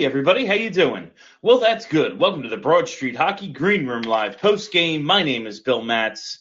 Hey 0.00 0.06
everybody, 0.06 0.46
how 0.46 0.54
you 0.54 0.70
doing? 0.70 1.10
Well, 1.42 1.60
that's 1.60 1.84
good. 1.84 2.18
Welcome 2.18 2.42
to 2.44 2.48
the 2.48 2.56
Broad 2.56 2.88
Street 2.88 3.14
Hockey 3.14 3.48
Green 3.48 3.86
Room 3.86 4.00
Live 4.00 4.38
post 4.38 4.72
game. 4.72 5.04
My 5.04 5.22
name 5.22 5.46
is 5.46 5.60
Bill 5.60 5.82
Matz. 5.82 6.38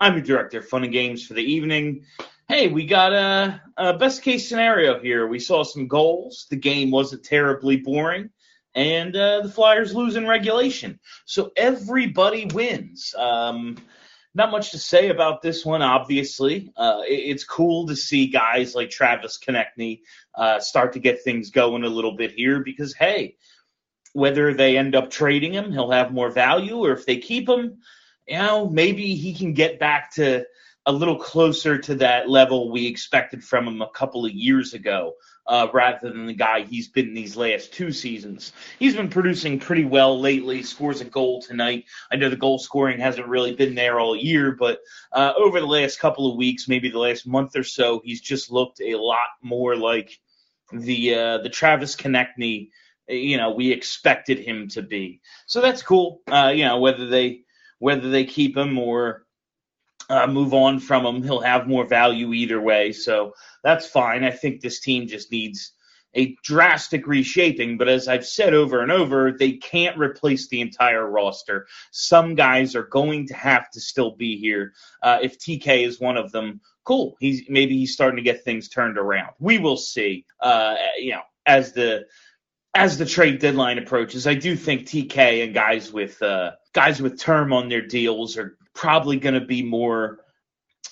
I'm 0.00 0.14
your 0.14 0.22
director 0.22 0.60
of 0.60 0.66
fun 0.66 0.82
and 0.82 0.94
games 0.94 1.26
for 1.26 1.34
the 1.34 1.44
evening. 1.44 2.06
Hey, 2.48 2.68
we 2.68 2.86
got 2.86 3.12
a, 3.12 3.60
a 3.76 3.98
best 3.98 4.22
case 4.22 4.48
scenario 4.48 4.98
here. 4.98 5.26
We 5.26 5.40
saw 5.40 5.62
some 5.62 5.88
goals. 5.88 6.46
The 6.48 6.56
game 6.56 6.90
wasn't 6.90 7.22
terribly 7.22 7.76
boring, 7.76 8.30
and 8.74 9.14
uh, 9.14 9.42
the 9.42 9.50
Flyers 9.50 9.94
lose 9.94 10.16
in 10.16 10.26
regulation. 10.26 10.98
So 11.26 11.52
everybody 11.54 12.46
wins. 12.46 13.14
Um, 13.18 13.76
not 14.34 14.50
much 14.50 14.70
to 14.70 14.78
say 14.78 15.08
about 15.10 15.42
this 15.42 15.64
one, 15.64 15.82
obviously. 15.82 16.72
Uh, 16.76 17.02
it, 17.06 17.14
it's 17.14 17.44
cool 17.44 17.86
to 17.86 17.96
see 17.96 18.28
guys 18.28 18.74
like 18.74 18.90
Travis 18.90 19.38
Konecny 19.38 20.00
uh, 20.34 20.58
start 20.60 20.94
to 20.94 21.00
get 21.00 21.22
things 21.22 21.50
going 21.50 21.84
a 21.84 21.88
little 21.88 22.16
bit 22.16 22.32
here 22.32 22.60
because, 22.60 22.94
hey, 22.94 23.36
whether 24.12 24.54
they 24.54 24.76
end 24.76 24.94
up 24.94 25.10
trading 25.10 25.52
him, 25.52 25.72
he'll 25.72 25.90
have 25.90 26.12
more 26.12 26.30
value, 26.30 26.76
or 26.76 26.92
if 26.92 27.06
they 27.06 27.16
keep 27.16 27.48
him, 27.48 27.78
you 28.26 28.38
know, 28.38 28.68
maybe 28.68 29.14
he 29.14 29.34
can 29.34 29.52
get 29.52 29.78
back 29.78 30.14
to 30.14 30.44
a 30.86 30.92
little 30.92 31.18
closer 31.18 31.78
to 31.78 31.94
that 31.96 32.28
level 32.28 32.70
we 32.70 32.86
expected 32.86 33.42
from 33.42 33.66
him 33.68 33.82
a 33.82 33.90
couple 33.90 34.26
of 34.26 34.32
years 34.32 34.74
ago 34.74 35.14
uh, 35.46 35.68
rather 35.72 36.10
than 36.10 36.26
the 36.26 36.32
guy 36.32 36.62
he's 36.62 36.88
been 36.88 37.14
these 37.14 37.36
last 37.36 37.72
two 37.72 37.92
seasons. 37.92 38.52
He's 38.78 38.94
been 38.94 39.08
producing 39.08 39.58
pretty 39.58 39.84
well 39.84 40.18
lately, 40.18 40.62
scores 40.62 41.00
a 41.00 41.04
goal 41.04 41.42
tonight. 41.42 41.84
I 42.10 42.16
know 42.16 42.28
the 42.28 42.36
goal 42.36 42.58
scoring 42.58 42.98
hasn't 43.00 43.26
really 43.26 43.54
been 43.54 43.74
there 43.74 43.98
all 43.98 44.16
year, 44.16 44.52
but 44.52 44.80
uh, 45.12 45.32
over 45.36 45.60
the 45.60 45.66
last 45.66 45.98
couple 45.98 46.30
of 46.30 46.36
weeks, 46.36 46.68
maybe 46.68 46.90
the 46.90 46.98
last 46.98 47.26
month 47.26 47.56
or 47.56 47.64
so, 47.64 48.00
he's 48.04 48.20
just 48.20 48.50
looked 48.50 48.80
a 48.80 48.96
lot 48.96 49.28
more 49.42 49.76
like 49.76 50.18
the 50.72 51.14
uh, 51.14 51.38
the 51.38 51.50
Travis 51.50 51.96
Konecny, 51.96 52.70
you 53.08 53.36
know, 53.36 53.50
we 53.50 53.72
expected 53.72 54.38
him 54.38 54.68
to 54.68 54.82
be. 54.82 55.20
So 55.46 55.60
that's 55.60 55.82
cool. 55.82 56.22
Uh, 56.26 56.52
you 56.54 56.64
know, 56.64 56.78
whether 56.78 57.06
they 57.06 57.42
whether 57.78 58.10
they 58.10 58.24
keep 58.24 58.56
him 58.56 58.78
or 58.78 59.26
uh, 60.12 60.26
move 60.26 60.52
on 60.52 60.78
from 60.78 61.06
him. 61.06 61.22
He'll 61.22 61.40
have 61.40 61.66
more 61.66 61.86
value 61.86 62.32
either 62.32 62.60
way, 62.60 62.92
so 62.92 63.34
that's 63.64 63.86
fine. 63.86 64.24
I 64.24 64.30
think 64.30 64.60
this 64.60 64.80
team 64.80 65.06
just 65.06 65.32
needs 65.32 65.72
a 66.14 66.36
drastic 66.44 67.06
reshaping, 67.06 67.78
but 67.78 67.88
as 67.88 68.06
I've 68.06 68.26
said 68.26 68.52
over 68.52 68.82
and 68.82 68.92
over, 68.92 69.32
they 69.32 69.52
can't 69.52 69.98
replace 69.98 70.48
the 70.48 70.60
entire 70.60 71.08
roster. 71.08 71.66
Some 71.90 72.34
guys 72.34 72.76
are 72.76 72.82
going 72.82 73.28
to 73.28 73.34
have 73.34 73.70
to 73.70 73.80
still 73.80 74.14
be 74.14 74.36
here. 74.36 74.74
Uh, 75.02 75.18
if 75.22 75.38
TK 75.38 75.86
is 75.86 75.98
one 75.98 76.18
of 76.18 76.30
them, 76.30 76.60
cool. 76.84 77.16
He's 77.18 77.42
maybe 77.48 77.78
he's 77.78 77.94
starting 77.94 78.16
to 78.16 78.22
get 78.22 78.44
things 78.44 78.68
turned 78.68 78.98
around. 78.98 79.30
We 79.38 79.58
will 79.58 79.78
see. 79.78 80.26
Uh, 80.40 80.76
you 80.98 81.12
know, 81.12 81.22
as 81.46 81.72
the 81.72 82.04
as 82.74 82.98
the 82.98 83.06
trade 83.06 83.38
deadline 83.38 83.78
approaches, 83.78 84.26
I 84.26 84.34
do 84.34 84.56
think 84.56 84.86
TK 84.86 85.44
and 85.44 85.54
guys 85.54 85.90
with 85.90 86.20
uh, 86.22 86.52
guys 86.74 87.00
with 87.00 87.18
term 87.18 87.52
on 87.52 87.70
their 87.70 87.86
deals 87.86 88.36
are 88.36 88.58
probably 88.74 89.16
going 89.16 89.34
to 89.34 89.40
be 89.40 89.62
more 89.62 90.20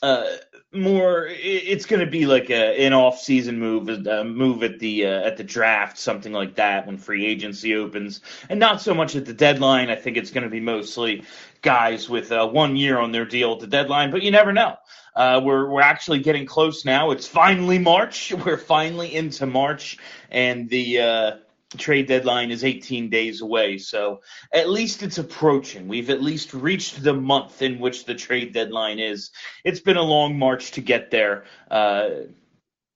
uh, 0.02 0.24
more 0.72 1.26
it's 1.28 1.84
going 1.84 2.00
to 2.00 2.10
be 2.10 2.26
like 2.26 2.48
a, 2.48 2.86
an 2.86 2.92
off-season 2.92 3.58
move 3.58 3.88
a 3.88 4.24
move 4.24 4.62
at 4.62 4.78
the 4.78 5.04
uh, 5.04 5.26
at 5.26 5.36
the 5.36 5.42
draft 5.44 5.98
something 5.98 6.32
like 6.32 6.54
that 6.54 6.86
when 6.86 6.96
free 6.96 7.26
agency 7.26 7.74
opens. 7.74 8.20
And 8.48 8.60
not 8.60 8.80
so 8.80 8.94
much 8.94 9.16
at 9.16 9.26
the 9.26 9.34
deadline. 9.34 9.90
I 9.90 9.96
think 9.96 10.16
it's 10.16 10.30
going 10.30 10.44
to 10.44 10.50
be 10.50 10.60
mostly 10.60 11.24
guys 11.62 12.08
with 12.08 12.30
uh, 12.30 12.46
one 12.46 12.76
year 12.76 12.98
on 12.98 13.12
their 13.12 13.24
deal 13.24 13.52
at 13.52 13.60
the 13.60 13.66
deadline 13.66 14.10
but 14.10 14.22
you 14.22 14.30
never 14.30 14.52
know. 14.52 14.76
Uh, 15.16 15.40
we're 15.42 15.68
we're 15.68 15.82
actually 15.82 16.20
getting 16.20 16.46
close 16.46 16.84
now. 16.84 17.10
It's 17.10 17.26
finally 17.26 17.78
march. 17.78 18.32
We're 18.44 18.56
finally 18.56 19.14
into 19.16 19.44
march. 19.44 19.98
And 20.30 20.68
the 20.68 21.00
uh, 21.00 21.36
trade 21.76 22.06
deadline 22.06 22.50
is 22.50 22.64
18 22.64 23.10
days 23.10 23.40
away. 23.40 23.78
So 23.78 24.22
at 24.52 24.68
least 24.68 25.02
it's 25.02 25.18
approaching. 25.18 25.88
We've 25.88 26.10
at 26.10 26.22
least 26.22 26.52
reached 26.52 27.02
the 27.02 27.14
month 27.14 27.62
in 27.62 27.78
which 27.78 28.04
the 28.04 28.14
trade 28.14 28.52
deadline 28.52 28.98
is. 28.98 29.30
It's 29.64 29.80
been 29.80 29.96
a 29.96 30.02
long 30.02 30.38
march 30.38 30.72
to 30.72 30.80
get 30.80 31.10
there. 31.10 31.44
Uh, 31.70 32.10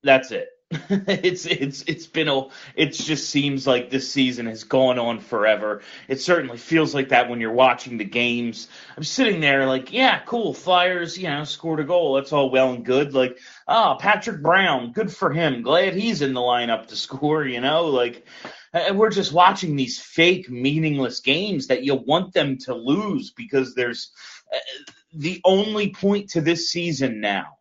that's 0.03 0.33
it. 0.33 0.49
it's 0.91 1.47
it's 1.47 1.83
it's 1.87 2.07
been 2.07 2.27
a 2.27 2.47
it 2.75 2.93
just 2.93 3.31
seems 3.31 3.67
like 3.67 3.91
this 3.91 4.11
season 4.11 4.47
has 4.47 4.65
gone 4.65 4.99
on 4.99 5.21
forever. 5.21 5.83
It 6.09 6.21
certainly 6.21 6.57
feels 6.57 6.95
like 6.95 7.11
that 7.11 7.29
when 7.29 7.41
you're 7.41 7.53
watching 7.53 7.99
the 7.99 8.05
games. 8.05 8.69
I'm 8.97 9.05
sitting 9.05 9.41
there 9.41 9.67
like, 9.67 9.93
yeah, 9.93 10.21
cool, 10.21 10.55
Flyers, 10.55 11.17
you 11.19 11.29
know, 11.29 11.45
scored 11.45 11.81
a 11.81 11.85
goal. 11.85 12.15
That's 12.15 12.33
all 12.33 12.51
well 12.51 12.73
and 12.73 12.85
good. 12.85 13.15
Like, 13.15 13.39
ah, 13.69 13.95
oh, 13.95 13.99
Patrick 13.99 14.43
Brown, 14.43 14.93
good 14.93 15.13
for 15.13 15.31
him. 15.31 15.63
Glad 15.63 15.95
he's 15.95 16.23
in 16.23 16.35
the 16.35 16.41
lineup 16.41 16.87
to 16.89 16.97
score, 16.97 17.45
you 17.45 17.61
know, 17.61 17.87
like 17.87 18.27
and 18.75 18.99
we're 18.99 19.11
just 19.11 19.33
watching 19.33 19.77
these 19.77 19.99
fake, 19.99 20.51
meaningless 20.51 21.21
games 21.21 21.69
that 21.69 21.85
you 21.85 21.95
want 21.95 22.35
them 22.35 22.59
to 22.59 22.75
lose 22.75 23.31
because 23.31 23.75
there's 23.75 24.11
uh, 24.53 24.59
the 25.13 25.41
only 25.45 25.91
point 25.91 26.31
to 26.31 26.41
this 26.41 26.71
season 26.71 27.21
now. 27.21 27.59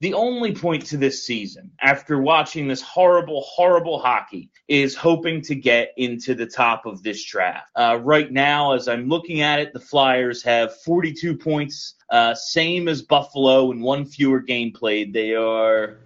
The 0.00 0.12
only 0.12 0.54
point 0.54 0.84
to 0.86 0.98
this 0.98 1.24
season, 1.24 1.70
after 1.80 2.20
watching 2.20 2.68
this 2.68 2.82
horrible, 2.82 3.40
horrible 3.40 3.98
hockey, 3.98 4.50
is 4.68 4.94
hoping 4.94 5.40
to 5.42 5.54
get 5.54 5.92
into 5.96 6.34
the 6.34 6.44
top 6.44 6.84
of 6.84 7.02
this 7.02 7.24
draft. 7.24 7.70
Uh, 7.74 7.98
right 8.02 8.30
now, 8.30 8.74
as 8.74 8.88
I'm 8.88 9.08
looking 9.08 9.40
at 9.40 9.58
it, 9.58 9.72
the 9.72 9.80
Flyers 9.80 10.42
have 10.42 10.78
42 10.82 11.38
points, 11.38 11.94
uh, 12.10 12.34
same 12.34 12.88
as 12.88 13.00
Buffalo, 13.00 13.70
and 13.70 13.80
one 13.80 14.04
fewer 14.04 14.40
game 14.40 14.70
played. 14.70 15.14
They 15.14 15.34
are, 15.34 15.96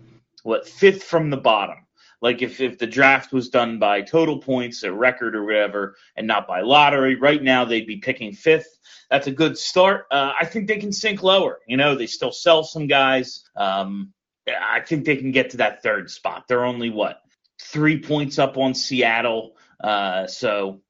what, 0.44 0.69
fifth 0.69 1.03
from 1.03 1.31
the 1.31 1.37
bottom. 1.37 1.78
Like 2.22 2.42
if, 2.42 2.60
if 2.60 2.78
the 2.78 2.86
draft 2.86 3.32
was 3.32 3.48
done 3.48 3.78
by 3.78 4.03
total 4.03 4.38
points, 4.38 4.82
a 4.82 4.92
record 4.92 5.34
or 5.34 5.44
whatever, 5.44 5.97
and 6.16 6.26
not 6.26 6.47
by 6.47 6.60
lottery, 6.60 7.16
right 7.16 7.42
now 7.42 7.64
they'd 7.64 7.86
be 7.86 7.97
picking 7.97 8.32
fifth. 8.32 8.78
That's 9.10 9.26
a 9.26 9.32
good 9.32 9.56
start. 9.56 10.06
Uh, 10.10 10.32
I 10.38 10.44
think 10.44 10.69
they 10.69 10.78
can 10.78 10.92
sink 10.92 11.22
lower. 11.22 11.60
You 11.66 11.76
know, 11.76 11.94
they 11.94 12.06
still 12.06 12.32
sell 12.32 12.62
some 12.62 12.86
guys. 12.86 13.44
Um, 13.56 14.12
I 14.48 14.80
think 14.80 15.04
they 15.04 15.16
can 15.16 15.32
get 15.32 15.50
to 15.50 15.59
that 15.59 15.82
third 15.82 16.10
spot. 16.10 16.44
They're 16.48 16.64
only 16.64 16.91
what 16.91 17.20
three 17.60 18.00
points 18.00 18.38
up 18.38 18.56
on 18.56 18.75
Seattle. 18.75 19.56
Uh, 19.82 20.26
so 20.26 20.80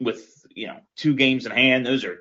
with 0.00 0.44
you 0.50 0.66
know 0.66 0.80
two 0.96 1.14
games 1.14 1.46
in 1.46 1.52
hand, 1.52 1.86
those 1.86 2.04
are 2.04 2.20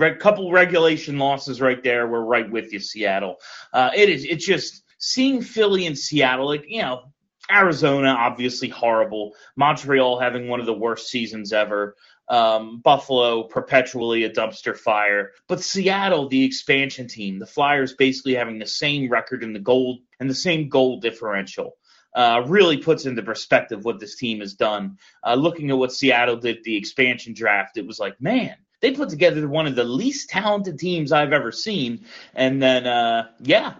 a 0.00 0.14
couple 0.14 0.50
regulation 0.52 1.18
losses 1.18 1.60
right 1.60 1.82
there. 1.82 2.06
We're 2.06 2.20
right 2.20 2.50
with 2.50 2.72
you, 2.72 2.80
Seattle. 2.80 3.36
Uh, 3.72 3.90
it 3.94 4.08
is. 4.08 4.24
It's 4.24 4.44
just 4.44 4.82
seeing 4.98 5.42
Philly 5.42 5.86
and 5.86 5.98
Seattle. 5.98 6.46
Like 6.46 6.64
you 6.68 6.82
know, 6.82 7.12
Arizona, 7.50 8.08
obviously 8.18 8.68
horrible. 8.68 9.34
Montreal 9.56 10.18
having 10.18 10.48
one 10.48 10.60
of 10.60 10.66
the 10.66 10.74
worst 10.74 11.08
seasons 11.08 11.52
ever. 11.52 11.96
Um, 12.28 12.80
Buffalo, 12.80 13.44
perpetually 13.44 14.24
a 14.24 14.30
dumpster 14.30 14.76
fire. 14.76 15.30
But 15.46 15.62
Seattle, 15.62 16.28
the 16.28 16.44
expansion 16.44 17.08
team, 17.08 17.38
the 17.38 17.46
Flyers 17.46 17.94
basically 17.94 18.34
having 18.34 18.58
the 18.58 18.66
same 18.66 19.10
record 19.10 19.42
in 19.42 19.54
the 19.54 19.58
gold 19.58 20.00
and 20.20 20.28
the 20.28 20.34
same 20.34 20.68
goal 20.68 21.00
differential. 21.00 21.76
Uh, 22.14 22.42
really 22.46 22.78
puts 22.78 23.06
into 23.06 23.22
perspective 23.22 23.84
what 23.84 24.00
this 24.00 24.16
team 24.16 24.40
has 24.40 24.54
done. 24.54 24.98
Uh, 25.24 25.34
looking 25.34 25.70
at 25.70 25.78
what 25.78 25.92
Seattle 25.92 26.36
did 26.36 26.64
the 26.64 26.76
expansion 26.76 27.32
draft, 27.32 27.76
it 27.76 27.86
was 27.86 27.98
like, 27.98 28.20
man, 28.20 28.56
they 28.80 28.92
put 28.92 29.08
together 29.08 29.46
one 29.48 29.66
of 29.66 29.76
the 29.76 29.84
least 29.84 30.30
talented 30.30 30.78
teams 30.78 31.12
I've 31.12 31.32
ever 31.32 31.52
seen. 31.52 32.04
And 32.34 32.62
then, 32.62 32.86
uh, 32.86 33.28
yeah, 33.40 33.74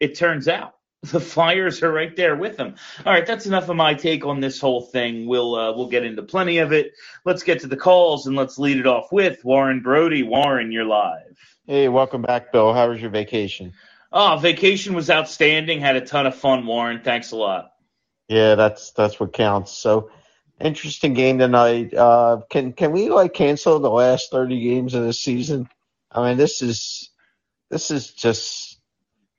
it 0.00 0.14
turns 0.14 0.48
out 0.48 0.74
the 1.10 1.20
Flyers 1.20 1.82
are 1.82 1.92
right 1.92 2.14
there 2.16 2.36
with 2.36 2.56
them. 2.56 2.74
All 3.04 3.12
right, 3.12 3.26
that's 3.26 3.46
enough 3.46 3.68
of 3.68 3.76
my 3.76 3.94
take 3.94 4.24
on 4.24 4.40
this 4.40 4.60
whole 4.60 4.80
thing. 4.80 5.26
We'll 5.26 5.54
uh, 5.54 5.76
we'll 5.76 5.88
get 5.88 6.04
into 6.04 6.22
plenty 6.22 6.58
of 6.58 6.72
it. 6.72 6.92
Let's 7.24 7.42
get 7.42 7.60
to 7.60 7.66
the 7.66 7.76
calls 7.76 8.26
and 8.26 8.36
let's 8.36 8.58
lead 8.58 8.78
it 8.78 8.86
off 8.86 9.12
with 9.12 9.44
Warren 9.44 9.80
Brody. 9.80 10.22
Warren, 10.22 10.72
you're 10.72 10.84
live. 10.84 11.38
Hey, 11.66 11.88
welcome 11.88 12.22
back, 12.22 12.52
Bill. 12.52 12.72
How 12.72 12.88
was 12.88 13.00
your 13.00 13.10
vacation? 13.10 13.72
Oh, 14.12 14.36
vacation 14.36 14.94
was 14.94 15.10
outstanding. 15.10 15.80
Had 15.80 15.96
a 15.96 16.00
ton 16.00 16.26
of 16.26 16.34
fun, 16.34 16.66
Warren. 16.66 17.00
Thanks 17.02 17.32
a 17.32 17.36
lot. 17.36 17.72
Yeah, 18.28 18.54
that's 18.54 18.92
that's 18.92 19.20
what 19.20 19.32
counts. 19.32 19.72
So, 19.72 20.10
interesting 20.60 21.14
game 21.14 21.38
tonight. 21.38 21.92
Uh, 21.92 22.40
can 22.48 22.72
can 22.72 22.92
we 22.92 23.10
like 23.10 23.34
cancel 23.34 23.78
the 23.78 23.90
last 23.90 24.30
thirty 24.30 24.60
games 24.62 24.94
of 24.94 25.04
the 25.04 25.12
season? 25.12 25.68
I 26.10 26.28
mean, 26.28 26.38
this 26.38 26.62
is 26.62 27.10
this 27.70 27.90
is 27.90 28.12
just 28.12 28.73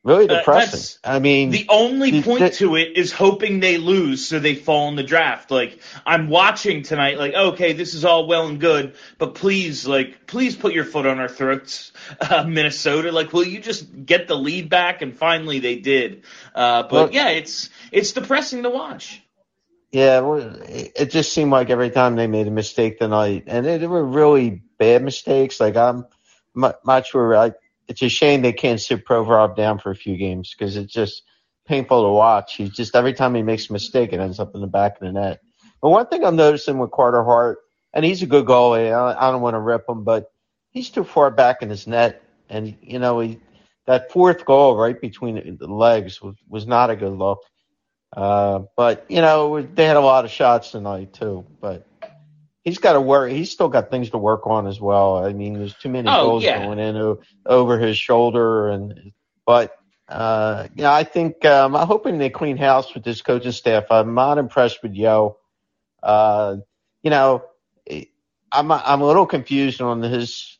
Really 0.05 0.29
uh, 0.29 0.37
depressing. 0.37 0.99
Uh, 1.03 1.15
I 1.15 1.19
mean, 1.19 1.49
the 1.49 1.65
only 1.67 2.21
point 2.21 2.53
to 2.53 2.75
it 2.75 2.95
is 2.95 3.11
hoping 3.11 3.59
they 3.59 3.79
lose 3.79 4.27
so 4.27 4.37
they 4.37 4.53
fall 4.53 4.87
in 4.87 4.95
the 4.95 5.01
draft. 5.01 5.49
Like 5.49 5.79
I'm 6.05 6.29
watching 6.29 6.83
tonight, 6.83 7.17
like 7.17 7.33
okay, 7.33 7.73
this 7.73 7.95
is 7.95 8.05
all 8.05 8.27
well 8.27 8.45
and 8.47 8.59
good, 8.59 8.93
but 9.17 9.33
please, 9.33 9.87
like, 9.87 10.27
please 10.27 10.55
put 10.55 10.75
your 10.75 10.85
foot 10.85 11.07
on 11.07 11.19
our 11.19 11.27
throats, 11.27 11.91
uh, 12.21 12.43
Minnesota. 12.43 13.11
Like, 13.11 13.33
will 13.33 13.47
you 13.47 13.59
just 13.59 14.05
get 14.05 14.27
the 14.27 14.35
lead 14.35 14.69
back? 14.69 15.01
And 15.01 15.17
finally, 15.17 15.57
they 15.57 15.77
did. 15.77 16.21
Uh, 16.53 16.83
but 16.83 16.91
well, 16.91 17.09
yeah, 17.11 17.29
it's 17.29 17.71
it's 17.91 18.11
depressing 18.11 18.61
to 18.61 18.69
watch. 18.69 19.23
Yeah, 19.91 20.21
it 20.67 21.09
just 21.09 21.33
seemed 21.33 21.49
like 21.49 21.71
every 21.71 21.89
time 21.89 22.15
they 22.15 22.27
made 22.27 22.45
a 22.45 22.51
mistake 22.51 22.99
tonight, 22.99 23.45
and 23.47 23.65
they 23.65 23.87
were 23.87 24.05
really 24.05 24.61
bad 24.77 25.03
mistakes. 25.03 25.59
Like 25.59 25.75
I'm 25.75 26.05
not 26.53 27.07
sure. 27.07 27.35
I 27.35 27.53
it's 27.87 28.01
a 28.01 28.09
shame 28.09 28.41
they 28.41 28.53
can't 28.53 28.79
sit 28.81 29.05
Provorov 29.05 29.55
down 29.55 29.79
for 29.79 29.91
a 29.91 29.95
few 29.95 30.17
games 30.17 30.53
because 30.57 30.77
it's 30.77 30.93
just 30.93 31.23
painful 31.65 32.03
to 32.03 32.09
watch. 32.09 32.55
He's 32.55 32.71
just 32.71 32.95
every 32.95 33.13
time 33.13 33.35
he 33.35 33.43
makes 33.43 33.69
a 33.69 33.73
mistake, 33.73 34.13
it 34.13 34.19
ends 34.19 34.39
up 34.39 34.55
in 34.55 34.61
the 34.61 34.67
back 34.67 34.95
of 34.95 35.01
the 35.01 35.11
net. 35.11 35.41
But 35.81 35.89
one 35.89 36.07
thing 36.07 36.23
I'm 36.23 36.35
noticing 36.35 36.77
with 36.79 36.91
Carter 36.91 37.23
Hart, 37.23 37.59
and 37.93 38.03
he's 38.05 38.21
a 38.21 38.27
good 38.27 38.45
goalie. 38.45 38.91
I, 38.91 39.27
I 39.27 39.31
don't 39.31 39.41
want 39.41 39.55
to 39.55 39.59
rip 39.59 39.87
him, 39.87 40.03
but 40.03 40.31
he's 40.71 40.89
too 40.89 41.03
far 41.03 41.31
back 41.31 41.61
in 41.61 41.69
his 41.69 41.87
net, 41.87 42.23
and 42.49 42.75
you 42.81 42.99
know 42.99 43.19
he 43.19 43.39
that 43.85 44.11
fourth 44.11 44.45
goal 44.45 44.75
right 44.75 44.99
between 44.99 45.57
the 45.59 45.67
legs 45.67 46.21
was, 46.21 46.35
was 46.49 46.65
not 46.65 46.89
a 46.89 46.95
good 46.95 47.13
look. 47.13 47.43
Uh, 48.15 48.63
but 48.75 49.05
you 49.09 49.21
know 49.21 49.61
they 49.61 49.85
had 49.85 49.97
a 49.97 50.01
lot 50.01 50.25
of 50.25 50.31
shots 50.31 50.71
tonight 50.71 51.13
too. 51.13 51.45
But 51.59 51.85
he's 52.65 52.79
got 52.79 52.93
to 52.93 53.01
work. 53.01 53.31
He's 53.31 53.51
still 53.51 53.69
got 53.69 53.89
things 53.89 54.09
to 54.09 54.17
work 54.17 54.45
on 54.47 54.67
as 54.67 54.81
well. 54.81 55.23
I 55.25 55.31
mean, 55.33 55.53
there's 55.53 55.75
too 55.75 55.89
many 55.89 56.09
Oh, 56.09 56.25
goals 56.27 56.43
yeah. 56.43 56.59
going 56.59 56.79
in 56.79 56.97
o- 56.97 57.19
over 57.45 57.79
his 57.79 57.97
shoulder, 57.97 58.69
and 58.69 59.13
but 59.45 59.73
uh, 60.09 60.67
yeah, 60.75 60.93
I 60.93 61.03
think 61.05 61.45
um, 61.45 61.75
I'm 61.75 61.87
hoping 61.87 62.17
they 62.17 62.29
clean 62.29 62.57
house 62.57 62.93
with 62.93 63.03
this 63.05 63.21
coaching 63.21 63.53
staff. 63.53 63.85
I'm 63.91 64.13
not 64.15 64.37
impressed 64.37 64.83
with 64.83 64.93
Yeo. 64.93 65.37
Uh, 66.03 66.57
you 67.03 67.09
know, 67.11 67.43
I'm 68.51 68.71
I'm 68.71 69.01
a 69.01 69.05
little 69.07 69.25
confused 69.25 69.81
on 69.81 70.01
his 70.01 70.59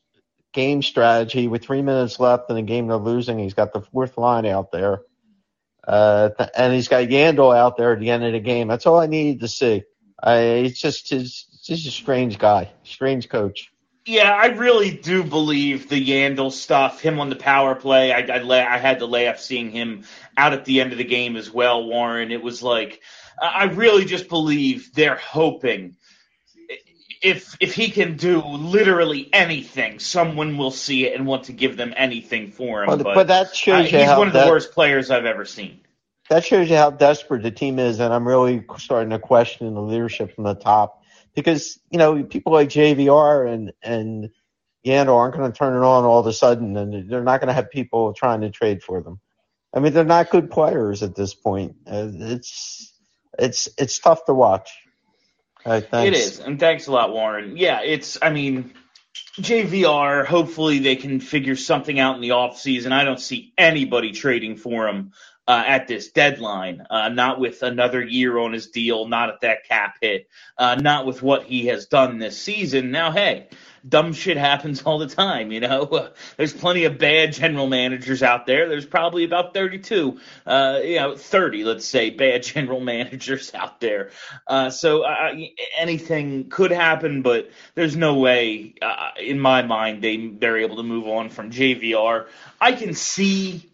game 0.54 0.81
strategy. 0.81 1.48
With 1.48 1.63
three 1.63 1.81
minutes 1.81 2.19
left 2.19 2.50
in 2.50 2.56
the 2.56 2.62
game 2.62 2.88
they're 2.88 2.98
losing, 2.98 3.40
he's 3.40 3.54
got 3.54 3.74
the 3.74 3.81
fourth 3.81 4.18
line 4.18 4.46
out 4.46 4.72
there, 4.72 5.01
uh, 5.88 6.30
th- 6.30 6.50
and 6.58 6.74
he's 6.74 6.88
got 6.88 7.04
Yandle 7.10 7.56
out 7.56 7.78
there 7.78 7.94
at 7.94 8.00
the 8.00 8.10
end 8.10 8.24
of 8.24 8.34
the 8.34 8.40
game. 8.40 8.68
That's 8.68 8.86
all 8.88 9.00
I 9.00 9.08
needed 9.08 9.42
to 9.42 9.48
see. 9.48 9.84
I, 10.22 10.38
it's 10.40 10.80
just 10.80 11.10
he's 11.10 11.46
just 11.65 11.88
a 11.88 11.91
strange 11.91 12.38
guy, 12.38 12.71
strange 12.83 13.29
coach. 13.29 13.71
Yeah, 14.06 14.31
I 14.31 14.47
really 14.47 14.91
do 14.91 15.23
believe 15.23 15.89
the 15.89 16.03
Yandle 16.03 16.51
stuff. 16.51 17.01
Him 17.01 17.19
on 17.19 17.29
the 17.29 17.35
power 17.35 17.73
play, 17.73 18.13
I 18.13 18.19
I, 18.19 18.38
la- 18.39 18.56
I 18.56 18.77
had 18.77 19.00
to 19.00 19.07
laugh 19.07 19.39
seeing 19.39 19.71
him 19.71 20.03
out 20.38 20.53
at 20.53 20.65
the 20.65 20.81
end 20.81 20.91
of 20.91 21.00
the 21.00 21.03
game 21.03 21.35
as 21.35 21.51
well. 21.51 21.85
Warren, 21.88 22.31
it 22.31 22.44
was 22.44 22.62
like 22.62 23.01
I 23.41 23.47
I 23.47 23.63
really 23.65 24.06
just 24.06 24.29
believe 24.29 24.94
they're 24.94 25.17
hoping 25.17 25.97
if 27.25 27.57
if 27.59 27.73
he 27.73 27.89
can 27.89 28.17
do 28.17 28.41
literally 28.41 29.27
anything, 29.33 29.97
someone 29.97 30.57
will 30.57 30.69
see 30.69 31.07
it 31.07 31.15
and 31.15 31.25
want 31.25 31.45
to 31.45 31.53
give 31.53 31.75
them 31.75 31.91
anything 31.97 32.51
for 32.51 32.83
him. 32.83 32.89
But, 32.89 33.03
but 33.03 33.15
but 33.15 33.27
that 33.27 33.56
shows 33.56 33.91
you 33.91 33.97
he's 33.97 34.09
one 34.09 34.27
of 34.27 34.33
the 34.33 34.39
that, 34.39 34.50
worst 34.50 34.71
players 34.71 35.09
I've 35.09 35.25
ever 35.25 35.45
seen. 35.45 35.79
that 36.29 36.45
shows 36.45 36.69
you 36.69 36.75
how 36.75 36.91
desperate 36.91 37.41
the 37.41 37.50
team 37.50 37.79
is, 37.79 38.00
and 38.00 38.13
I'm 38.13 38.27
really 38.27 38.63
starting 38.77 39.09
to 39.09 39.19
question 39.19 39.73
the 39.73 39.81
leadership 39.81 40.35
from 40.35 40.44
the 40.44 40.53
top 40.53 41.01
because 41.36 41.80
you 41.90 42.00
know 42.00 42.24
people 42.24 42.54
like 42.54 42.70
JVR 42.70 43.52
and 43.52 43.74
and 43.82 44.30
Yandle 44.86 45.18
aren't 45.18 45.36
going 45.36 45.52
to 45.52 45.58
turn 45.58 45.74
it 45.74 45.86
on 45.86 46.04
all 46.06 46.20
of 46.20 46.28
a 46.28 46.34
sudden, 46.34 46.78
and 46.78 47.10
they're 47.10 47.24
not 47.24 47.40
going 47.42 47.48
to 47.48 47.54
have 47.54 47.72
people 47.72 48.14
trying 48.14 48.42
to 48.42 48.50
trade 48.50 48.84
for 48.84 49.02
them. 49.02 49.20
I 49.74 49.80
mean, 49.80 49.94
they're 49.94 50.06
not 50.06 50.30
good 50.30 50.50
players 50.50 51.04
at 51.04 51.16
this 51.16 51.34
point. 51.34 51.76
Uh, 51.86 52.10
it's 52.14 52.94
it's 53.38 53.68
it's 53.78 54.00
tough 54.00 54.26
to 54.26 54.34
watch. 54.34 54.70
Right, 55.66 55.86
thanks. 55.90 56.08
It 56.08 56.22
is, 56.22 56.40
and 56.40 56.60
thanks 56.60 56.88
a 56.88 56.92
lot, 56.92 57.12
Warren. 57.12 57.58
Yeah, 57.58 57.82
it's. 57.82 58.18
I 58.22 58.30
mean, 58.30 58.74
JVR. 59.42 60.26
Hopefully, 60.26 60.80
they 60.80 60.96
can 60.96 61.20
figure 61.20 61.56
something 61.56 62.00
out 62.00 62.16
in 62.16 62.22
the 62.22 62.32
off 62.32 62.60
season. 62.60 62.92
I 62.92 63.04
don't 63.04 63.20
see 63.20 63.52
anybody 63.58 64.12
trading 64.12 64.56
for 64.56 64.88
him 64.88 65.12
uh, 65.47 65.63
at 65.65 65.88
this 65.88 66.12
deadline. 66.12 66.86
Uh, 66.89 67.09
not 67.09 67.39
with 67.39 67.62
another 67.63 68.03
year 68.03 68.38
on 68.38 68.53
his 68.53 68.68
deal. 68.68 69.07
Not 69.07 69.30
at 69.30 69.42
that 69.42 69.68
cap 69.68 69.97
hit. 70.01 70.30
Uh, 70.57 70.75
not 70.75 71.06
with 71.06 71.21
what 71.21 71.44
he 71.44 71.68
has 71.68 71.86
done 71.86 72.19
this 72.19 72.38
season. 72.42 72.92
Now, 72.92 73.12
hey. 73.12 73.47
Dumb 73.88 74.13
shit 74.13 74.38
happens 74.38 74.81
all 74.86 74.97
the 74.97 75.07
time, 75.07 75.51
you 75.51 75.59
know. 75.59 76.09
There's 76.38 76.53
plenty 76.53 76.86
of 76.86 76.97
bad 76.97 77.33
general 77.33 77.68
managers 77.68 78.24
out 78.24 78.45
there. 78.47 78.68
There's 78.68 78.86
probably 78.86 79.25
about 79.25 79.53
32, 79.53 80.19
uh, 80.45 80.80
you 80.83 80.95
know, 80.95 81.15
30, 81.15 81.63
let's 81.63 81.86
say, 81.86 82.09
bad 82.09 82.44
general 82.44 82.80
managers 82.80 83.53
out 83.53 83.80
there. 83.80 84.09
Uh, 84.48 84.69
so 84.71 85.03
uh, 85.03 85.36
anything 85.77 86.50
could 86.50 86.71
happen, 86.71 87.21
but 87.21 87.51
there's 87.75 87.95
no 87.95 88.15
way, 88.15 88.74
uh, 88.81 89.12
in 89.19 89.39
my 89.39 89.62
mind, 89.62 90.01
they 90.01 90.27
they're 90.27 90.57
able 90.57 90.77
to 90.77 90.83
move 90.83 91.07
on 91.07 91.30
from 91.30 91.51
JVR. 91.51 92.27
I 92.59 92.71
can 92.71 92.94
see 92.95 93.69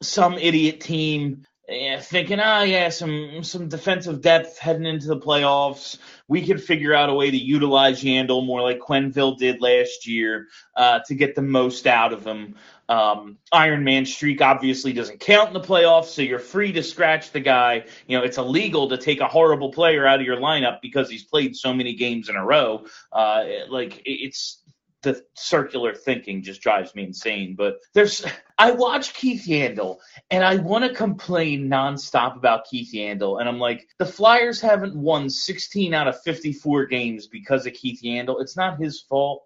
some 0.00 0.34
idiot 0.34 0.80
team 0.80 1.44
eh, 1.68 2.00
thinking, 2.00 2.40
ah, 2.40 2.62
yeah, 2.62 2.88
some 2.88 3.42
some 3.42 3.68
defensive 3.68 4.20
depth 4.20 4.58
heading 4.58 4.86
into 4.86 5.06
the 5.06 5.18
playoffs. 5.18 5.98
We 6.28 6.46
could 6.46 6.62
figure 6.62 6.94
out 6.94 7.10
a 7.10 7.14
way 7.14 7.30
to 7.30 7.36
utilize 7.36 8.02
Yandle 8.02 8.44
more 8.44 8.62
like 8.62 8.80
Quenneville 8.80 9.38
did 9.38 9.60
last 9.60 10.06
year 10.06 10.46
uh, 10.76 11.00
to 11.06 11.14
get 11.14 11.34
the 11.34 11.42
most 11.42 11.86
out 11.86 12.12
of 12.12 12.24
him. 12.24 12.54
Um, 12.88 13.36
Iron 13.52 13.84
Man 13.84 14.06
streak 14.06 14.40
obviously 14.40 14.94
doesn't 14.94 15.20
count 15.20 15.48
in 15.48 15.54
the 15.54 15.60
playoffs, 15.60 16.06
so 16.06 16.22
you're 16.22 16.38
free 16.38 16.72
to 16.72 16.82
scratch 16.82 17.32
the 17.32 17.40
guy. 17.40 17.84
You 18.06 18.18
know, 18.18 18.24
it's 18.24 18.38
illegal 18.38 18.88
to 18.88 18.96
take 18.96 19.20
a 19.20 19.28
horrible 19.28 19.72
player 19.72 20.06
out 20.06 20.20
of 20.20 20.26
your 20.26 20.38
lineup 20.38 20.80
because 20.80 21.10
he's 21.10 21.24
played 21.24 21.54
so 21.54 21.74
many 21.74 21.94
games 21.94 22.30
in 22.30 22.36
a 22.36 22.44
row. 22.44 22.86
Uh, 23.12 23.44
like 23.68 24.00
it's 24.06 24.62
the 25.02 25.22
circular 25.34 25.94
thinking 25.94 26.42
just 26.42 26.60
drives 26.60 26.94
me 26.94 27.04
insane. 27.04 27.54
But 27.56 27.78
there's, 27.94 28.24
I 28.58 28.72
watch 28.72 29.14
Keith 29.14 29.46
Yandle 29.46 29.98
and 30.30 30.44
I 30.44 30.56
want 30.56 30.84
to 30.84 30.94
complain 30.94 31.68
nonstop 31.68 32.36
about 32.36 32.66
Keith 32.66 32.92
Yandle, 32.92 33.38
and 33.38 33.48
I'm 33.48 33.60
like, 33.60 33.86
the 33.98 34.06
Flyers 34.06 34.60
haven't 34.60 34.96
won 34.96 35.30
16 35.30 35.94
out 35.94 36.08
of 36.08 36.20
54 36.22 36.86
games 36.86 37.28
because 37.28 37.66
of 37.66 37.74
Keith 37.74 38.00
Yandle. 38.02 38.40
It's 38.40 38.56
not 38.56 38.80
his 38.80 39.00
fault. 39.00 39.44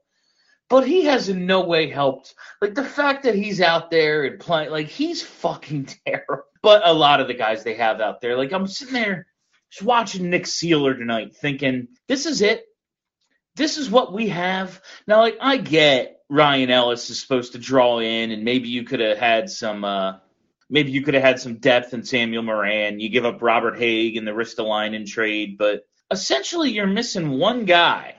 But 0.71 0.87
he 0.87 1.05
has 1.05 1.29
in 1.29 1.45
no 1.45 1.61
way 1.65 1.91
helped. 1.91 2.35
Like 2.63 2.75
the 2.75 2.85
fact 2.85 3.25
that 3.25 3.35
he's 3.35 3.61
out 3.61 3.91
there 3.91 4.25
and 4.25 4.41
playing, 4.41 4.71
like 4.71 4.87
he's 4.87 5.23
fucking 5.23 5.89
terrible. 6.07 6.45
But 6.63 6.87
a 6.87 6.95
lot 6.95 7.21
of 7.21 7.27
the 7.27 7.35
guys 7.35 7.63
they 7.63 7.75
have 7.75 8.01
out 8.01 8.23
there, 8.23 8.39
like 8.39 8.53
I'm 8.53 8.67
sitting 8.67 8.95
there 8.95 9.27
just 9.71 9.85
watching 9.85 10.31
Nick 10.31 10.45
Seeler 10.45 10.97
tonight, 10.97 11.37
thinking 11.37 11.89
this 12.09 12.25
is 12.25 12.41
it. 12.41 12.65
This 13.57 13.79
is 13.79 13.91
what 13.91 14.13
we 14.13 14.29
have 14.29 14.81
now. 15.07 15.21
Like 15.21 15.39
I 15.41 15.59
get 15.59 16.21
Ryan 16.31 16.71
Ellis 16.71 17.11
is 17.11 17.21
supposed 17.21 17.53
to 17.53 17.59
draw 17.59 17.99
in, 18.01 18.31
and 18.31 18.45
maybe 18.45 18.69
you 18.69 18.85
could 18.85 19.01
have 19.01 19.19
had 19.19 19.51
some. 19.51 19.85
uh 19.85 20.15
Maybe 20.71 20.91
you 20.93 21.03
could 21.03 21.13
have 21.13 21.23
had 21.23 21.39
some 21.39 21.57
depth 21.57 21.93
in 21.93 22.03
Samuel 22.03 22.45
Morin. 22.45 22.99
You 22.99 23.11
give 23.11 23.27
up 23.27 23.43
Robert 23.43 23.79
Hagg 23.79 24.17
in 24.17 24.25
the 24.25 24.33
Ristolainen 24.33 25.07
trade, 25.07 25.59
but 25.59 25.83
essentially 26.11 26.71
you're 26.71 26.87
missing 26.87 27.29
one 27.31 27.67
guy. 27.67 28.15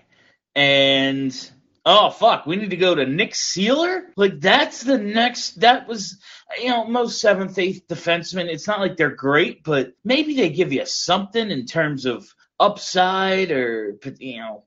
And 0.55 1.35
oh 1.83 2.11
fuck, 2.11 2.45
we 2.45 2.55
need 2.55 2.69
to 2.69 2.77
go 2.77 2.93
to 2.93 3.07
Nick 3.07 3.33
Seeler. 3.33 4.03
Like 4.15 4.39
that's 4.39 4.83
the 4.83 4.99
next. 4.99 5.61
That 5.61 5.87
was 5.87 6.19
you 6.61 6.69
know 6.69 6.85
most 6.85 7.19
seventh, 7.19 7.57
eighth 7.57 7.87
defensemen. 7.87 8.49
It's 8.49 8.67
not 8.67 8.79
like 8.81 8.97
they're 8.97 9.15
great, 9.15 9.63
but 9.63 9.93
maybe 10.03 10.35
they 10.35 10.49
give 10.49 10.71
you 10.71 10.85
something 10.85 11.49
in 11.49 11.65
terms 11.65 12.05
of 12.05 12.27
upside 12.59 13.51
or 13.51 13.97
you 14.19 14.39
know. 14.39 14.65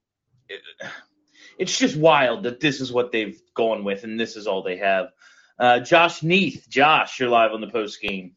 It, 0.49 0.61
it's 1.59 1.79
just 1.79 1.97
wild 1.97 2.45
that 2.45 2.61
this 2.61 2.81
is 2.81 2.93
what 2.93 3.13
they've 3.13 3.41
gone 3.55 3.85
with, 3.85 4.05
and 4.05 4.19
this 4.19 4.37
is 4.37 4.47
all 4.47 4.63
they 4.63 4.79
have. 4.79 5.09
Uh, 5.59 5.81
Josh 5.81 6.23
Neath, 6.23 6.67
Josh, 6.69 7.19
you're 7.19 7.31
live 7.31 7.53
on 7.53 7.61
the 7.61 7.69
post 7.69 8.01
game. 8.01 8.37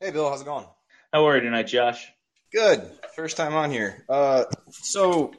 Hey, 0.00 0.10
Bill, 0.10 0.28
how's 0.28 0.42
it 0.42 0.44
going? 0.44 0.66
How 1.12 1.26
are 1.26 1.36
you 1.36 1.42
tonight, 1.42 1.66
Josh? 1.66 2.06
Good. 2.52 2.88
First 3.16 3.36
time 3.36 3.54
on 3.54 3.70
here. 3.70 4.04
Uh, 4.08 4.44
so 4.70 5.32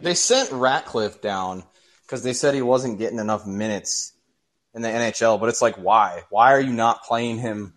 they 0.00 0.14
sent 0.14 0.50
Ratcliffe 0.52 1.20
down 1.20 1.64
because 2.02 2.22
they 2.22 2.32
said 2.32 2.54
he 2.54 2.62
wasn't 2.62 2.98
getting 2.98 3.18
enough 3.18 3.46
minutes 3.46 4.12
in 4.74 4.82
the 4.82 4.88
NHL. 4.88 5.40
But 5.40 5.48
it's 5.48 5.60
like, 5.60 5.76
why? 5.76 6.22
Why 6.30 6.52
are 6.52 6.60
you 6.60 6.72
not 6.72 7.02
playing 7.04 7.38
him 7.38 7.74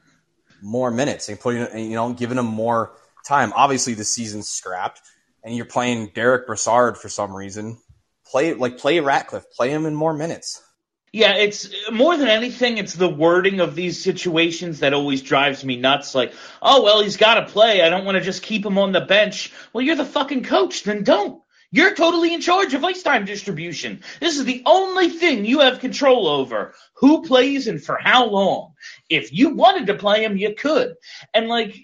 more 0.61 0.91
minutes 0.91 1.29
and 1.29 1.39
putting, 1.39 1.89
you 1.89 1.95
know, 1.95 2.13
giving 2.13 2.37
him 2.37 2.45
more 2.45 2.93
time? 3.27 3.51
Obviously, 3.55 3.93
the 3.93 4.05
season's 4.05 4.49
scrapped, 4.49 5.01
and 5.43 5.55
you're 5.55 5.65
playing 5.65 6.11
Derek 6.13 6.47
Brassard 6.47 6.97
for 6.97 7.09
some 7.09 7.35
reason. 7.35 7.77
Play 8.25 8.53
like 8.53 8.77
play 8.77 8.99
Ratcliffe. 8.99 9.49
Play 9.51 9.69
him 9.69 9.85
in 9.85 9.95
more 9.95 10.13
minutes. 10.13 10.61
Yeah, 11.11 11.33
it's 11.35 11.69
more 11.91 12.15
than 12.17 12.27
anything, 12.27 12.77
it's 12.77 12.93
the 12.93 13.09
wording 13.09 13.61
of 13.61 13.73
these 13.73 14.03
situations 14.03 14.81
that 14.81 14.93
always 14.93 15.23
drives 15.23 15.65
me 15.65 15.75
nuts. 15.75 16.13
Like, 16.13 16.33
oh, 16.61 16.83
well, 16.83 17.01
he's 17.01 17.17
got 17.17 17.35
to 17.35 17.51
play. 17.51 17.81
I 17.81 17.89
don't 17.89 18.05
want 18.05 18.17
to 18.17 18.23
just 18.23 18.43
keep 18.43 18.63
him 18.63 18.77
on 18.77 18.91
the 18.91 19.01
bench. 19.01 19.51
Well, 19.73 19.83
you're 19.83 19.95
the 19.95 20.05
fucking 20.05 20.43
coach, 20.43 20.83
then 20.83 21.03
don't. 21.03 21.41
You're 21.71 21.95
totally 21.95 22.33
in 22.33 22.41
charge 22.41 22.73
of 22.73 22.83
ice 22.83 23.03
time 23.03 23.25
distribution. 23.25 24.01
This 24.19 24.37
is 24.37 24.45
the 24.45 24.63
only 24.65 25.09
thing 25.09 25.45
you 25.45 25.59
have 25.59 25.79
control 25.79 26.27
over. 26.27 26.73
Who 26.95 27.23
plays 27.23 27.67
and 27.67 27.83
for 27.83 27.97
how 27.99 28.27
long. 28.27 28.73
If 29.07 29.33
you 29.33 29.55
wanted 29.55 29.87
to 29.87 29.93
play 29.95 30.23
him, 30.23 30.37
you 30.37 30.53
could. 30.55 30.95
And 31.33 31.47
like, 31.47 31.75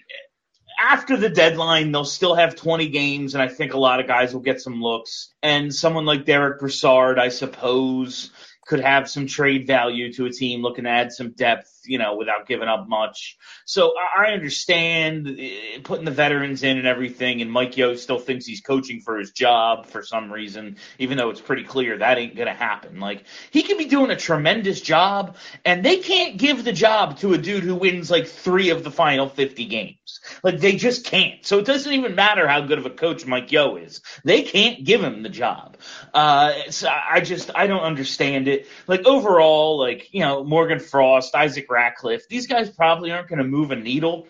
after 0.78 1.16
the 1.16 1.28
deadline, 1.28 1.92
they'll 1.92 2.04
still 2.04 2.34
have 2.34 2.56
20 2.56 2.88
games, 2.88 3.34
and 3.34 3.42
I 3.42 3.48
think 3.48 3.74
a 3.74 3.78
lot 3.78 4.00
of 4.00 4.06
guys 4.06 4.32
will 4.32 4.40
get 4.40 4.60
some 4.60 4.80
looks. 4.80 5.32
And 5.42 5.74
someone 5.74 6.04
like 6.04 6.24
Derek 6.24 6.60
Brassard, 6.60 7.18
I 7.18 7.28
suppose, 7.28 8.30
could 8.66 8.80
have 8.80 9.08
some 9.08 9.26
trade 9.26 9.66
value 9.66 10.12
to 10.14 10.26
a 10.26 10.30
team 10.30 10.62
looking 10.62 10.84
to 10.84 10.90
add 10.90 11.12
some 11.12 11.32
depth. 11.32 11.75
You 11.86 11.98
know, 11.98 12.16
without 12.16 12.46
giving 12.46 12.68
up 12.68 12.88
much. 12.88 13.36
So 13.64 13.92
I 14.16 14.32
understand 14.32 15.28
uh, 15.28 15.80
putting 15.82 16.04
the 16.04 16.10
veterans 16.10 16.62
in 16.62 16.78
and 16.78 16.86
everything, 16.86 17.42
and 17.42 17.50
Mike 17.50 17.76
Yeo 17.76 17.94
still 17.94 18.18
thinks 18.18 18.46
he's 18.46 18.60
coaching 18.60 19.00
for 19.00 19.18
his 19.18 19.32
job 19.32 19.86
for 19.86 20.02
some 20.02 20.32
reason, 20.32 20.76
even 20.98 21.16
though 21.18 21.30
it's 21.30 21.40
pretty 21.40 21.64
clear 21.64 21.98
that 21.98 22.18
ain't 22.18 22.36
gonna 22.36 22.54
happen. 22.54 23.00
Like 23.00 23.24
he 23.50 23.62
could 23.62 23.78
be 23.78 23.86
doing 23.86 24.10
a 24.10 24.16
tremendous 24.16 24.80
job, 24.80 25.36
and 25.64 25.84
they 25.84 25.98
can't 25.98 26.36
give 26.36 26.64
the 26.64 26.72
job 26.72 27.18
to 27.18 27.34
a 27.34 27.38
dude 27.38 27.64
who 27.64 27.74
wins 27.74 28.10
like 28.10 28.26
three 28.26 28.70
of 28.70 28.84
the 28.84 28.90
final 28.90 29.28
50 29.28 29.66
games. 29.66 30.20
Like 30.42 30.60
they 30.60 30.76
just 30.76 31.04
can't. 31.04 31.44
So 31.44 31.58
it 31.58 31.66
doesn't 31.66 31.92
even 31.92 32.14
matter 32.14 32.46
how 32.46 32.60
good 32.62 32.78
of 32.78 32.86
a 32.86 32.90
coach 32.90 33.26
Mike 33.26 33.52
Yeo 33.52 33.76
is. 33.76 34.00
They 34.24 34.42
can't 34.42 34.84
give 34.84 35.02
him 35.02 35.22
the 35.22 35.28
job. 35.28 35.76
Uh, 36.12 36.52
so 36.70 36.88
I 36.88 37.20
just 37.20 37.50
I 37.54 37.66
don't 37.66 37.82
understand 37.82 38.48
it. 38.48 38.66
Like 38.86 39.06
overall, 39.06 39.78
like 39.78 40.12
you 40.12 40.20
know 40.20 40.44
Morgan 40.44 40.80
Frost, 40.80 41.34
Isaac 41.34 41.66
Ratcliffe, 41.76 42.26
these 42.28 42.46
guys 42.46 42.70
probably 42.70 43.12
aren't 43.12 43.28
going 43.28 43.38
to 43.38 43.44
move 43.44 43.70
a 43.70 43.76
needle. 43.76 44.26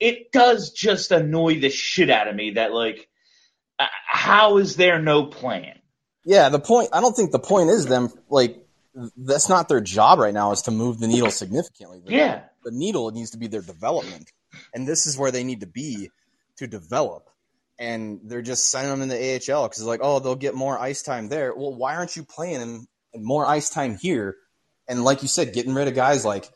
It 0.00 0.32
does 0.32 0.70
just 0.72 1.12
annoy 1.12 1.60
the 1.60 1.68
shit 1.70 2.08
out 2.10 2.26
of 2.28 2.34
me 2.34 2.52
that 2.52 2.72
like, 2.72 3.08
uh, 3.78 3.86
how 4.06 4.56
is 4.56 4.76
there 4.76 5.00
no 5.00 5.26
plan? 5.26 5.78
Yeah, 6.24 6.48
the 6.48 6.58
point. 6.58 6.88
I 6.92 7.00
don't 7.00 7.14
think 7.14 7.30
the 7.30 7.38
point 7.38 7.68
is 7.70 7.86
them 7.86 8.10
like 8.28 8.56
that's 9.16 9.48
not 9.48 9.68
their 9.68 9.80
job 9.80 10.18
right 10.18 10.34
now 10.34 10.52
is 10.52 10.62
to 10.62 10.70
move 10.70 10.98
the 10.98 11.08
needle 11.08 11.30
significantly. 11.30 12.00
The, 12.04 12.12
Yeah. 12.12 12.40
the 12.64 12.70
needle 12.70 13.10
needs 13.10 13.30
to 13.32 13.38
be 13.38 13.48
their 13.48 13.62
development, 13.62 14.30
and 14.74 14.86
this 14.88 15.06
is 15.06 15.18
where 15.18 15.30
they 15.30 15.44
need 15.44 15.60
to 15.60 15.66
be 15.66 16.10
to 16.58 16.66
develop. 16.66 17.28
And 17.78 18.20
they're 18.24 18.42
just 18.42 18.70
sending 18.70 18.90
them 18.90 19.02
in 19.02 19.08
the 19.08 19.16
AHL 19.54 19.68
because 19.68 19.82
like, 19.82 20.00
oh, 20.02 20.20
they'll 20.20 20.36
get 20.36 20.54
more 20.54 20.78
ice 20.78 21.02
time 21.02 21.28
there. 21.28 21.54
Well, 21.54 21.74
why 21.74 21.96
aren't 21.96 22.14
you 22.16 22.22
playing 22.24 22.60
them 22.60 22.86
in 23.12 23.24
more 23.24 23.44
ice 23.46 23.70
time 23.70 23.96
here? 23.96 24.36
And 24.88 25.04
like 25.04 25.22
you 25.22 25.28
said, 25.28 25.52
getting 25.54 25.74
rid 25.74 25.88
of 25.88 25.94
guys 25.94 26.24
like 26.24 26.48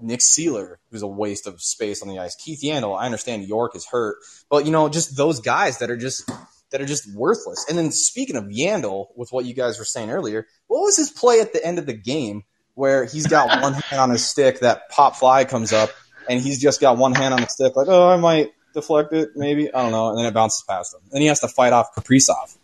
Nick 0.00 0.20
Seeler, 0.20 0.76
who's 0.90 1.02
a 1.02 1.06
waste 1.06 1.46
of 1.46 1.60
space 1.60 2.02
on 2.02 2.08
the 2.08 2.18
ice. 2.18 2.36
Keith 2.36 2.60
Yandle, 2.62 2.98
I 2.98 3.06
understand 3.06 3.44
York 3.44 3.74
is 3.76 3.86
hurt, 3.86 4.16
but 4.50 4.64
you 4.64 4.72
know, 4.72 4.88
just 4.88 5.16
those 5.16 5.40
guys 5.40 5.78
that 5.78 5.90
are 5.90 5.96
just 5.96 6.30
that 6.70 6.80
are 6.80 6.86
just 6.86 7.12
worthless. 7.14 7.66
And 7.68 7.78
then 7.78 7.90
speaking 7.90 8.36
of 8.36 8.44
Yandle, 8.44 9.06
with 9.16 9.32
what 9.32 9.44
you 9.44 9.54
guys 9.54 9.78
were 9.78 9.84
saying 9.84 10.10
earlier, 10.10 10.46
what 10.66 10.80
was 10.80 10.96
his 10.96 11.10
play 11.10 11.40
at 11.40 11.52
the 11.52 11.64
end 11.64 11.78
of 11.78 11.86
the 11.86 11.94
game 11.94 12.44
where 12.74 13.04
he's 13.04 13.26
got 13.26 13.62
one 13.62 13.74
hand 13.74 14.00
on 14.00 14.10
his 14.10 14.24
stick, 14.24 14.60
that 14.60 14.88
pop 14.90 15.16
fly 15.16 15.44
comes 15.44 15.72
up, 15.72 15.90
and 16.28 16.40
he's 16.40 16.60
just 16.60 16.80
got 16.80 16.96
one 16.96 17.14
hand 17.14 17.34
on 17.34 17.40
the 17.40 17.46
stick, 17.46 17.74
like, 17.74 17.88
oh, 17.88 18.08
I 18.08 18.16
might 18.16 18.52
deflect 18.74 19.12
it, 19.12 19.30
maybe, 19.34 19.72
I 19.72 19.82
don't 19.82 19.92
know, 19.92 20.10
and 20.10 20.18
then 20.18 20.26
it 20.26 20.34
bounces 20.34 20.62
past 20.68 20.94
him. 20.94 21.00
and 21.12 21.20
he 21.22 21.28
has 21.28 21.40
to 21.40 21.48
fight 21.48 21.72
off 21.72 21.94
Kaprizov. 21.94 22.56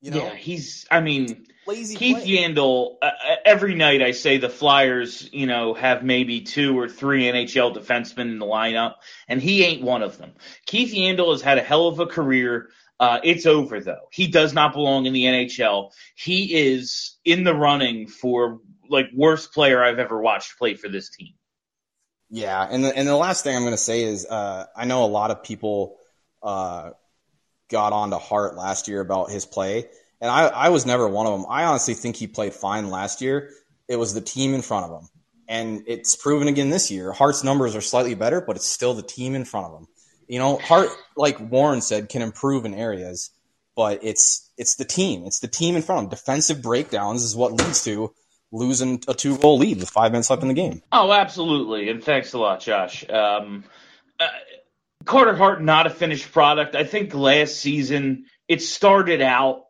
You 0.00 0.10
know, 0.10 0.24
yeah, 0.24 0.34
he's. 0.34 0.86
I 0.90 1.00
mean, 1.00 1.46
lazy 1.66 1.96
Keith 1.96 2.18
play. 2.18 2.26
Yandle. 2.26 2.96
Uh, 3.00 3.10
every 3.44 3.74
night 3.74 4.02
I 4.02 4.12
say 4.12 4.38
the 4.38 4.48
Flyers, 4.48 5.28
you 5.32 5.46
know, 5.46 5.74
have 5.74 6.02
maybe 6.02 6.40
two 6.40 6.78
or 6.78 6.88
three 6.88 7.24
NHL 7.24 7.76
defensemen 7.76 8.30
in 8.30 8.38
the 8.38 8.46
lineup, 8.46 8.94
and 9.28 9.40
he 9.40 9.64
ain't 9.64 9.82
one 9.82 10.02
of 10.02 10.18
them. 10.18 10.32
Keith 10.66 10.92
Yandle 10.92 11.32
has 11.32 11.42
had 11.42 11.58
a 11.58 11.62
hell 11.62 11.88
of 11.88 12.00
a 12.00 12.06
career. 12.06 12.68
Uh, 13.00 13.20
it's 13.24 13.46
over 13.46 13.80
though. 13.80 14.08
He 14.12 14.28
does 14.28 14.52
not 14.54 14.72
belong 14.72 15.06
in 15.06 15.12
the 15.12 15.24
NHL. 15.24 15.90
He 16.14 16.54
is 16.54 17.16
in 17.24 17.44
the 17.44 17.54
running 17.54 18.06
for 18.06 18.60
like 18.88 19.06
worst 19.14 19.52
player 19.52 19.82
I've 19.82 19.98
ever 19.98 20.20
watched 20.20 20.58
play 20.58 20.74
for 20.74 20.88
this 20.88 21.10
team. 21.10 21.34
Yeah, 22.30 22.66
and 22.68 22.84
the, 22.84 22.96
and 22.96 23.06
the 23.06 23.16
last 23.16 23.44
thing 23.44 23.54
I'm 23.54 23.62
going 23.62 23.74
to 23.74 23.78
say 23.78 24.02
is 24.02 24.26
uh, 24.26 24.66
I 24.76 24.86
know 24.86 25.04
a 25.04 25.06
lot 25.06 25.30
of 25.30 25.42
people 25.42 25.98
uh, 26.42 26.90
got 27.70 27.92
on 27.92 28.10
to 28.10 28.18
Hart 28.18 28.56
last 28.56 28.88
year 28.88 29.00
about 29.00 29.30
his 29.30 29.46
play, 29.46 29.86
and 30.20 30.30
I, 30.30 30.46
I 30.46 30.68
was 30.70 30.86
never 30.86 31.08
one 31.08 31.26
of 31.26 31.32
them. 31.32 31.46
I 31.48 31.64
honestly 31.64 31.94
think 31.94 32.16
he 32.16 32.26
played 32.26 32.54
fine 32.54 32.90
last 32.90 33.20
year. 33.20 33.50
It 33.88 33.96
was 33.96 34.14
the 34.14 34.20
team 34.20 34.54
in 34.54 34.62
front 34.62 34.86
of 34.86 35.02
him, 35.02 35.08
and 35.48 35.84
it's 35.86 36.16
proven 36.16 36.48
again 36.48 36.70
this 36.70 36.90
year. 36.90 37.12
Hart's 37.12 37.44
numbers 37.44 37.76
are 37.76 37.80
slightly 37.80 38.14
better, 38.14 38.40
but 38.40 38.56
it's 38.56 38.68
still 38.68 38.94
the 38.94 39.02
team 39.02 39.34
in 39.34 39.44
front 39.44 39.66
of 39.66 39.80
him. 39.80 39.88
You 40.28 40.38
know, 40.38 40.56
Hart, 40.56 40.88
like 41.16 41.38
Warren 41.38 41.82
said, 41.82 42.08
can 42.08 42.22
improve 42.22 42.64
in 42.64 42.74
areas, 42.74 43.30
but 43.76 44.00
it's 44.02 44.50
it's 44.56 44.76
the 44.76 44.84
team. 44.84 45.24
It's 45.26 45.40
the 45.40 45.48
team 45.48 45.76
in 45.76 45.82
front 45.82 45.98
of 45.98 46.04
him. 46.04 46.10
Defensive 46.10 46.62
breakdowns 46.62 47.22
is 47.22 47.36
what 47.36 47.52
leads 47.52 47.84
to 47.84 48.14
losing 48.52 49.02
a 49.08 49.14
two 49.14 49.36
goal 49.36 49.58
lead 49.58 49.80
with 49.80 49.90
five 49.90 50.12
minutes 50.12 50.30
left 50.30 50.42
in 50.42 50.48
the 50.48 50.54
game. 50.54 50.80
Oh, 50.92 51.12
absolutely. 51.12 51.90
And 51.90 52.02
thanks 52.02 52.32
a 52.32 52.38
lot, 52.38 52.60
Josh. 52.60 53.08
Um, 53.10 53.64
uh, 54.18 54.28
Carter 55.04 55.34
Hart, 55.34 55.62
not 55.62 55.86
a 55.86 55.90
finished 55.90 56.32
product. 56.32 56.74
I 56.76 56.84
think 56.84 57.14
last 57.14 57.56
season 57.56 58.26
it 58.48 58.62
started 58.62 59.20
out 59.20 59.63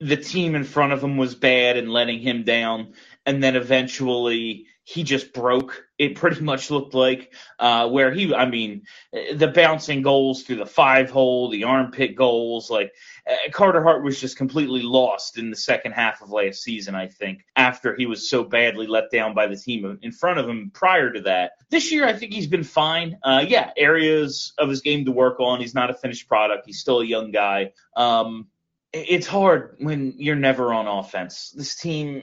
the 0.00 0.16
team 0.16 0.54
in 0.54 0.64
front 0.64 0.92
of 0.92 1.02
him 1.04 1.16
was 1.16 1.34
bad 1.34 1.76
and 1.76 1.92
letting 1.92 2.20
him 2.20 2.42
down. 2.42 2.94
And 3.26 3.42
then 3.42 3.54
eventually 3.54 4.66
he 4.84 5.04
just 5.04 5.32
broke. 5.32 5.84
It 5.98 6.16
pretty 6.16 6.40
much 6.42 6.70
looked 6.70 6.94
like 6.94 7.34
uh, 7.58 7.88
where 7.88 8.10
he, 8.10 8.34
I 8.34 8.48
mean, 8.48 8.82
the 9.12 9.48
bouncing 9.48 10.00
goals 10.00 10.42
through 10.42 10.56
the 10.56 10.66
five 10.66 11.10
hole, 11.10 11.50
the 11.50 11.64
armpit 11.64 12.16
goals, 12.16 12.70
like 12.70 12.92
uh, 13.30 13.34
Carter 13.52 13.82
Hart 13.82 14.02
was 14.02 14.18
just 14.18 14.38
completely 14.38 14.82
lost 14.82 15.38
in 15.38 15.50
the 15.50 15.56
second 15.56 15.92
half 15.92 16.22
of 16.22 16.30
last 16.30 16.62
season, 16.62 16.94
I 16.94 17.06
think, 17.06 17.44
after 17.54 17.94
he 17.94 18.06
was 18.06 18.28
so 18.28 18.42
badly 18.42 18.86
let 18.86 19.10
down 19.10 19.34
by 19.34 19.46
the 19.46 19.56
team 19.56 19.98
in 20.00 20.12
front 20.12 20.38
of 20.38 20.48
him 20.48 20.70
prior 20.72 21.12
to 21.12 21.20
that. 21.22 21.52
This 21.68 21.92
year, 21.92 22.06
I 22.06 22.14
think 22.14 22.32
he's 22.32 22.48
been 22.48 22.64
fine. 22.64 23.18
Uh, 23.22 23.44
yeah, 23.46 23.70
areas 23.76 24.54
of 24.56 24.70
his 24.70 24.80
game 24.80 25.04
to 25.04 25.12
work 25.12 25.40
on. 25.40 25.60
He's 25.60 25.74
not 25.74 25.90
a 25.90 25.94
finished 25.94 26.26
product. 26.26 26.64
He's 26.66 26.80
still 26.80 27.00
a 27.00 27.06
young 27.06 27.30
guy. 27.30 27.72
Um, 27.96 28.48
it's 28.92 29.26
hard 29.26 29.76
when 29.78 30.14
you're 30.16 30.36
never 30.36 30.72
on 30.72 30.86
offense. 30.86 31.52
This 31.56 31.76
team, 31.76 32.22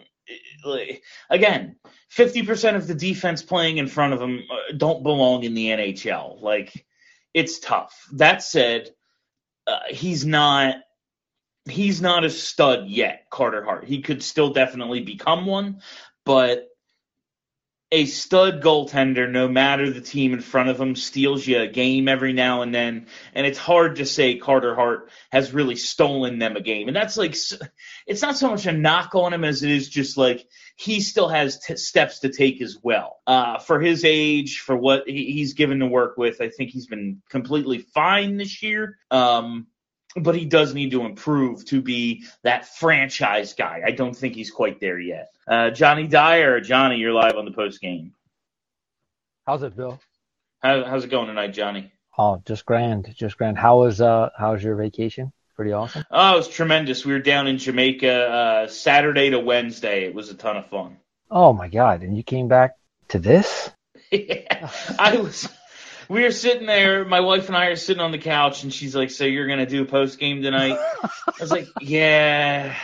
again, 1.29 1.77
50% 2.15 2.75
of 2.75 2.87
the 2.87 2.95
defense 2.95 3.41
playing 3.41 3.77
in 3.77 3.87
front 3.87 4.13
of 4.13 4.21
him 4.21 4.43
uh, 4.51 4.73
don't 4.75 5.03
belong 5.03 5.43
in 5.43 5.53
the 5.53 5.67
NHL. 5.67 6.41
Like, 6.41 6.85
it's 7.33 7.59
tough. 7.59 8.07
That 8.13 8.41
said, 8.43 8.89
uh, 9.67 9.79
he's 9.89 10.25
not 10.25 10.75
he's 11.69 12.01
not 12.01 12.23
a 12.23 12.29
stud 12.29 12.87
yet, 12.87 13.25
Carter 13.29 13.63
Hart. 13.63 13.85
He 13.85 14.01
could 14.01 14.23
still 14.23 14.51
definitely 14.51 15.01
become 15.01 15.45
one, 15.45 15.81
but 16.25 16.67
a 17.89 18.05
stud 18.05 18.61
goaltender, 18.61 19.31
no 19.31 19.47
matter 19.47 19.89
the 19.89 20.01
team 20.01 20.33
in 20.33 20.41
front 20.41 20.67
of 20.67 20.79
him, 20.79 20.95
steals 20.95 21.47
you 21.47 21.61
a 21.61 21.67
game 21.67 22.09
every 22.09 22.33
now 22.33 22.61
and 22.61 22.75
then. 22.75 23.07
And 23.33 23.47
it's 23.47 23.57
hard 23.57 23.97
to 23.97 24.05
say 24.05 24.35
Carter 24.35 24.75
Hart 24.75 25.09
has 25.31 25.53
really 25.53 25.77
stolen 25.77 26.37
them 26.37 26.57
a 26.57 26.61
game. 26.61 26.87
And 26.87 26.95
that's 26.95 27.15
like, 27.15 27.35
it's 28.05 28.21
not 28.21 28.35
so 28.35 28.49
much 28.49 28.65
a 28.65 28.73
knock 28.73 29.15
on 29.15 29.33
him 29.33 29.45
as 29.45 29.63
it 29.63 29.71
is 29.71 29.87
just 29.87 30.17
like 30.17 30.45
he 30.75 30.99
still 30.99 31.29
has 31.29 31.59
t- 31.59 31.77
steps 31.77 32.19
to 32.19 32.29
take 32.29 32.61
as 32.61 32.77
well. 32.81 33.19
Uh, 33.25 33.57
for 33.59 33.79
his 33.79 34.03
age, 34.03 34.59
for 34.59 34.75
what 34.75 35.07
he- 35.07 35.31
he's 35.31 35.53
given 35.53 35.79
to 35.79 35.87
work 35.87 36.17
with, 36.17 36.41
I 36.41 36.49
think 36.49 36.71
he's 36.71 36.87
been 36.87 37.21
completely 37.29 37.77
fine 37.77 38.35
this 38.35 38.61
year. 38.61 38.97
Um, 39.11 39.67
but 40.23 40.35
he 40.35 40.45
does 40.45 40.73
need 40.73 40.91
to 40.91 41.05
improve 41.05 41.65
to 41.65 41.81
be 41.81 42.25
that 42.43 42.67
franchise 42.67 43.53
guy. 43.53 43.81
I 43.85 43.91
don't 43.91 44.15
think 44.15 44.35
he's 44.35 44.51
quite 44.51 44.79
there 44.79 44.99
yet. 44.99 45.29
Uh, 45.47 45.69
Johnny 45.69 46.07
Dyer, 46.07 46.59
Johnny, 46.59 46.97
you're 46.97 47.13
live 47.13 47.35
on 47.35 47.45
the 47.45 47.51
post 47.51 47.81
game. 47.81 48.13
How's 49.45 49.63
it, 49.63 49.75
Bill? 49.75 49.99
How, 50.59 50.83
how's 50.83 51.05
it 51.05 51.11
going 51.11 51.27
tonight, 51.27 51.53
Johnny? 51.53 51.91
Oh, 52.17 52.41
just 52.45 52.65
grand, 52.65 53.13
just 53.15 53.37
grand. 53.37 53.57
How 53.57 53.79
was 53.79 54.01
uh, 54.01 54.29
how 54.35 54.53
was 54.53 54.63
your 54.63 54.75
vacation? 54.75 55.31
Pretty 55.55 55.71
awesome. 55.71 56.03
Oh, 56.11 56.33
it 56.33 56.37
was 56.37 56.47
tremendous. 56.47 57.05
We 57.05 57.13
were 57.13 57.19
down 57.19 57.47
in 57.47 57.57
Jamaica 57.59 58.11
uh, 58.11 58.67
Saturday 58.67 59.29
to 59.29 59.39
Wednesday. 59.39 60.05
It 60.05 60.15
was 60.15 60.29
a 60.29 60.35
ton 60.35 60.57
of 60.57 60.67
fun. 60.67 60.97
Oh 61.29 61.53
my 61.53 61.67
god! 61.67 62.01
And 62.01 62.17
you 62.17 62.23
came 62.23 62.47
back 62.47 62.75
to 63.09 63.19
this? 63.19 63.69
yeah, 64.11 64.69
I 64.97 65.17
was. 65.17 65.47
We 66.09 66.23
were 66.23 66.31
sitting 66.31 66.65
there. 66.67 67.03
My 67.05 67.19
wife 67.19 67.47
and 67.47 67.57
I 67.57 67.65
are 67.67 67.75
sitting 67.75 68.01
on 68.01 68.11
the 68.11 68.17
couch, 68.17 68.63
and 68.63 68.73
she's 68.73 68.95
like, 68.95 69.09
"So 69.11 69.25
you're 69.25 69.47
gonna 69.47 69.65
do 69.65 69.83
post 69.85 70.19
game 70.19 70.41
tonight?" 70.41 70.77
I 71.03 71.09
was 71.39 71.51
like, 71.51 71.67
"Yeah." 71.81 72.75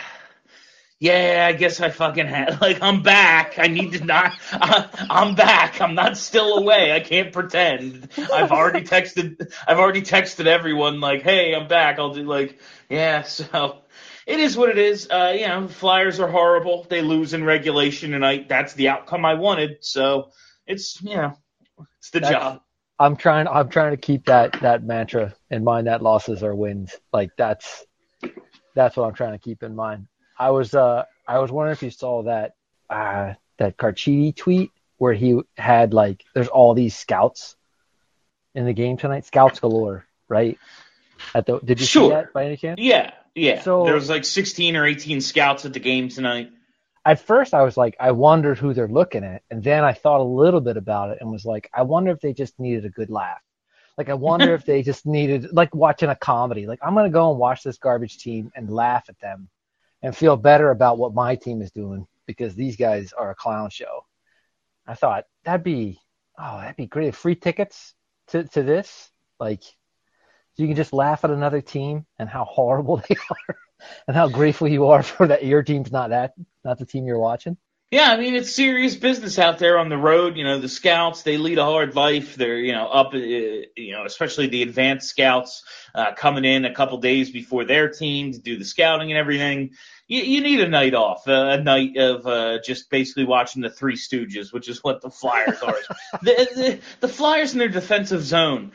Yeah, 1.00 1.44
I 1.46 1.52
guess 1.52 1.80
I 1.80 1.90
fucking 1.90 2.26
had. 2.28 2.60
Like, 2.62 2.80
I'm 2.80 3.02
back. 3.02 3.58
I 3.58 3.66
need 3.66 3.92
to 3.94 4.04
not. 4.04 4.32
I, 4.52 4.88
I'm 5.10 5.34
back. 5.34 5.80
I'm 5.80 5.94
not 5.94 6.16
still 6.16 6.56
away. 6.56 6.92
I 6.92 7.00
can't 7.00 7.32
pretend. 7.32 8.08
I've 8.32 8.52
already 8.52 8.86
texted. 8.86 9.52
I've 9.66 9.78
already 9.78 10.00
texted 10.02 10.46
everyone. 10.46 11.00
Like, 11.00 11.22
hey, 11.22 11.54
I'm 11.54 11.68
back. 11.68 11.98
I'll 11.98 12.14
do 12.14 12.22
like, 12.22 12.58
yeah. 12.88 13.22
So, 13.22 13.82
it 14.26 14.40
is 14.40 14.56
what 14.56 14.70
it 14.70 14.78
is. 14.78 15.08
Uh, 15.10 15.34
you 15.38 15.46
know, 15.48 15.68
Flyers 15.68 16.20
are 16.20 16.28
horrible. 16.28 16.86
They 16.88 17.02
lose 17.02 17.34
in 17.34 17.44
regulation, 17.44 18.14
and 18.14 18.24
I. 18.24 18.44
That's 18.48 18.72
the 18.74 18.88
outcome 18.88 19.24
I 19.26 19.34
wanted. 19.34 19.84
So, 19.84 20.30
it's 20.66 21.02
you 21.02 21.16
know, 21.16 21.36
it's 21.98 22.10
the 22.10 22.20
That's- 22.20 22.32
job. 22.42 22.60
I'm 22.98 23.16
trying. 23.16 23.48
I'm 23.48 23.68
trying 23.68 23.90
to 23.92 23.96
keep 23.96 24.26
that 24.26 24.52
that 24.62 24.84
mantra 24.84 25.34
in 25.50 25.64
mind. 25.64 25.86
That 25.88 26.02
losses 26.02 26.42
are 26.42 26.54
wins. 26.54 26.94
Like 27.12 27.30
that's 27.36 27.84
that's 28.74 28.96
what 28.96 29.04
I'm 29.08 29.14
trying 29.14 29.32
to 29.32 29.38
keep 29.38 29.62
in 29.62 29.74
mind. 29.74 30.06
I 30.38 30.50
was 30.50 30.74
uh 30.74 31.04
I 31.26 31.38
was 31.38 31.50
wondering 31.50 31.72
if 31.72 31.82
you 31.82 31.90
saw 31.90 32.22
that 32.24 32.54
uh 32.90 33.34
that 33.58 33.76
Carchidi 33.76 34.34
tweet 34.34 34.70
where 34.98 35.12
he 35.14 35.40
had 35.56 35.92
like 35.92 36.24
there's 36.34 36.48
all 36.48 36.74
these 36.74 36.96
scouts 36.96 37.56
in 38.54 38.64
the 38.64 38.72
game 38.72 38.96
tonight. 38.96 39.24
Scouts 39.26 39.58
galore, 39.60 40.06
right? 40.28 40.58
At 41.34 41.46
the 41.46 41.58
did 41.58 41.80
you 41.80 41.86
Sure. 41.86 42.10
see 42.10 42.14
that 42.14 42.32
by 42.32 42.46
any 42.46 42.56
chance? 42.56 42.80
Yeah, 42.80 43.10
yeah. 43.34 43.62
So- 43.62 43.84
there 43.84 43.94
was 43.94 44.08
like 44.08 44.24
16 44.24 44.76
or 44.76 44.86
18 44.86 45.20
scouts 45.20 45.64
at 45.64 45.72
the 45.72 45.80
game 45.80 46.08
tonight. 46.08 46.50
At 47.04 47.20
first 47.20 47.54
I 47.54 47.62
was 47.62 47.76
like, 47.76 47.96
I 48.00 48.12
wondered 48.12 48.58
who 48.58 48.72
they're 48.72 48.88
looking 48.88 49.24
at, 49.24 49.42
and 49.50 49.62
then 49.62 49.84
I 49.84 49.92
thought 49.92 50.20
a 50.20 50.24
little 50.24 50.60
bit 50.60 50.76
about 50.76 51.10
it 51.10 51.18
and 51.20 51.30
was 51.30 51.44
like, 51.44 51.68
I 51.74 51.82
wonder 51.82 52.10
if 52.10 52.20
they 52.20 52.32
just 52.32 52.58
needed 52.58 52.84
a 52.84 52.90
good 52.90 53.10
laugh. 53.10 53.42
Like 53.98 54.08
I 54.08 54.14
wonder 54.14 54.54
if 54.54 54.64
they 54.64 54.82
just 54.82 55.06
needed 55.06 55.52
like 55.52 55.74
watching 55.74 56.08
a 56.08 56.16
comedy. 56.16 56.66
Like 56.66 56.80
I'm 56.82 56.94
gonna 56.94 57.10
go 57.10 57.30
and 57.30 57.38
watch 57.38 57.62
this 57.62 57.78
garbage 57.78 58.18
team 58.18 58.50
and 58.54 58.70
laugh 58.70 59.04
at 59.08 59.18
them, 59.20 59.48
and 60.02 60.16
feel 60.16 60.36
better 60.36 60.70
about 60.70 60.98
what 60.98 61.14
my 61.14 61.36
team 61.36 61.62
is 61.62 61.70
doing 61.70 62.06
because 62.26 62.54
these 62.54 62.76
guys 62.76 63.12
are 63.12 63.30
a 63.30 63.34
clown 63.34 63.70
show. 63.70 64.06
I 64.86 64.94
thought 64.94 65.24
that'd 65.44 65.64
be 65.64 66.00
oh 66.38 66.58
that'd 66.58 66.76
be 66.76 66.86
great. 66.86 67.14
Free 67.14 67.36
tickets 67.36 67.94
to 68.28 68.44
to 68.44 68.62
this, 68.62 69.10
like 69.38 69.62
you 70.56 70.66
can 70.66 70.76
just 70.76 70.92
laugh 70.92 71.24
at 71.24 71.30
another 71.30 71.60
team 71.60 72.06
and 72.18 72.28
how 72.28 72.44
horrible 72.44 72.96
they 73.08 73.16
are 73.30 73.56
and 74.06 74.16
how 74.16 74.28
grateful 74.28 74.68
you 74.68 74.86
are 74.86 75.02
for 75.02 75.26
that 75.28 75.44
your 75.44 75.62
team's 75.62 75.92
not 75.92 76.10
that 76.10 76.34
not 76.64 76.78
the 76.78 76.86
team 76.86 77.06
you're 77.06 77.18
watching. 77.18 77.56
Yeah, 77.90 78.10
I 78.10 78.16
mean 78.16 78.34
it's 78.34 78.52
serious 78.52 78.96
business 78.96 79.38
out 79.38 79.60
there 79.60 79.78
on 79.78 79.88
the 79.88 79.96
road. 79.96 80.36
You 80.36 80.42
know, 80.42 80.58
the 80.58 80.68
scouts 80.68 81.22
they 81.22 81.36
lead 81.36 81.58
a 81.58 81.64
hard 81.64 81.94
life. 81.94 82.34
They're 82.34 82.58
you 82.58 82.72
know 82.72 82.88
up, 82.88 83.14
uh, 83.14 83.18
you 83.18 83.92
know, 83.92 84.04
especially 84.04 84.48
the 84.48 84.62
advanced 84.62 85.08
scouts 85.08 85.62
uh, 85.94 86.12
coming 86.14 86.44
in 86.44 86.64
a 86.64 86.74
couple 86.74 86.98
days 86.98 87.30
before 87.30 87.64
their 87.64 87.88
team 87.88 88.32
to 88.32 88.40
do 88.40 88.58
the 88.58 88.64
scouting 88.64 89.12
and 89.12 89.18
everything. 89.18 89.74
You, 90.08 90.22
you 90.22 90.40
need 90.40 90.60
a 90.60 90.68
night 90.68 90.94
off, 90.94 91.28
uh, 91.28 91.56
a 91.58 91.62
night 91.62 91.96
of 91.96 92.26
uh, 92.26 92.58
just 92.64 92.90
basically 92.90 93.26
watching 93.26 93.62
the 93.62 93.70
Three 93.70 93.96
Stooges, 93.96 94.52
which 94.52 94.68
is 94.68 94.82
what 94.82 95.00
the 95.00 95.10
Flyers 95.10 95.62
are. 95.62 95.76
the, 96.22 96.48
the 96.54 96.80
the 97.00 97.08
Flyers 97.08 97.52
in 97.52 97.60
their 97.60 97.68
defensive 97.68 98.24
zone 98.24 98.72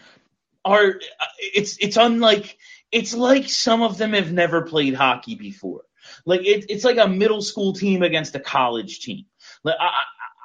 are 0.64 0.88
uh, 0.88 1.26
it's 1.40 1.78
it's 1.80 1.98
unlike 1.98 2.58
it's 2.92 3.14
like 3.14 3.50
some 3.50 3.82
of 3.82 3.98
them 3.98 4.14
have 4.14 4.32
never 4.32 4.64
played 4.64 4.94
hockey 4.94 5.36
before. 5.36 5.82
Like 6.26 6.42
it, 6.42 6.66
it's 6.70 6.84
like 6.84 6.98
a 6.98 7.08
middle 7.08 7.42
school 7.42 7.74
team 7.74 8.04
against 8.04 8.36
a 8.36 8.40
college 8.40 9.02
team. 9.02 9.26
Like 9.64 9.76
I, 9.80 9.92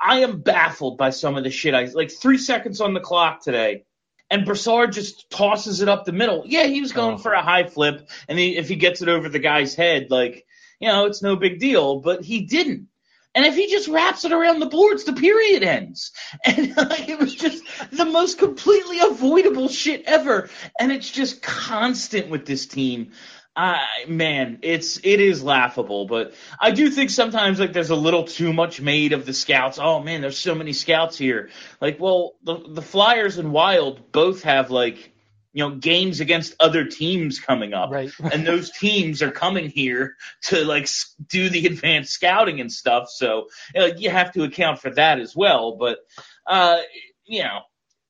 I 0.04 0.18
am 0.20 0.40
baffled 0.40 0.98
by 0.98 1.10
some 1.10 1.36
of 1.36 1.44
the 1.44 1.50
shit 1.50 1.74
I 1.74 1.84
like. 1.84 2.10
Three 2.10 2.38
seconds 2.38 2.80
on 2.80 2.94
the 2.94 3.00
clock 3.00 3.42
today, 3.42 3.84
and 4.30 4.44
Brassard 4.44 4.92
just 4.92 5.30
tosses 5.30 5.80
it 5.80 5.88
up 5.88 6.04
the 6.04 6.12
middle. 6.12 6.42
Yeah, 6.46 6.66
he 6.66 6.80
was 6.80 6.92
going 6.92 7.14
oh. 7.14 7.18
for 7.18 7.32
a 7.32 7.38
uh-huh. 7.38 7.48
high 7.48 7.64
flip, 7.64 8.08
and 8.28 8.38
he, 8.38 8.56
if 8.56 8.68
he 8.68 8.76
gets 8.76 9.00
it 9.02 9.08
over 9.08 9.28
the 9.28 9.38
guy's 9.38 9.74
head, 9.74 10.10
like 10.10 10.44
you 10.80 10.88
know, 10.88 11.06
it's 11.06 11.22
no 11.22 11.36
big 11.36 11.58
deal. 11.58 12.00
But 12.00 12.24
he 12.24 12.42
didn't. 12.42 12.88
And 13.34 13.44
if 13.44 13.56
he 13.56 13.68
just 13.68 13.88
wraps 13.88 14.24
it 14.24 14.32
around 14.32 14.60
the 14.60 14.66
boards, 14.66 15.04
the 15.04 15.12
period 15.12 15.62
ends. 15.62 16.12
And 16.44 16.76
like, 16.76 17.08
it 17.08 17.18
was 17.18 17.34
just 17.34 17.62
the 17.90 18.04
most 18.04 18.38
completely 18.38 19.00
avoidable 19.00 19.68
shit 19.68 20.04
ever. 20.06 20.48
And 20.78 20.92
it's 20.92 21.10
just 21.10 21.42
constant 21.42 22.28
with 22.28 22.46
this 22.46 22.66
team. 22.66 23.12
Uh, 23.56 23.78
man, 24.08 24.58
it's 24.62 24.98
it 25.04 25.20
is 25.20 25.40
laughable, 25.42 26.06
but 26.06 26.34
I 26.60 26.72
do 26.72 26.90
think 26.90 27.10
sometimes 27.10 27.60
like 27.60 27.72
there's 27.72 27.90
a 27.90 27.96
little 27.96 28.24
too 28.24 28.52
much 28.52 28.80
made 28.80 29.12
of 29.12 29.26
the 29.26 29.32
scouts. 29.32 29.78
Oh 29.80 30.00
man, 30.02 30.20
there's 30.22 30.38
so 30.38 30.56
many 30.56 30.72
scouts 30.72 31.16
here. 31.16 31.50
Like, 31.80 32.00
well, 32.00 32.34
the 32.42 32.58
the 32.68 32.82
Flyers 32.82 33.38
and 33.38 33.52
Wild 33.52 34.10
both 34.10 34.42
have 34.42 34.72
like 34.72 35.13
you 35.54 35.64
know 35.64 35.76
games 35.76 36.20
against 36.20 36.54
other 36.60 36.84
teams 36.84 37.40
coming 37.40 37.72
up. 37.72 37.90
Right. 37.90 38.10
and 38.32 38.46
those 38.46 38.70
teams 38.70 39.22
are 39.22 39.30
coming 39.30 39.70
here 39.70 40.16
to 40.42 40.64
like 40.64 40.88
do 41.28 41.48
the 41.48 41.66
advanced 41.66 42.12
scouting 42.12 42.60
and 42.60 42.70
stuff. 42.70 43.08
So 43.08 43.46
you, 43.74 43.80
know, 43.80 43.86
you 43.86 44.10
have 44.10 44.32
to 44.32 44.42
account 44.42 44.80
for 44.80 44.90
that 44.90 45.18
as 45.18 45.34
well. 45.34 45.76
But 45.76 45.98
uh 46.46 46.80
you 47.24 47.42
know 47.42 47.60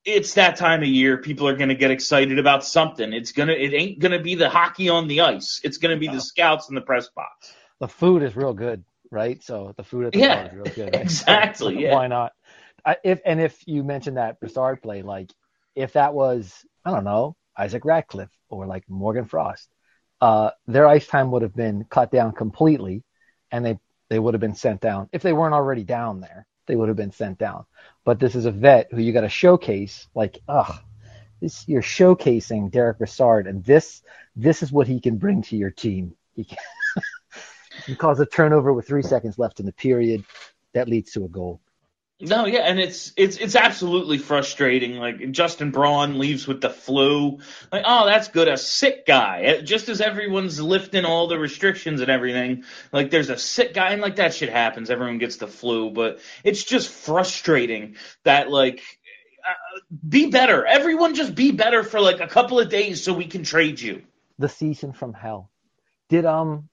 it's 0.04 0.34
that 0.34 0.56
time 0.56 0.82
of 0.82 0.88
year. 0.88 1.16
People 1.18 1.48
are 1.48 1.56
going 1.56 1.70
to 1.70 1.74
get 1.74 1.90
excited 1.90 2.38
about 2.38 2.62
something. 2.62 3.14
It's 3.14 3.32
going 3.32 3.48
to 3.48 3.54
it 3.54 3.72
ain't 3.72 4.00
going 4.00 4.12
to 4.12 4.18
be 4.18 4.34
the 4.34 4.50
hockey 4.50 4.90
on 4.90 5.08
the 5.08 5.22
ice. 5.22 5.60
It's 5.64 5.78
going 5.78 5.94
to 5.94 6.00
be 6.00 6.12
the 6.12 6.20
scouts 6.20 6.68
in 6.68 6.74
the 6.74 6.82
press 6.82 7.08
box. 7.08 7.54
The 7.80 7.88
food 7.88 8.22
is 8.22 8.36
real 8.36 8.52
good 8.52 8.84
right? 9.10 9.42
So 9.42 9.72
the 9.76 9.84
food 9.84 10.06
at 10.06 10.12
the 10.12 10.18
yeah, 10.18 10.46
is 10.46 10.52
real 10.52 10.64
good. 10.74 10.96
Exactly 11.04 11.82
yeah. 11.82 11.94
why 11.94 12.08
not? 12.08 12.32
I, 12.84 12.96
if 13.02 13.20
and 13.24 13.40
if 13.40 13.66
you 13.66 13.82
mentioned 13.84 14.18
that 14.18 14.40
Brassard 14.40 14.82
play 14.82 15.02
like 15.02 15.30
if 15.74 15.94
that 15.94 16.12
was 16.12 16.52
I 16.84 16.90
don't 16.90 17.04
know, 17.04 17.36
Isaac 17.56 17.84
Ratcliffe 17.84 18.36
or 18.48 18.66
like 18.66 18.88
Morgan 18.88 19.24
Frost, 19.24 19.68
uh, 20.20 20.50
their 20.66 20.86
ice 20.86 21.06
time 21.06 21.30
would 21.30 21.42
have 21.42 21.54
been 21.54 21.84
cut 21.84 22.10
down 22.10 22.32
completely, 22.32 23.02
and 23.50 23.64
they 23.64 23.78
they 24.08 24.18
would 24.18 24.34
have 24.34 24.40
been 24.40 24.54
sent 24.54 24.80
down 24.80 25.08
if 25.12 25.22
they 25.22 25.32
weren't 25.32 25.54
already 25.54 25.84
down 25.84 26.20
there. 26.20 26.46
They 26.66 26.76
would 26.76 26.88
have 26.88 26.96
been 26.96 27.12
sent 27.12 27.38
down. 27.38 27.66
But 28.04 28.20
this 28.20 28.34
is 28.34 28.46
a 28.46 28.50
vet 28.50 28.88
who 28.90 29.00
you 29.00 29.12
got 29.12 29.22
to 29.22 29.28
showcase. 29.28 30.08
Like, 30.14 30.38
ugh, 30.48 30.74
this 31.40 31.66
you're 31.68 31.82
showcasing 31.82 32.70
Derek 32.70 32.98
Brassard, 32.98 33.46
and 33.46 33.64
this 33.64 34.02
this 34.36 34.62
is 34.62 34.72
what 34.72 34.86
he 34.86 35.00
can 35.00 35.18
bring 35.18 35.42
to 35.42 35.56
your 35.56 35.70
team. 35.70 36.14
He 36.34 36.44
can, 36.44 36.58
he 37.86 37.94
cause 37.94 38.20
a 38.20 38.26
turnover 38.26 38.72
with 38.72 38.86
three 38.86 39.02
seconds 39.02 39.38
left 39.38 39.60
in 39.60 39.66
the 39.66 39.72
period 39.72 40.24
that 40.72 40.88
leads 40.88 41.12
to 41.12 41.24
a 41.24 41.28
goal. 41.28 41.60
No, 42.20 42.46
yeah, 42.46 42.60
and 42.60 42.78
it's 42.78 43.12
it's 43.16 43.38
it's 43.38 43.56
absolutely 43.56 44.18
frustrating. 44.18 44.96
Like 44.98 45.32
Justin 45.32 45.72
Braun 45.72 46.18
leaves 46.18 46.46
with 46.46 46.60
the 46.60 46.70
flu. 46.70 47.40
Like, 47.72 47.82
oh, 47.84 48.06
that's 48.06 48.28
good. 48.28 48.46
A 48.46 48.56
sick 48.56 49.04
guy. 49.04 49.60
Just 49.62 49.88
as 49.88 50.00
everyone's 50.00 50.60
lifting 50.60 51.04
all 51.04 51.26
the 51.26 51.38
restrictions 51.38 52.00
and 52.00 52.10
everything, 52.10 52.64
like 52.92 53.10
there's 53.10 53.30
a 53.30 53.38
sick 53.38 53.74
guy, 53.74 53.90
and 53.90 54.00
like 54.00 54.16
that 54.16 54.32
shit 54.32 54.48
happens. 54.48 54.90
Everyone 54.90 55.18
gets 55.18 55.36
the 55.36 55.48
flu, 55.48 55.90
but 55.90 56.20
it's 56.44 56.62
just 56.62 56.88
frustrating 56.88 57.96
that 58.22 58.48
like 58.48 58.80
uh, 59.46 59.80
be 60.08 60.30
better. 60.30 60.64
Everyone 60.64 61.16
just 61.16 61.34
be 61.34 61.50
better 61.50 61.82
for 61.82 62.00
like 62.00 62.20
a 62.20 62.28
couple 62.28 62.60
of 62.60 62.68
days 62.68 63.02
so 63.02 63.12
we 63.12 63.26
can 63.26 63.42
trade 63.42 63.80
you. 63.80 64.04
The 64.38 64.48
season 64.48 64.92
from 64.92 65.14
hell. 65.14 65.50
Did 66.08 66.26
um 66.26 66.68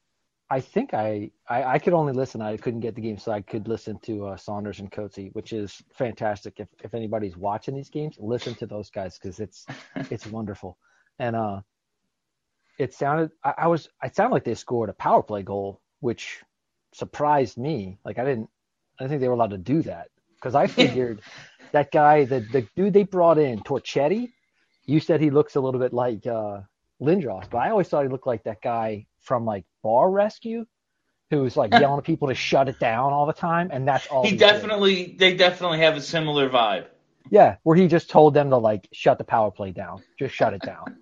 I 0.52 0.60
think 0.60 0.94
I, 0.94 1.32
I, 1.48 1.64
I 1.64 1.80
could 1.80 1.94
only 1.94 2.12
listen. 2.12 2.42
I 2.42 2.58
couldn't 2.58 2.82
get 2.82 2.94
the 2.94 3.02
game, 3.02 3.18
so 3.18 3.32
I 3.32 3.40
could 3.40 3.70
listen 3.70 3.98
to 4.00 4.28
uh, 4.28 4.36
Saunders 4.36 4.82
and 4.82 4.92
Coatesy, 4.92 5.34
which 5.34 5.54
is 5.54 5.82
fantastic. 5.94 6.60
If 6.60 6.68
if 6.84 6.94
anybody's 6.94 7.38
watching 7.38 7.74
these 7.74 7.90
games, 7.90 8.18
listen 8.20 8.56
to 8.56 8.66
those 8.66 8.90
guys 8.90 9.18
because 9.18 9.40
it's 9.40 9.66
it's 10.12 10.28
wonderful. 10.28 10.78
And 11.20 11.38
uh, 11.38 11.62
it 12.78 12.94
sounded 12.94 13.32
I, 13.46 13.54
I 13.60 13.68
was 13.68 13.88
it 14.04 14.14
sounded 14.14 14.34
like 14.34 14.44
they 14.44 14.56
scored 14.56 14.90
a 14.90 14.94
power 14.94 15.24
play 15.24 15.42
goal, 15.42 15.80
which 16.02 16.44
surprised 16.94 17.58
me. 17.58 17.98
Like 18.04 18.20
I 18.20 18.26
didn't 18.26 18.50
I 19.00 19.04
didn't 19.04 19.12
think 19.12 19.22
they 19.22 19.30
were 19.30 19.36
allowed 19.36 19.52
to 19.52 19.58
do 19.58 19.82
that 19.84 20.10
because 20.36 20.54
I 20.54 20.68
figured 20.82 21.22
that 21.72 21.94
guy 21.94 22.26
the 22.26 22.42
the 22.42 22.68
dude 22.76 22.92
they 22.92 23.04
brought 23.04 23.38
in 23.38 23.62
Torchetti. 23.62 24.34
You 24.86 25.00
said 25.00 25.22
he 25.22 25.30
looks 25.30 25.56
a 25.56 25.62
little 25.62 25.80
bit 25.80 25.94
like 25.94 26.28
uh, 26.28 26.64
Lindros, 27.02 27.50
but 27.50 27.58
I 27.58 27.70
always 27.72 27.88
thought 27.88 28.04
he 28.04 28.10
looked 28.10 28.28
like 28.28 28.44
that 28.44 28.62
guy 28.62 29.08
from 29.22 29.46
like 29.46 29.66
Bar 29.84 30.10
Rescue, 30.10 30.66
who's 31.30 31.58
like 31.58 31.72
yelling 31.72 31.98
at 31.98 32.04
people 32.04 32.28
to 32.28 32.36
shut 32.36 32.70
it 32.70 32.80
down 32.80 33.12
all 33.14 33.26
the 33.26 33.34
time, 33.34 33.70
and 33.72 33.88
that's 33.88 34.08
all. 34.08 34.24
He, 34.24 34.36
definitely, 34.36 35.08
did. 35.08 35.20
they 35.20 35.36
definitely 35.36 35.80
have 35.80 35.98
a 35.98 36.02
similar 36.02 36.50
vibe. 36.50 36.86
Yeah, 37.30 37.58
where 37.64 37.76
he 37.76 37.88
just 37.88 38.10
told 38.10 38.34
them 38.34 38.50
to 38.50 38.58
like 38.58 38.88
shut 38.92 39.18
the 39.18 39.24
power 39.24 39.52
play 39.52 39.72
down, 39.72 40.04
just 40.20 40.36
shut 40.36 40.54
it 40.54 40.62
down. 40.62 40.98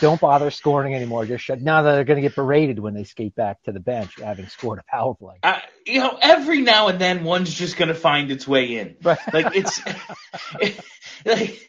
Don't 0.00 0.20
bother 0.20 0.50
scoring 0.50 0.94
anymore. 0.94 1.26
Just 1.26 1.44
shut. 1.44 1.60
Now 1.60 1.82
that 1.82 1.92
they're 1.92 2.04
going 2.04 2.16
to 2.16 2.22
get 2.22 2.34
berated 2.34 2.78
when 2.78 2.94
they 2.94 3.04
skate 3.04 3.34
back 3.34 3.62
to 3.64 3.72
the 3.72 3.80
bench, 3.80 4.14
having 4.18 4.48
scored 4.48 4.78
a 4.80 4.84
power 4.88 5.14
play. 5.14 5.36
Uh, 5.42 5.58
you 5.86 6.00
know, 6.00 6.18
every 6.20 6.60
now 6.60 6.88
and 6.88 7.00
then 7.00 7.24
one's 7.24 7.52
just 7.52 7.76
going 7.76 7.88
to 7.88 7.94
find 7.94 8.30
its 8.30 8.46
way 8.46 8.78
in. 8.78 8.96
Right. 9.02 9.18
Like 9.32 9.54
it's. 9.54 9.80
like 11.24 11.68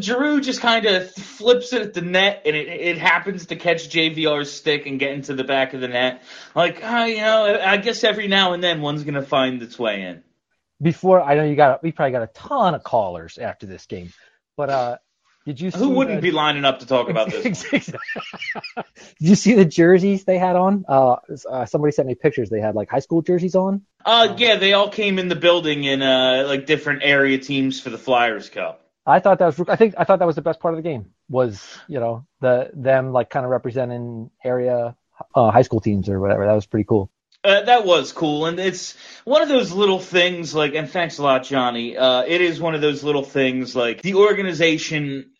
Giroux 0.00 0.40
just 0.40 0.60
kind 0.60 0.86
of 0.86 1.10
flips 1.12 1.72
it 1.72 1.82
at 1.82 1.94
the 1.94 2.00
net, 2.00 2.42
and 2.44 2.54
it 2.54 2.68
it 2.68 2.98
happens 2.98 3.46
to 3.46 3.56
catch 3.56 3.88
JVR's 3.88 4.52
stick 4.52 4.86
and 4.86 4.98
get 4.98 5.12
into 5.12 5.34
the 5.34 5.44
back 5.44 5.74
of 5.74 5.80
the 5.80 5.88
net. 5.88 6.22
Like, 6.54 6.84
uh, 6.84 7.06
you 7.08 7.18
know, 7.18 7.60
I 7.60 7.76
guess 7.78 8.04
every 8.04 8.28
now 8.28 8.52
and 8.52 8.62
then 8.62 8.80
one's 8.80 9.04
gonna 9.04 9.22
find 9.22 9.62
its 9.62 9.78
way 9.78 10.02
in. 10.02 10.22
Before 10.80 11.20
I 11.20 11.34
know 11.34 11.44
you 11.44 11.56
got, 11.56 11.82
we 11.82 11.92
probably 11.92 12.12
got 12.12 12.22
a 12.22 12.28
ton 12.28 12.74
of 12.74 12.84
callers 12.84 13.38
after 13.38 13.66
this 13.66 13.86
game, 13.86 14.12
but 14.56 14.70
uh, 14.70 14.98
did 15.48 15.62
you? 15.62 15.70
Who 15.70 15.88
wouldn't 15.88 16.18
the, 16.18 16.20
be 16.20 16.30
lining 16.30 16.66
up 16.66 16.80
to 16.80 16.86
talk 16.86 17.08
about 17.08 17.30
this? 17.30 17.70
did 17.70 17.94
you 19.18 19.34
see 19.34 19.54
the 19.54 19.64
jerseys 19.64 20.24
they 20.24 20.36
had 20.36 20.56
on? 20.56 20.84
Uh, 20.86 21.16
uh, 21.50 21.64
somebody 21.64 21.92
sent 21.92 22.06
me 22.06 22.14
pictures. 22.14 22.50
They 22.50 22.60
had 22.60 22.74
like 22.74 22.90
high 22.90 22.98
school 22.98 23.22
jerseys 23.22 23.54
on. 23.54 23.80
Uh, 24.04 24.34
yeah, 24.36 24.56
they 24.56 24.74
all 24.74 24.90
came 24.90 25.18
in 25.18 25.28
the 25.28 25.36
building 25.36 25.84
in 25.84 26.02
uh 26.02 26.44
like 26.46 26.66
different 26.66 27.00
area 27.02 27.38
teams 27.38 27.80
for 27.80 27.88
the 27.88 27.96
Flyers 27.96 28.50
Cup. 28.50 28.84
I 29.06 29.20
thought 29.20 29.38
that 29.38 29.56
was. 29.56 29.68
I 29.70 29.76
think 29.76 29.94
I 29.96 30.04
thought 30.04 30.18
that 30.18 30.26
was 30.26 30.36
the 30.36 30.42
best 30.42 30.60
part 30.60 30.74
of 30.74 30.82
the 30.82 30.86
game. 30.86 31.12
Was 31.30 31.66
you 31.88 31.98
know 31.98 32.26
the 32.42 32.70
them 32.74 33.12
like 33.12 33.30
kind 33.30 33.46
of 33.46 33.50
representing 33.50 34.30
area 34.44 34.96
uh, 35.34 35.50
high 35.50 35.62
school 35.62 35.80
teams 35.80 36.10
or 36.10 36.20
whatever. 36.20 36.44
That 36.44 36.52
was 36.52 36.66
pretty 36.66 36.84
cool. 36.84 37.10
Uh, 37.42 37.62
that 37.62 37.86
was 37.86 38.12
cool, 38.12 38.44
and 38.44 38.60
it's 38.60 38.96
one 39.24 39.40
of 39.40 39.48
those 39.48 39.72
little 39.72 40.00
things. 40.00 40.54
Like, 40.54 40.74
and 40.74 40.90
thanks 40.90 41.16
a 41.16 41.22
lot, 41.22 41.44
Johnny. 41.44 41.96
Uh, 41.96 42.22
it 42.26 42.42
is 42.42 42.60
one 42.60 42.74
of 42.74 42.82
those 42.82 43.02
little 43.02 43.22
things. 43.22 43.74
Like 43.74 44.02
the 44.02 44.16
organization 44.16 45.30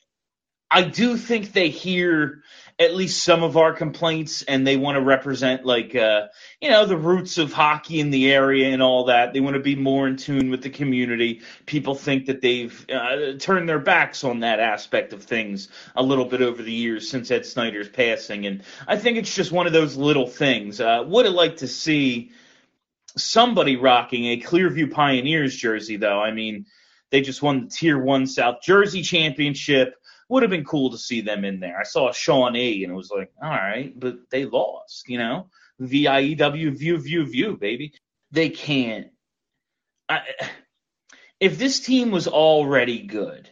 I 0.71 0.83
do 0.83 1.17
think 1.17 1.53
they 1.53 1.71
hear 1.71 2.43
at 2.79 2.95
least 2.95 3.25
some 3.25 3.43
of 3.43 3.57
our 3.57 3.73
complaints 3.73 4.43
and 4.43 4.67
they 4.67 4.77
want 4.77 4.97
to 4.97 5.03
represent 5.03 5.67
like 5.67 5.97
uh 5.97 6.29
you 6.61 6.71
know 6.71 6.87
the 6.87 6.97
roots 6.97 7.39
of 7.39 7.53
hockey 7.53 7.99
in 7.99 8.11
the 8.11 8.31
area 8.33 8.69
and 8.69 8.81
all 8.81 9.07
that 9.07 9.33
they 9.33 9.41
want 9.41 9.55
to 9.55 9.63
be 9.63 9.75
more 9.75 10.07
in 10.07 10.17
tune 10.17 10.49
with 10.51 10.63
the 10.63 10.71
community 10.71 11.41
people 11.67 11.97
think 11.97 12.27
that 12.27 12.41
they've 12.41 12.87
uh, 12.93 13.33
turned 13.41 13.69
their 13.69 13.81
backs 13.81 14.23
on 14.23 14.41
that 14.41 14.61
aspect 14.61 15.13
of 15.13 15.25
things 15.25 15.69
a 15.97 16.03
little 16.03 16.25
bit 16.25 16.41
over 16.41 16.63
the 16.63 16.73
years 16.73 17.11
since 17.11 17.33
ed 17.33 17.45
snider's 17.45 17.89
passing 17.89 18.47
and 18.47 18.63
i 18.87 18.97
think 18.97 19.17
it's 19.17 19.35
just 19.35 19.51
one 19.51 19.67
of 19.67 19.73
those 19.73 19.97
little 19.97 20.29
things 20.29 20.81
uh 20.81 21.03
would 21.05 21.25
have 21.25 21.35
liked 21.35 21.59
to 21.59 21.67
see 21.69 22.31
somebody 23.19 23.77
rocking 23.77 24.27
a 24.27 24.41
Clearview 24.41 24.91
Pioneers 24.91 25.55
jersey, 25.57 25.97
though. 25.97 26.21
I 26.21 26.33
mean, 26.33 26.67
they 27.11 27.21
just 27.21 27.43
won 27.43 27.65
the 27.65 27.71
Tier 27.71 27.99
1 27.99 28.27
South 28.27 28.63
Jersey 28.63 29.03
Championship. 29.03 29.95
Would 30.29 30.43
have 30.43 30.51
been 30.51 30.65
cool 30.65 30.91
to 30.91 30.99
see 30.99 31.23
them 31.23 31.45
in 31.45 31.61
there. 31.61 31.79
I 31.79 31.85
saw 31.85 32.13
Shawnee 32.13 32.85
and 32.85 32.93
it 32.93 32.97
was 32.97 33.11
like, 33.11 33.31
all 33.43 33.51
right, 33.51 33.99
but 33.99 34.17
they 34.31 34.45
lost, 34.45 35.09
you 35.09 35.19
know? 35.19 35.49
V 35.81 36.07
I 36.07 36.21
E 36.21 36.35
W, 36.35 36.71
view, 36.71 36.99
view, 36.99 37.25
view, 37.27 37.57
baby. 37.57 37.95
They 38.31 38.51
can't. 38.51 39.09
I, 40.09 40.23
if 41.41 41.59
this 41.59 41.81
team 41.81 42.11
was 42.11 42.27
already 42.29 43.03
good, 43.03 43.49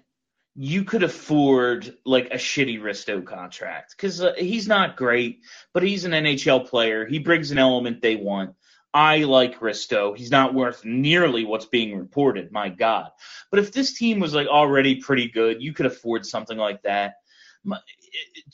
you 0.55 0.85
could 0.85 1.03
afford 1.03 1.95
like 2.05 2.27
a 2.27 2.37
shitty 2.37 2.81
Risto 2.81 3.25
contract 3.25 3.95
because 3.97 4.23
uh, 4.23 4.33
he's 4.37 4.67
not 4.67 4.97
great, 4.97 5.41
but 5.75 5.83
he's 5.83 6.05
an 6.05 6.13
NHL 6.13 6.69
player. 6.69 7.07
He 7.07 7.19
brings 7.19 7.51
an 7.51 7.59
element 7.59 8.01
they 8.01 8.17
want. 8.17 8.55
I 8.97 9.19
like 9.19 9.61
Risto. 9.61 10.17
He's 10.17 10.31
not 10.31 10.55
worth 10.55 10.83
nearly 10.83 11.45
what's 11.45 11.67
being 11.67 11.99
reported. 11.99 12.51
My 12.51 12.71
God. 12.71 13.11
But 13.51 13.61
if 13.61 13.71
this 13.71 13.93
team 13.93 14.21
was 14.21 14.33
like 14.33 14.47
already 14.47 15.03
pretty 15.03 15.29
good, 15.29 15.63
you 15.63 15.75
could 15.75 15.85
afford 15.85 16.25
something 16.25 16.57
like 16.57 16.81
that. 16.85 17.17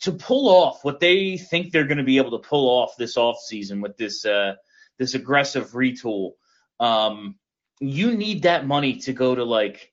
To 0.01 0.11
pull 0.11 0.49
off 0.49 0.85
what 0.85 0.99
they 0.99 1.37
think 1.37 1.71
they're 1.71 1.87
going 1.87 1.99
to 1.99 2.03
be 2.03 2.17
able 2.17 2.33
to 2.33 2.49
pull 2.49 2.69
off 2.69 2.97
this 2.99 3.17
offseason 3.17 3.81
with 3.81 3.97
this 3.97 4.25
uh, 4.25 4.55
this 4.99 5.15
aggressive 5.15 5.71
retool, 5.71 6.33
um, 6.81 7.37
you 7.79 8.17
need 8.17 8.43
that 8.43 8.67
money 8.67 8.97
to 9.03 9.13
go 9.13 9.37
to 9.37 9.45
like 9.45 9.93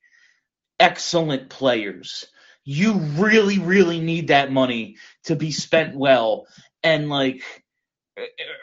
excellent 0.80 1.50
players. 1.50 2.26
You 2.64 2.94
really, 2.94 3.60
really 3.60 4.00
need 4.00 4.30
that 4.30 4.52
money 4.52 4.98
to 5.26 5.36
be 5.36 5.52
spent 5.52 5.96
well. 5.96 6.48
And 6.82 7.08
like 7.08 7.44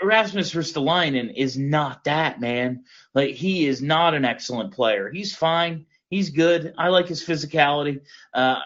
Rasmus 0.02 0.52
Ristolainen 0.52 1.32
is 1.34 1.56
not 1.56 2.04
that 2.04 2.40
man. 2.40 2.84
Like 3.14 3.34
he 3.34 3.66
is 3.66 3.82
not 3.82 4.14
an 4.14 4.24
excellent 4.24 4.72
player. 4.72 5.10
He's 5.10 5.34
fine. 5.34 5.86
He's 6.08 6.30
good. 6.30 6.74
I 6.78 6.88
like 6.88 7.08
his 7.08 7.24
physicality. 7.24 8.00
Uh, 8.32 8.60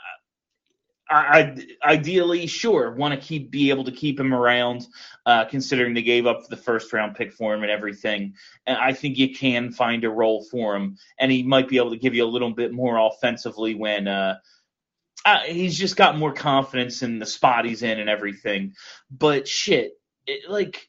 I, 1.11 1.57
I, 1.83 1.93
ideally, 1.93 2.47
sure, 2.47 2.93
want 2.93 3.15
to 3.15 3.21
keep 3.21 3.51
be 3.51 3.71
able 3.71 3.85
to 3.85 3.93
keep 3.93 4.21
him 4.21 4.33
around, 4.33 4.87
uh, 5.27 5.45
considering 5.47 5.93
they 5.93 6.03
gave 6.03 6.27
up 6.27 6.47
the 6.49 6.57
first 6.57 6.93
round 6.93 7.17
pick 7.17 7.33
for 7.33 7.53
him 7.53 7.63
and 7.63 7.71
everything. 7.71 8.35
And 8.67 8.79
I 8.79 8.93
think 8.93 9.19
you 9.19 9.35
can 9.35 9.73
find 9.73 10.05
a 10.05 10.11
role 10.11 10.45
for 10.45 10.77
him, 10.77 10.99
and 11.19 11.33
he 11.33 11.43
might 11.43 11.69
be 11.69 11.79
able 11.79 11.91
to 11.91 11.97
give 11.97 12.15
you 12.15 12.25
a 12.25 12.27
little 12.27 12.53
bit 12.53 12.73
more 12.73 12.97
offensively 12.97 13.75
when 13.75 14.07
uh, 14.07 14.37
uh, 15.25 15.41
he's 15.41 15.77
just 15.77 15.97
got 15.97 16.17
more 16.17 16.33
confidence 16.33 17.03
in 17.03 17.19
the 17.19 17.27
spot 17.27 17.65
he's 17.65 17.83
in 17.83 17.99
and 17.99 18.09
everything. 18.09 18.75
But 19.11 19.49
shit, 19.49 20.00
it, 20.31 20.51
like 20.51 20.89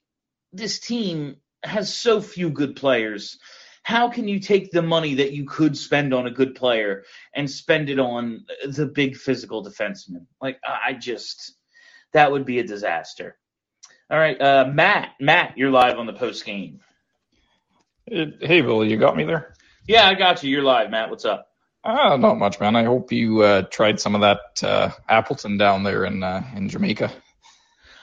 this 0.54 0.80
team 0.80 1.38
has 1.64 1.94
so 1.94 2.22
few 2.22 2.50
good 2.50 2.76
players. 2.76 3.40
How 3.84 4.10
can 4.10 4.28
you 4.28 4.40
take 4.40 4.72
the 4.72 4.82
money 4.82 5.16
that 5.16 5.34
you 5.34 5.46
could 5.46 5.76
spend 5.76 6.14
on 6.14 6.28
a 6.28 6.32
good 6.32 6.54
player 6.56 7.04
and 7.34 7.50
spend 7.50 7.90
it 7.90 8.00
on 8.00 8.46
the 8.64 8.86
big 8.86 9.16
physical 9.16 9.66
defenseman? 9.66 10.28
Like 10.40 10.60
I 10.64 10.94
just 10.94 11.54
that 12.14 12.32
would 12.32 12.46
be 12.46 12.60
a 12.60 12.64
disaster. 12.64 13.38
All 14.10 14.20
right, 14.20 14.40
uh, 14.40 14.66
Matt. 14.72 15.14
Matt, 15.20 15.58
you're 15.58 15.72
live 15.72 15.98
on 15.98 16.06
the 16.06 16.14
post 16.14 16.46
game. 16.46 16.82
Hey, 18.06 18.62
Bill, 18.62 18.84
you 18.84 18.98
got 18.98 19.16
me 19.16 19.24
there? 19.24 19.56
Yeah, 19.88 20.06
I 20.08 20.16
got 20.16 20.44
you. 20.44 20.50
You're 20.50 20.64
live, 20.64 20.92
Matt. 20.92 21.10
What's 21.10 21.26
up? 21.26 21.48
Uh, 21.84 22.18
not 22.18 22.38
much, 22.38 22.60
man. 22.60 22.76
I 22.76 22.84
hope 22.84 23.12
you 23.12 23.42
uh, 23.42 23.64
tried 23.64 24.00
some 24.00 24.14
of 24.14 24.22
that 24.22 24.64
uh, 24.64 24.92
Appleton 25.10 25.58
down 25.58 25.84
there 25.84 26.06
in 26.06 26.22
uh, 26.22 26.44
in 26.56 26.70
Jamaica. 26.70 27.12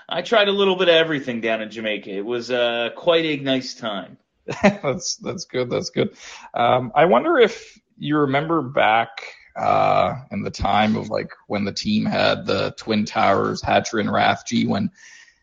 I 0.09 0.23
tried 0.23 0.49
a 0.49 0.53
little 0.53 0.77
bit 0.77 0.89
of 0.89 0.95
everything 0.95 1.41
down 1.41 1.61
in 1.61 1.71
Jamaica. 1.71 2.11
It 2.11 2.25
was 2.25 2.51
uh, 2.51 2.91
quite 2.97 3.25
a 3.27 3.37
nice 3.37 3.75
time. 3.75 4.17
that's 4.63 5.17
that's 5.17 5.45
good. 5.45 5.69
That's 5.69 5.91
good. 5.91 6.17
Um, 6.55 6.93
I 6.95 7.05
wonder 7.05 7.39
if 7.39 7.79
you 7.99 8.19
remember 8.19 8.63
back 8.63 9.23
uh, 9.55 10.15
in 10.31 10.43
the 10.43 10.51
time 10.51 10.97
of 10.97 11.11
like 11.11 11.33
when 11.47 11.65
the 11.65 11.73
team 11.73 12.07
had 12.07 12.47
the 12.47 12.73
Twin 12.79 13.05
Towers, 13.05 13.61
Hatcher 13.61 13.99
and 13.99 14.09
Rathje, 14.09 14.67
when 14.67 14.91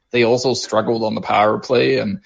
they 0.09 0.23
also 0.23 0.55
struggled 0.55 1.03
on 1.03 1.13
the 1.13 1.21
power 1.21 1.59
play 1.59 1.99
and 1.99 2.21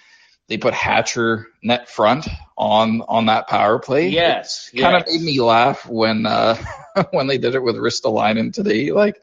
they 0.47 0.57
put 0.57 0.73
Hatcher 0.73 1.47
net 1.61 1.89
front 1.89 2.27
on 2.57 3.01
on 3.01 3.25
that 3.25 3.47
power 3.49 3.79
play. 3.79 4.07
Yes, 4.07 4.69
it 4.73 4.79
kind 4.79 4.95
of 4.95 5.05
made 5.07 5.21
me 5.21 5.41
laugh 5.41 5.85
when 5.85 6.25
uh, 6.25 6.55
when 7.11 7.27
they 7.27 7.37
did 7.37 7.55
it 7.55 7.63
with 7.63 7.75
Ristolainen 7.75 8.53
today. 8.53 8.91
Like 8.91 9.21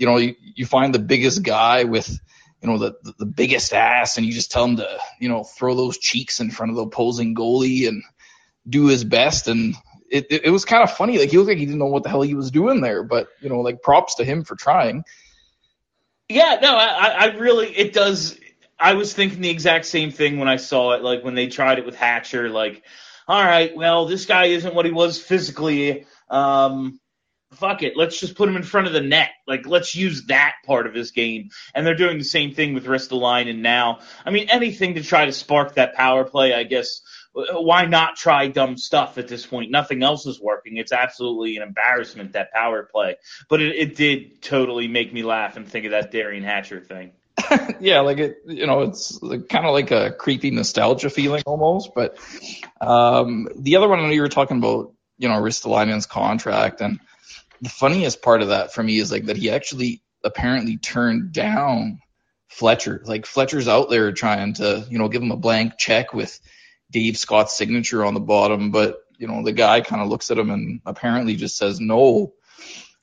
you 0.00 0.06
know, 0.06 0.16
you, 0.16 0.34
you 0.40 0.64
find 0.64 0.94
the 0.94 0.98
biggest 0.98 1.42
guy 1.42 1.84
with, 1.84 2.08
you 2.62 2.68
know, 2.68 2.78
the, 2.78 2.96
the, 3.18 3.26
biggest 3.26 3.74
ass 3.74 4.16
and 4.16 4.24
you 4.24 4.32
just 4.32 4.50
tell 4.50 4.64
him 4.64 4.76
to, 4.78 4.98
you 5.20 5.28
know, 5.28 5.44
throw 5.44 5.74
those 5.74 5.98
cheeks 5.98 6.40
in 6.40 6.50
front 6.50 6.70
of 6.70 6.76
the 6.76 6.84
opposing 6.84 7.34
goalie 7.34 7.86
and 7.86 8.02
do 8.66 8.86
his 8.86 9.04
best. 9.04 9.46
And 9.46 9.74
it, 10.10 10.26
it, 10.30 10.46
it 10.46 10.50
was 10.50 10.64
kind 10.64 10.82
of 10.82 10.90
funny. 10.90 11.18
Like 11.18 11.28
he 11.28 11.36
looked 11.36 11.50
like 11.50 11.58
he 11.58 11.66
didn't 11.66 11.78
know 11.78 11.84
what 11.84 12.02
the 12.02 12.08
hell 12.08 12.22
he 12.22 12.34
was 12.34 12.50
doing 12.50 12.80
there, 12.80 13.02
but 13.02 13.28
you 13.42 13.50
know, 13.50 13.60
like 13.60 13.82
props 13.82 14.14
to 14.14 14.24
him 14.24 14.42
for 14.42 14.56
trying. 14.56 15.04
Yeah, 16.30 16.58
no, 16.62 16.74
I, 16.74 17.08
I 17.08 17.24
really, 17.36 17.68
it 17.68 17.92
does. 17.92 18.38
I 18.78 18.94
was 18.94 19.12
thinking 19.12 19.42
the 19.42 19.50
exact 19.50 19.84
same 19.84 20.12
thing 20.12 20.38
when 20.38 20.48
I 20.48 20.56
saw 20.56 20.92
it, 20.92 21.02
like 21.02 21.22
when 21.22 21.34
they 21.34 21.48
tried 21.48 21.78
it 21.78 21.84
with 21.84 21.96
Hatcher, 21.96 22.48
like, 22.48 22.82
all 23.28 23.44
right, 23.44 23.76
well, 23.76 24.06
this 24.06 24.24
guy 24.24 24.46
isn't 24.46 24.74
what 24.74 24.86
he 24.86 24.92
was 24.92 25.20
physically. 25.20 26.06
Um, 26.30 26.99
fuck 27.52 27.82
it, 27.82 27.96
let's 27.96 28.18
just 28.18 28.36
put 28.36 28.48
him 28.48 28.56
in 28.56 28.62
front 28.62 28.86
of 28.86 28.92
the 28.92 29.00
net. 29.00 29.30
Like, 29.46 29.66
let's 29.66 29.94
use 29.94 30.24
that 30.26 30.54
part 30.64 30.86
of 30.86 30.94
his 30.94 31.10
game. 31.10 31.50
And 31.74 31.86
they're 31.86 31.96
doing 31.96 32.18
the 32.18 32.24
same 32.24 32.54
thing 32.54 32.74
with 32.74 32.86
Ristolainen 32.86 33.50
and 33.50 33.62
now. 33.62 34.00
I 34.24 34.30
mean, 34.30 34.48
anything 34.50 34.94
to 34.94 35.02
try 35.02 35.24
to 35.26 35.32
spark 35.32 35.74
that 35.74 35.94
power 35.94 36.24
play, 36.24 36.54
I 36.54 36.64
guess. 36.64 37.02
Why 37.32 37.86
not 37.86 38.16
try 38.16 38.48
dumb 38.48 38.76
stuff 38.76 39.16
at 39.16 39.28
this 39.28 39.46
point? 39.46 39.70
Nothing 39.70 40.02
else 40.02 40.26
is 40.26 40.40
working. 40.40 40.78
It's 40.78 40.90
absolutely 40.90 41.56
an 41.56 41.62
embarrassment, 41.62 42.32
that 42.32 42.52
power 42.52 42.88
play. 42.90 43.16
But 43.48 43.62
it, 43.62 43.76
it 43.76 43.96
did 43.96 44.42
totally 44.42 44.88
make 44.88 45.12
me 45.12 45.22
laugh 45.22 45.56
and 45.56 45.68
think 45.68 45.84
of 45.84 45.92
that 45.92 46.12
Derian 46.12 46.42
Hatcher 46.42 46.80
thing. 46.80 47.12
yeah, 47.80 48.00
like 48.00 48.18
it, 48.18 48.38
you 48.46 48.66
know, 48.66 48.82
it's 48.82 49.18
kind 49.18 49.64
of 49.64 49.72
like 49.72 49.92
a 49.92 50.10
creepy 50.10 50.50
nostalgia 50.50 51.08
feeling 51.08 51.42
almost. 51.46 51.90
But 51.94 52.18
um, 52.80 53.48
the 53.56 53.76
other 53.76 53.88
one, 53.88 54.10
you 54.10 54.22
were 54.22 54.28
talking 54.28 54.58
about, 54.58 54.92
you 55.18 55.28
know, 55.28 55.40
Ristolainen's 55.40 56.06
contract, 56.06 56.80
and 56.80 56.98
the 57.60 57.68
funniest 57.68 58.22
part 58.22 58.42
of 58.42 58.48
that 58.48 58.72
for 58.72 58.82
me 58.82 58.98
is 58.98 59.10
like 59.12 59.26
that 59.26 59.36
he 59.36 59.50
actually 59.50 60.02
apparently 60.24 60.76
turned 60.76 61.32
down 61.32 62.00
Fletcher. 62.48 63.02
Like 63.04 63.26
Fletcher's 63.26 63.68
out 63.68 63.90
there 63.90 64.12
trying 64.12 64.54
to, 64.54 64.86
you 64.90 64.98
know, 64.98 65.08
give 65.08 65.22
him 65.22 65.32
a 65.32 65.36
blank 65.36 65.78
check 65.78 66.12
with 66.12 66.38
Dave 66.90 67.16
Scott's 67.16 67.56
signature 67.56 68.04
on 68.04 68.14
the 68.14 68.20
bottom, 68.20 68.70
but 68.70 68.98
you 69.18 69.26
know, 69.26 69.42
the 69.42 69.52
guy 69.52 69.82
kind 69.82 70.00
of 70.00 70.08
looks 70.08 70.30
at 70.30 70.38
him 70.38 70.50
and 70.50 70.80
apparently 70.86 71.36
just 71.36 71.56
says 71.56 71.78
no. 71.78 72.32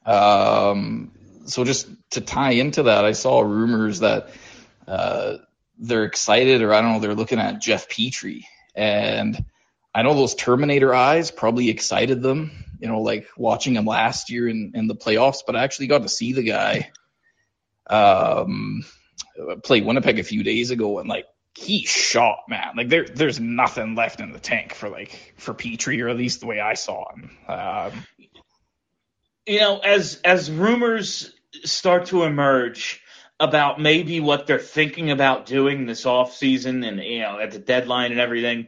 Um, 0.05 1.11
so 1.45 1.63
just 1.63 1.87
to 2.11 2.21
tie 2.21 2.51
into 2.51 2.83
that, 2.83 3.05
I 3.05 3.11
saw 3.11 3.41
rumors 3.41 3.99
that 3.99 4.31
uh, 4.87 5.37
they're 5.77 6.05
excited, 6.05 6.61
or 6.61 6.73
I 6.73 6.81
don't 6.81 6.93
know, 6.93 6.99
they're 6.99 7.13
looking 7.13 7.39
at 7.39 7.61
Jeff 7.61 7.87
Petry, 7.87 8.43
and 8.73 9.45
I 9.93 10.01
know 10.01 10.13
those 10.13 10.35
Terminator 10.35 10.93
eyes 10.93 11.29
probably 11.29 11.69
excited 11.69 12.21
them, 12.21 12.65
you 12.79 12.87
know, 12.87 13.01
like 13.01 13.27
watching 13.37 13.75
him 13.75 13.85
last 13.85 14.29
year 14.29 14.47
in, 14.47 14.71
in 14.75 14.87
the 14.87 14.95
playoffs, 14.95 15.39
but 15.45 15.55
I 15.55 15.63
actually 15.63 15.87
got 15.87 16.03
to 16.03 16.09
see 16.09 16.33
the 16.33 16.43
guy 16.43 16.91
um, 17.89 18.83
play 19.63 19.81
Winnipeg 19.81 20.19
a 20.19 20.23
few 20.23 20.43
days 20.43 20.71
ago 20.71 20.99
and 20.99 21.09
like 21.09 21.25
he 21.57 21.85
shot, 21.85 22.41
man. 22.47 22.73
Like 22.75 22.89
there 22.89 23.05
there's 23.05 23.39
nothing 23.39 23.95
left 23.95 24.19
in 24.19 24.31
the 24.31 24.39
tank 24.39 24.73
for 24.73 24.89
like 24.89 25.33
for 25.37 25.55
Petry, 25.55 26.03
or 26.03 26.09
at 26.09 26.15
least 26.17 26.39
the 26.39 26.45
way 26.45 26.59
I 26.59 26.75
saw 26.75 27.11
him. 27.13 27.31
Um, 27.47 28.05
you 29.47 29.59
know, 29.59 29.79
as 29.79 30.21
as 30.23 30.51
rumors 30.51 31.33
start 31.63 32.07
to 32.07 32.23
emerge 32.23 33.01
about 33.39 33.79
maybe 33.79 34.19
what 34.19 34.45
they're 34.45 34.59
thinking 34.59 35.09
about 35.09 35.45
doing 35.47 35.85
this 35.85 36.05
off 36.05 36.35
season 36.35 36.83
and 36.83 37.01
you 37.01 37.21
know 37.21 37.39
at 37.39 37.51
the 37.51 37.59
deadline 37.59 38.11
and 38.11 38.19
everything, 38.19 38.67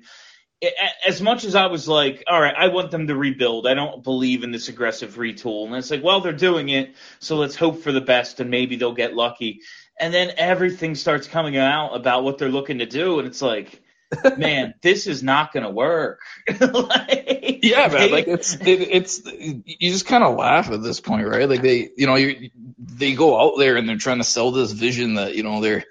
as 1.08 1.22
much 1.22 1.46
as 1.46 1.56
I 1.56 1.68
was 1.68 1.88
like, 1.88 2.24
all 2.28 2.40
right, 2.40 2.56
I 2.56 2.68
want 2.68 2.92
them 2.92 3.08
to 3.08 3.16
rebuild. 3.16 3.66
I 3.66 3.74
don't 3.74 4.04
believe 4.04 4.44
in 4.44 4.52
this 4.52 4.68
aggressive 4.68 5.16
retool. 5.16 5.68
And 5.68 5.76
it's 5.76 5.90
like, 5.90 6.04
well, 6.04 6.22
they're 6.22 6.34
doing 6.34 6.70
it, 6.70 6.96
so 7.20 7.38
let's 7.38 7.56
hope 7.56 7.82
for 7.82 7.92
the 7.92 8.02
best 8.02 8.40
and 8.40 8.50
maybe 8.50 8.76
they'll 8.76 8.94
get 8.94 9.16
lucky. 9.16 9.62
And 10.00 10.14
then 10.14 10.32
everything 10.38 10.96
starts 10.96 11.28
coming 11.28 11.58
out 11.58 11.94
about 11.96 12.24
what 12.24 12.38
they're 12.38 12.50
looking 12.50 12.80
to 12.80 12.86
do, 12.86 13.20
and 13.20 13.28
it's 13.28 13.42
like, 13.42 13.82
man, 14.38 14.74
this 14.82 15.08
is 15.08 15.22
not 15.22 15.54
going 15.54 15.64
to 15.64 15.70
work. 15.70 16.20
like, 16.60 17.60
yeah, 17.62 17.88
man. 17.88 18.12
Like 18.12 18.28
it's 18.28 18.56
it, 18.56 18.66
it's 18.66 19.22
you 19.26 19.92
just 19.92 20.08
kind 20.08 20.24
of 20.24 20.36
laugh 20.36 20.72
at 20.72 20.82
this 20.82 21.00
point, 21.00 21.28
right? 21.28 21.48
Like 21.48 21.62
they, 21.62 21.90
you 21.96 22.08
know, 22.08 22.16
you 22.16 22.50
they 22.78 23.14
go 23.14 23.40
out 23.40 23.58
there 23.58 23.76
and 23.76 23.88
they're 23.88 23.98
trying 23.98 24.18
to 24.18 24.24
sell 24.24 24.52
this 24.52 24.72
vision 24.72 25.16
that 25.16 25.36
you 25.36 25.44
know 25.44 25.62
they're 25.62 25.86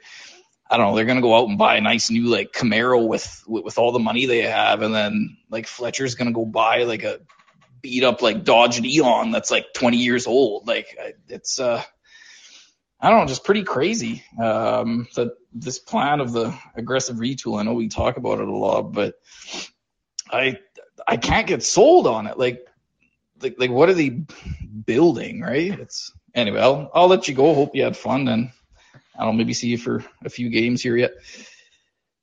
I 0.70 0.76
don't 0.76 0.90
know, 0.90 0.96
they're 0.96 1.04
gonna 1.04 1.22
go 1.22 1.36
out 1.36 1.48
and 1.48 1.58
buy 1.58 1.76
a 1.76 1.80
nice 1.80 2.10
new 2.10 2.26
like 2.26 2.52
Camaro 2.52 3.06
with, 3.06 3.44
with 3.46 3.78
all 3.78 3.92
the 3.92 3.98
money 3.98 4.26
they 4.26 4.42
have, 4.42 4.82
and 4.82 4.94
then 4.94 5.36
like 5.50 5.66
Fletcher's 5.66 6.14
gonna 6.14 6.32
go 6.32 6.44
buy 6.44 6.84
like 6.84 7.04
a 7.04 7.20
beat 7.80 8.04
up 8.04 8.22
like 8.22 8.44
Dodge 8.44 8.80
Neon 8.80 9.30
that's 9.30 9.50
like 9.50 9.72
20 9.74 9.98
years 9.98 10.26
old. 10.26 10.66
Like 10.66 10.96
it's 11.28 11.58
uh, 11.58 11.82
I 13.00 13.10
don't 13.10 13.20
know, 13.20 13.26
just 13.26 13.44
pretty 13.44 13.62
crazy. 13.62 14.24
Um, 14.42 15.06
that 15.14 15.32
this 15.52 15.78
plan 15.78 16.20
of 16.20 16.32
the 16.32 16.54
aggressive 16.74 17.16
retool. 17.16 17.58
I 17.58 17.62
know 17.62 17.74
we 17.74 17.88
talk 17.88 18.16
about 18.16 18.40
it 18.40 18.48
a 18.48 18.56
lot, 18.56 18.92
but 18.92 19.14
I 20.30 20.58
I 21.06 21.16
can't 21.16 21.46
get 21.46 21.62
sold 21.62 22.06
on 22.06 22.26
it. 22.26 22.38
Like 22.38 22.66
like 23.40 23.56
like 23.58 23.70
what 23.70 23.88
are 23.88 23.94
they 23.94 24.10
building? 24.84 25.40
Right? 25.40 25.78
It's 25.78 26.12
anyway. 26.34 26.60
I'll 26.60 26.90
I'll 26.92 27.08
let 27.08 27.28
you 27.28 27.34
go. 27.34 27.54
Hope 27.54 27.74
you 27.74 27.84
had 27.84 27.96
fun, 27.96 28.26
and 28.28 28.50
I 29.18 29.24
don't 29.24 29.34
know, 29.34 29.38
maybe 29.38 29.54
see 29.54 29.68
you 29.68 29.78
for 29.78 30.04
a 30.24 30.30
few 30.30 30.48
games 30.48 30.82
here 30.82 30.96
yet. 30.96 31.12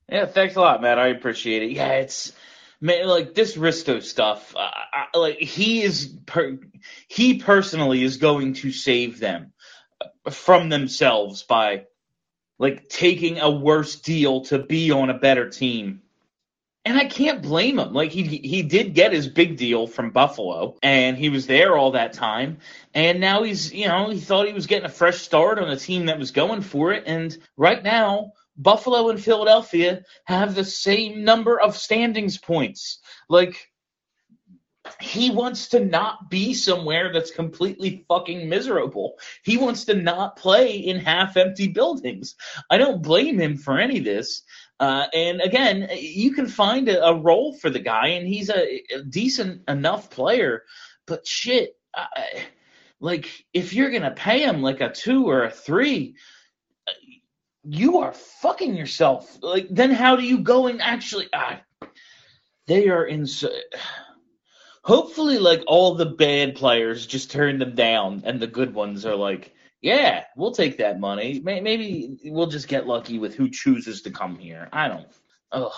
Yeah, 0.09 0.25
thanks 0.25 0.55
a 0.55 0.61
lot, 0.61 0.81
man. 0.81 0.97
I 0.97 1.07
appreciate 1.07 1.63
it. 1.63 1.71
Yeah, 1.71 1.93
it's 1.93 2.31
man, 2.79 3.07
like 3.07 3.33
this 3.33 3.57
Risto 3.57 4.01
stuff. 4.01 4.55
Uh, 4.55 4.69
I, 4.93 5.17
like 5.17 5.39
he 5.39 5.81
is, 5.81 6.15
per, 6.25 6.57
he 7.07 7.39
personally 7.39 8.03
is 8.03 8.17
going 8.17 8.53
to 8.55 8.71
save 8.71 9.19
them 9.19 9.51
from 10.29 10.69
themselves 10.69 11.43
by 11.43 11.85
like 12.59 12.87
taking 12.87 13.39
a 13.39 13.49
worse 13.49 13.97
deal 13.97 14.41
to 14.45 14.59
be 14.59 14.91
on 14.91 15.09
a 15.09 15.17
better 15.17 15.49
team. 15.49 16.01
And 16.85 16.97
I 16.97 17.05
can't 17.05 17.41
blame 17.41 17.79
him. 17.79 17.93
Like 17.93 18.11
he 18.11 18.23
he 18.23 18.61
did 18.61 18.93
get 18.93 19.11
his 19.11 19.27
big 19.27 19.57
deal 19.57 19.87
from 19.87 20.11
Buffalo 20.11 20.77
and 20.83 21.17
he 21.17 21.29
was 21.29 21.47
there 21.47 21.75
all 21.75 21.91
that 21.91 22.13
time. 22.13 22.59
And 22.93 23.19
now 23.19 23.41
he's, 23.41 23.73
you 23.73 23.87
know, 23.87 24.11
he 24.11 24.19
thought 24.19 24.45
he 24.47 24.53
was 24.53 24.67
getting 24.67 24.85
a 24.85 24.89
fresh 24.89 25.17
start 25.17 25.57
on 25.57 25.69
a 25.69 25.77
team 25.77 26.05
that 26.05 26.19
was 26.19 26.29
going 26.29 26.61
for 26.61 26.93
it 26.93 27.03
and 27.07 27.35
right 27.57 27.83
now 27.83 28.33
Buffalo 28.57 29.09
and 29.09 29.21
Philadelphia 29.21 30.03
have 30.25 30.55
the 30.55 30.63
same 30.63 31.23
number 31.23 31.59
of 31.59 31.75
standings 31.75 32.37
points. 32.37 32.99
Like 33.27 33.71
he 34.99 35.31
wants 35.31 35.69
to 35.69 35.83
not 35.83 36.29
be 36.29 36.53
somewhere 36.53 37.11
that's 37.11 37.31
completely 37.31 38.05
fucking 38.07 38.47
miserable. 38.47 39.17
He 39.43 39.57
wants 39.57 39.85
to 39.85 39.95
not 39.95 40.37
play 40.37 40.77
in 40.77 40.99
half 40.99 41.37
empty 41.37 41.67
buildings. 41.67 42.35
I 42.69 42.77
don't 42.77 43.01
blame 43.01 43.39
him 43.39 43.57
for 43.57 43.79
any 43.79 43.99
of 43.99 44.05
this. 44.05 44.43
Uh, 44.79 45.05
and 45.13 45.41
again, 45.41 45.87
you 45.97 46.33
can 46.33 46.47
find 46.47 46.89
a, 46.89 47.05
a, 47.05 47.15
role 47.15 47.53
for 47.53 47.69
the 47.69 47.79
guy, 47.79 48.07
and 48.07 48.27
he's 48.27 48.49
a, 48.49 48.81
a 48.93 49.03
decent 49.03 49.61
enough 49.69 50.09
player. 50.09 50.63
But 51.05 51.25
shit, 51.25 51.77
I, 51.95 52.43
like 52.99 53.45
if 53.53 53.73
you're 53.73 53.91
gonna 53.91 54.11
pay 54.11 54.43
him 54.43 54.61
like 54.61 54.81
a 54.81 54.91
two 54.91 55.29
or 55.29 55.45
a 55.45 55.51
three, 55.51 56.15
you 57.63 57.99
are 57.99 58.11
fucking 58.11 58.75
yourself. 58.75 59.37
Like 59.41 59.67
then 59.69 59.91
how 59.91 60.17
do 60.17 60.23
you 60.23 60.39
go 60.39 60.67
and 60.67 60.81
actually? 60.81 61.29
They 62.67 62.89
are 62.89 63.05
in. 63.05 63.27
Hopefully, 64.83 65.39
like 65.39 65.63
all 65.67 65.95
the 65.95 66.05
bad 66.05 66.55
players 66.55 67.07
just 67.07 67.31
turn 67.31 67.59
them 67.59 67.75
down, 67.75 68.23
and 68.25 68.41
the 68.41 68.47
good 68.47 68.73
ones 68.73 69.05
are 69.05 69.15
like, 69.15 69.54
yeah, 69.81 70.23
we'll 70.35 70.51
take 70.51 70.77
that 70.77 70.99
money. 70.99 71.39
Maybe 71.43 72.17
we'll 72.25 72.47
just 72.47 72.67
get 72.67 72.87
lucky 72.87 73.19
with 73.19 73.35
who 73.35 73.49
chooses 73.49 74.03
to 74.03 74.11
come 74.11 74.37
here. 74.37 74.69
I 74.71 74.87
don't. 74.87 75.07
Ugh. 75.51 75.71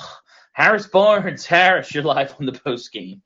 Harris 0.54 0.88
Barnes, 0.88 1.46
Harris, 1.48 1.94
you're 1.94 2.04
live 2.04 2.36
on 2.40 2.46
the 2.46 2.54
post 2.54 2.92
game. 2.92 3.22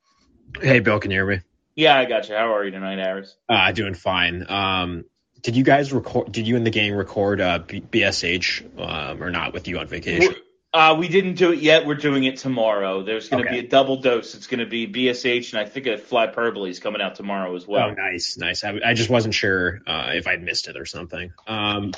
Hey, 0.60 0.80
Bill, 0.80 1.00
can 1.00 1.10
you 1.10 1.18
hear 1.18 1.26
me? 1.26 1.40
Yeah, 1.74 1.98
I 1.98 2.04
got 2.04 2.28
you. 2.28 2.34
How 2.34 2.54
are 2.54 2.64
you 2.64 2.70
tonight, 2.70 2.98
Harris? 2.98 3.34
Uh, 3.48 3.72
doing 3.72 3.94
fine. 3.94 4.44
Um, 4.50 5.04
did 5.40 5.56
you 5.56 5.64
guys 5.64 5.92
record? 5.92 6.30
Did 6.30 6.46
you 6.46 6.56
and 6.56 6.66
the 6.66 6.70
gang 6.70 6.92
record 6.94 7.40
uh, 7.40 7.60
B- 7.60 7.80
BSH 7.80 8.78
um, 8.78 9.22
or 9.22 9.30
not 9.30 9.54
with 9.54 9.66
you 9.66 9.78
on 9.78 9.86
vacation? 9.86 10.34
Uh, 10.74 10.96
we 10.98 11.06
didn't 11.08 11.34
do 11.34 11.52
it 11.52 11.58
yet. 11.58 11.86
We're 11.86 11.96
doing 11.96 12.24
it 12.24 12.38
tomorrow. 12.38 13.02
There's 13.02 13.28
going 13.28 13.42
to 13.42 13.48
okay. 13.48 13.60
be 13.60 13.66
a 13.66 13.68
double 13.68 14.00
dose. 14.00 14.34
It's 14.34 14.46
going 14.46 14.60
to 14.60 14.66
be 14.66 14.86
BSH 14.86 15.52
and 15.52 15.60
I 15.60 15.68
think 15.68 15.86
a 15.86 15.98
Flyperbole 15.98 16.70
is 16.70 16.80
coming 16.80 17.02
out 17.02 17.14
tomorrow 17.14 17.54
as 17.54 17.66
well. 17.66 17.90
Oh, 17.90 17.94
nice, 17.94 18.38
nice. 18.38 18.64
I, 18.64 18.80
I 18.82 18.94
just 18.94 19.10
wasn't 19.10 19.34
sure 19.34 19.80
uh, 19.86 20.12
if 20.14 20.26
I'd 20.26 20.42
missed 20.42 20.68
it 20.68 20.78
or 20.78 20.86
something. 20.86 21.32
Um, 21.46 21.92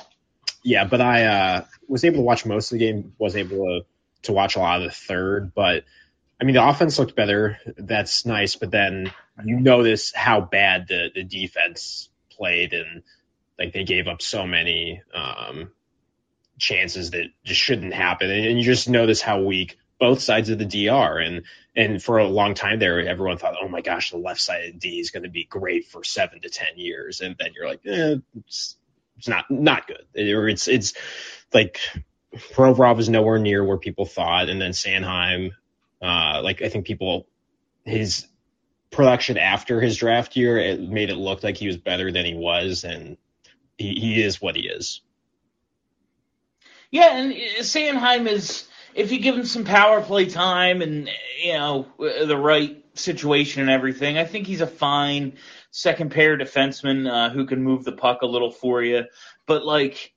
yeah, 0.65 0.85
but 0.85 1.01
I 1.01 1.25
uh, 1.27 1.65
was 1.87 2.05
able 2.05 2.17
to 2.17 2.23
watch 2.23 2.47
most 2.47 2.73
of 2.73 2.79
the 2.79 2.85
game. 2.85 3.13
Was 3.19 3.37
able 3.37 3.59
to 3.59 3.81
to 4.23 4.33
watch 4.33 4.57
a 4.57 4.59
lot 4.59 4.81
of 4.81 4.89
the 4.89 4.97
third, 4.97 5.53
but 5.55 5.85
I 6.41 6.45
mean 6.45 6.55
the 6.55 6.67
offense 6.67 6.99
looked 6.99 7.15
better. 7.15 7.59
That's 7.77 8.25
nice, 8.25 8.57
but 8.57 8.71
then 8.71 9.13
you 9.45 9.61
notice 9.61 10.13
how 10.15 10.41
bad 10.41 10.89
the 10.89 11.11
the 11.15 11.23
defense 11.23 12.09
played 12.31 12.73
and 12.73 13.03
like 13.59 13.73
they 13.73 13.85
gave 13.85 14.09
up 14.09 14.23
so 14.23 14.47
many 14.47 15.03
um, 15.15 15.71
chances 16.59 17.11
that 17.11 17.27
just 17.45 17.61
shouldn't 17.61 17.95
happen, 17.95 18.31
and 18.31 18.59
you 18.59 18.65
just 18.65 18.89
notice 18.89 19.21
how 19.21 19.41
weak 19.43 19.77
both 19.99 20.21
sides 20.21 20.51
of 20.51 20.59
the 20.59 20.67
DR 20.67 21.19
and 21.19 21.45
and 21.77 22.03
for 22.03 22.19
a 22.19 22.27
long 22.27 22.55
time 22.55 22.79
there, 22.79 23.01
everyone 23.01 23.39
thought, 23.39 23.57
oh 23.61 23.69
my 23.69 23.81
gosh, 23.81 24.11
the 24.11 24.17
left 24.17 24.41
side 24.41 24.69
of 24.69 24.79
D 24.79 25.01
is 25.01 25.11
going 25.11 25.25
to 25.25 25.29
be 25.29 25.45
great 25.45 25.87
for 25.87 26.05
seven 26.05 26.41
to 26.43 26.49
ten 26.49 26.77
years, 26.77 27.21
and 27.21 27.37
then 27.39 27.51
you're 27.55 27.67
like, 27.67 27.81
eh, 27.87 28.17
it's, 28.39 28.77
it's 29.17 29.29
not 29.29 29.51
not 29.51 29.87
good, 29.87 30.05
or 30.17 30.49
it's 30.49 30.69
it's 30.69 30.95
like 31.53 31.81
Provorov 32.35 32.99
is 32.99 33.09
nowhere 33.09 33.39
near 33.39 33.65
where 33.65 33.79
people 33.79 34.07
thought, 34.07 34.49
and 34.49 34.61
then 34.61 34.73
Sanheim, 34.73 35.53
uh, 36.03 36.41
like 36.43 36.63
I 36.63 36.69
think 36.69 36.87
people 36.87 37.27
his 37.85 38.27
production 38.91 39.37
after 39.37 39.81
his 39.81 39.97
draft 39.97 40.37
year 40.37 40.57
it 40.57 40.81
made 40.81 41.11
it 41.11 41.17
look 41.17 41.43
like 41.43 41.57
he 41.57 41.67
was 41.67 41.77
better 41.77 42.13
than 42.13 42.25
he 42.25 42.35
was, 42.35 42.85
and 42.85 43.17
he, 43.77 43.95
he 43.95 44.23
is 44.23 44.41
what 44.41 44.57
he 44.57 44.69
is. 44.69 45.01
Yeah, 46.95 47.17
and 47.17 47.35
Sanheim 47.59 48.29
is 48.29 48.69
if 48.95 49.11
you 49.11 49.19
give 49.19 49.37
him 49.37 49.47
some 49.47 49.65
power 49.65 50.01
play 50.01 50.27
time 50.27 50.81
and 50.81 51.11
you 51.43 51.55
know 51.55 51.89
the 51.99 52.37
right 52.37 52.85
situation 52.95 53.63
and 53.63 53.71
everything, 53.71 54.17
I 54.17 54.25
think 54.25 54.47
he's 54.47 54.61
a 54.61 54.67
fine 54.69 55.33
second 55.73 56.13
pair 56.13 56.39
defenseman 56.39 57.11
uh, 57.11 57.31
who 57.31 57.47
can 57.47 57.65
move 57.65 57.83
the 57.83 57.91
puck 57.91 58.23
a 58.23 58.27
little 58.27 58.53
for 58.53 58.81
you. 58.81 59.07
But 59.45 59.65
like, 59.65 60.13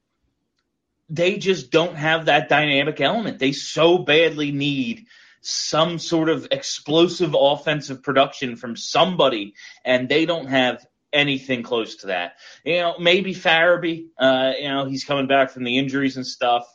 they 1.10 1.40
just 1.40 1.72
don't 1.72 1.96
have 1.96 2.28
that 2.28 2.48
dynamic 2.48 3.02
element. 3.02 3.40
They 3.40 3.54
so 3.54 3.98
badly 3.98 4.52
need 4.52 5.08
some 5.42 5.98
sort 5.98 6.30
of 6.30 6.48
explosive 6.52 7.36
offensive 7.36 8.04
production 8.04 8.56
from 8.56 8.76
somebody, 8.76 9.56
and 9.84 10.08
they 10.08 10.28
don't 10.28 10.48
have 10.48 10.86
anything 11.14 11.64
close 11.64 11.98
to 11.98 12.08
that. 12.08 12.34
You 12.64 12.78
know, 12.78 12.96
maybe 13.00 13.34
Farabee, 13.34 14.08
uh, 14.18 14.54
you 14.60 14.68
know, 14.68 14.86
he's 14.86 15.04
coming 15.04 15.28
back 15.28 15.52
from 15.52 15.64
the 15.64 15.78
injuries 15.78 16.18
and 16.18 16.26
stuff. 16.26 16.66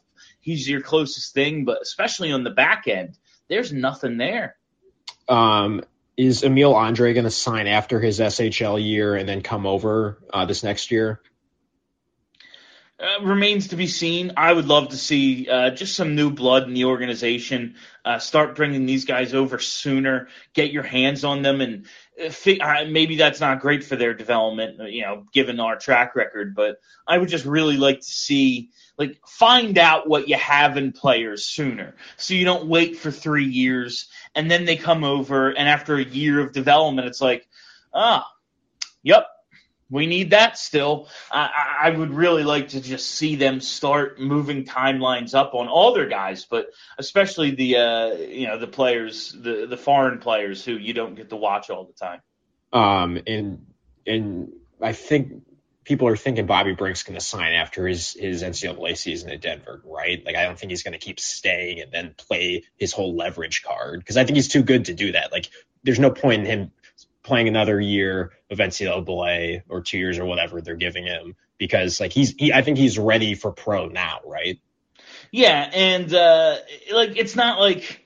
He's 0.41 0.69
your 0.69 0.81
closest 0.81 1.35
thing, 1.35 1.65
but 1.65 1.83
especially 1.83 2.33
on 2.33 2.45
the 2.45 2.51
back 2.51 2.89
end, 2.89 3.17
there's 3.49 3.73
nothing 3.73 4.17
there. 4.17 4.57
Um, 5.29 5.83
is 6.17 6.43
Emil 6.43 6.75
Andrae 6.75 7.15
going 7.15 7.25
to 7.25 7.31
sign 7.31 7.67
after 7.67 8.01
his 8.01 8.21
SHL 8.21 8.85
year 8.85 9.15
and 9.15 9.29
then 9.29 9.43
come 9.43 9.67
over 9.67 10.19
uh, 10.33 10.45
this 10.45 10.63
next 10.63 10.91
year? 10.91 11.21
Uh, 13.03 13.25
remains 13.25 13.69
to 13.69 13.77
be 13.77 13.89
seen. 13.89 14.33
I 14.37 14.53
would 14.53 14.67
love 14.67 14.91
to 14.91 14.97
see 14.97 15.49
uh, 15.49 15.71
just 15.71 15.97
some 15.97 16.15
new 16.15 16.31
blood 16.31 16.65
in 16.65 16.75
the 16.75 16.85
organization. 16.85 17.75
Uh, 18.05 18.21
start 18.21 18.55
bringing 18.55 18.87
these 18.87 19.07
guys 19.07 19.35
over 19.35 19.59
sooner. 19.59 20.29
Get 20.55 20.71
your 20.71 20.85
hands 20.85 21.25
on 21.25 21.43
them, 21.43 21.61
and 21.61 21.87
maybe 22.19 23.17
that's 23.17 23.41
not 23.41 23.61
great 23.61 23.85
for 23.85 23.97
their 23.97 24.15
development, 24.15 24.81
uh, 24.81 24.85
you 24.85 25.03
know, 25.03 25.25
given 25.33 25.61
our 25.61 25.77
track 25.77 26.15
record. 26.15 26.55
But 26.55 26.77
I 27.07 27.19
would 27.19 27.29
just 27.29 27.45
really 27.45 27.77
like 27.77 28.01
to 28.01 28.05
see, 28.05 28.71
like, 28.99 29.19
find 29.27 29.79
out 29.79 30.09
what 30.09 30.29
you 30.29 30.37
have 30.37 30.77
in 30.77 30.93
players 30.93 31.47
sooner, 31.47 31.95
so 32.17 32.35
you 32.35 32.45
don't 32.45 32.67
wait 32.67 32.97
for 32.97 33.11
three 33.11 33.47
years 33.47 34.09
and 34.35 34.51
then 34.51 34.65
they 34.65 34.77
come 34.77 35.05
over, 35.05 35.51
and 35.51 35.69
after 35.69 35.97
a 35.97 36.05
year 36.05 36.41
of 36.41 36.53
development, 36.53 37.07
it's 37.07 37.21
like, 37.21 37.47
ah, 37.93 38.27
yep, 39.03 39.27
we 39.93 40.07
need 40.07 40.31
that 40.31 40.57
still. 40.57 41.09
I, 41.31 41.77
I, 41.83 41.91
would 41.91 42.15
really 42.15 42.45
like 42.45 42.69
to 42.69 42.81
just 42.81 43.11
see 43.11 43.37
them 43.37 43.61
start 43.61 44.19
moving 44.19 44.65
timelines 44.65 45.35
up 45.35 45.55
on 45.55 45.69
all 45.69 45.93
their 45.93 46.09
guys, 46.09 46.47
but 46.47 46.69
especially 46.97 47.51
the 47.51 47.77
uh, 47.77 48.15
you 48.15 48.47
know 48.47 48.59
the 48.59 48.67
players, 48.67 49.37
the 49.39 49.67
the 49.69 49.77
foreign 49.77 50.19
players 50.19 50.65
who 50.65 50.73
you 50.73 50.95
don't 50.95 51.15
get 51.15 51.29
to 51.29 51.37
watch 51.37 51.69
all 51.69 51.85
the 51.85 51.93
time. 51.93 52.23
Um, 52.73 53.21
and 53.27 53.67
and 54.07 54.53
I 54.81 54.95
think 54.95 55.43
people 55.85 56.09
are 56.09 56.17
thinking 56.17 56.47
Bobby 56.47 56.73
Brink's 56.73 57.03
going 57.03 57.19
to 57.19 57.25
sign 57.25 57.53
after 57.53 57.87
his 57.87 58.15
his 58.15 58.43
NCAA 58.43 58.97
season 58.97 59.31
at 59.31 59.43
Denver, 59.43 59.83
right? 59.85 60.25
Like 60.25 60.37
I 60.37 60.45
don't 60.45 60.59
think 60.59 60.71
he's 60.71 60.83
going 60.83 60.99
to 60.99 61.05
keep 61.05 61.21
staying 61.21 61.83
and 61.83 61.93
then 61.93 62.15
play 62.17 62.65
his 62.79 62.95
whole 62.95 63.15
leverage 63.15 63.63
card 63.63 64.01
because 64.01 64.17
I 64.17 64.25
think 64.25 64.37
he's 64.37 64.49
too 64.49 64.63
good 64.63 64.87
to 64.87 64.95
do 64.95 65.13
that. 65.13 65.33
Like 65.33 65.51
there's 65.83 66.01
no 66.01 66.11
point 66.11 66.41
in 66.41 66.47
him 66.47 66.73
playing 67.23 67.49
another 67.49 67.81
year 67.81 68.33
of 68.51 68.59
NCAA 68.59 69.63
or 69.69 69.81
two 69.81 69.99
years 69.99 70.19
or 70.19 70.25
whatever 70.25 70.61
they're 70.61 70.77
giving 70.77 71.05
him 71.05 71.37
because 71.59 72.01
like 72.01 72.13
he's 72.13 72.35
he 72.39 72.53
I 72.53 72.63
think 72.63 72.79
he's 72.79 72.99
ready 72.99 73.35
for 73.35 73.53
pro 73.53 73.87
now, 73.87 74.21
right? 74.27 74.61
Yeah, 75.31 75.71
and 75.73 76.13
uh 76.13 76.57
like 76.93 77.17
it's 77.17 77.37
not 77.37 77.61
like 77.61 78.05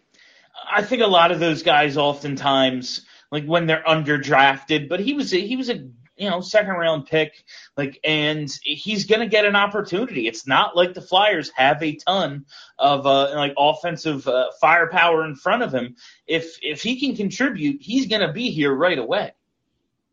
I 0.70 0.82
think 0.82 1.02
a 1.02 1.06
lot 1.06 1.32
of 1.32 1.40
those 1.40 1.62
guys 1.62 1.96
oftentimes 1.96 3.06
like 3.30 3.44
when 3.44 3.66
they're 3.66 3.82
underdrafted, 3.86 4.88
but 4.88 5.00
he 5.00 5.14
was 5.14 5.32
a, 5.32 5.40
he 5.40 5.56
was 5.56 5.70
a 5.70 5.88
you 6.16 6.28
know 6.28 6.40
second 6.40 6.74
round 6.74 7.06
pick 7.06 7.44
like 7.76 8.00
and 8.04 8.50
he's 8.62 9.06
going 9.06 9.20
to 9.20 9.26
get 9.26 9.44
an 9.44 9.56
opportunity. 9.56 10.26
It's 10.26 10.46
not 10.46 10.76
like 10.76 10.94
the 10.94 11.02
flyers 11.02 11.50
have 11.50 11.82
a 11.82 11.96
ton 11.96 12.46
of 12.78 13.06
uh 13.06 13.34
like 13.34 13.54
offensive 13.56 14.26
uh, 14.26 14.50
firepower 14.60 15.24
in 15.24 15.34
front 15.34 15.62
of 15.62 15.72
him. 15.72 15.96
If 16.26 16.58
if 16.62 16.82
he 16.82 17.00
can 17.00 17.16
contribute 17.16 17.82
he's 17.82 18.06
going 18.06 18.26
to 18.26 18.32
be 18.32 18.50
here 18.50 18.74
right 18.74 18.98
away. 18.98 19.32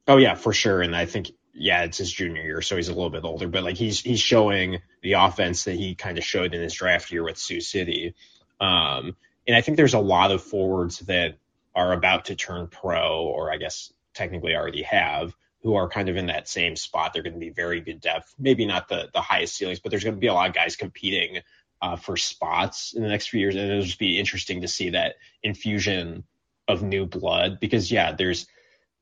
Oh 0.08 0.18
yeah 0.18 0.36
for 0.36 0.54
sure. 0.54 0.82
And 0.82 0.96
i 0.96 1.06
think 1.06 1.32
yeah, 1.54 1.84
it's 1.84 2.00
his 2.00 2.12
junior 2.12 2.42
year, 2.42 2.62
so 2.62 2.76
he's 2.76 2.90
a 2.90 2.94
little 2.94 3.12
bit 3.12 3.24
older, 3.24 3.48
but 3.48 3.64
like 3.64 3.78
he's 3.78 4.00
he's 4.00 4.20
showing 4.20 4.80
the 5.04 5.14
offense 5.14 5.66
that 5.66 5.76
he 5.76 5.94
kind 5.94 6.18
of 6.18 6.24
showed 6.24 6.54
in 6.54 6.62
his 6.62 6.74
draft 6.74 7.12
year 7.12 7.24
with 7.24 7.38
Sioux 7.38 7.62
City. 7.62 8.16
Um, 8.60 9.16
and 9.48 9.56
I 9.56 9.62
think 9.62 9.78
there's 9.78 9.94
a 9.94 10.00
lot 10.00 10.32
of 10.32 10.42
forwards 10.42 11.00
that 11.00 11.38
are 11.76 11.94
about 11.94 12.26
to 12.26 12.36
turn 12.36 12.68
pro, 12.68 13.24
or 13.24 13.52
I 13.52 13.58
guess 13.58 13.94
technically 14.14 14.56
already 14.56 14.84
have, 14.84 15.36
who 15.64 15.76
are 15.76 15.88
kind 15.88 16.10
of 16.10 16.18
in 16.18 16.28
that 16.28 16.48
same 16.48 16.76
spot. 16.76 17.14
They're 17.14 17.24
going 17.24 17.34
to 17.34 17.40
be 17.40 17.50
very 17.50 17.80
good 17.80 18.02
depth, 18.02 18.36
maybe 18.38 18.66
not 18.66 18.90
the 18.90 19.10
the 19.14 19.22
highest 19.22 19.56
ceilings, 19.56 19.80
but 19.80 19.90
there's 19.90 20.04
going 20.04 20.16
to 20.16 20.20
be 20.20 20.28
a 20.28 20.34
lot 20.34 20.50
of 20.50 20.56
guys 20.56 20.76
competing 20.76 21.40
uh, 21.82 21.96
for 21.96 22.16
spots 22.18 22.94
in 22.94 23.02
the 23.02 23.10
next 23.10 23.28
few 23.28 23.40
years, 23.40 23.56
and 23.56 23.70
it'll 23.70 23.84
just 23.84 24.00
be 24.00 24.20
interesting 24.20 24.62
to 24.62 24.68
see 24.68 24.90
that 24.90 25.16
infusion 25.42 26.24
of 26.68 26.84
new 26.84 27.06
blood 27.06 27.60
because 27.60 27.92
yeah, 27.92 28.12
there's 28.12 28.48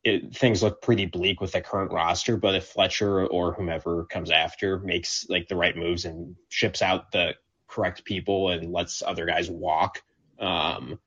it, 0.04 0.36
things 0.36 0.64
look 0.64 0.82
pretty 0.82 1.06
bleak 1.06 1.42
with 1.42 1.52
the 1.52 1.62
current 1.62 1.92
roster, 1.92 2.38
but 2.38 2.56
if 2.56 2.68
Fletcher 2.68 3.28
or 3.28 3.54
whomever 3.54 4.06
comes 4.06 4.32
after 4.32 4.80
makes 4.80 5.28
like 5.30 5.48
the 5.48 5.56
right 5.56 5.78
moves 5.78 6.06
and 6.06 6.36
ships 6.50 6.82
out 6.82 7.12
the 7.12 7.36
correct 7.68 8.04
people 8.04 8.50
and 8.50 8.72
lets 8.72 9.04
other 9.04 9.26
guys 9.26 9.50
walk, 9.50 10.02
um, 10.40 11.00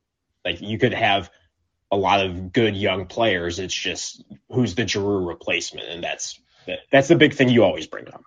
like 0.44 0.60
you 0.60 0.78
could 0.78 0.94
have 0.94 1.30
a 1.94 1.96
lot 1.96 2.24
of 2.24 2.52
good 2.52 2.76
young 2.76 3.06
players. 3.06 3.58
It's 3.58 3.74
just 3.74 4.24
who's 4.50 4.74
the 4.74 4.86
Giroux 4.86 5.26
replacement, 5.26 5.88
and 5.88 6.02
that's 6.02 6.40
that's 6.90 7.08
the 7.08 7.16
big 7.16 7.34
thing 7.34 7.48
you 7.48 7.64
always 7.64 7.86
bring 7.86 8.08
up. 8.08 8.24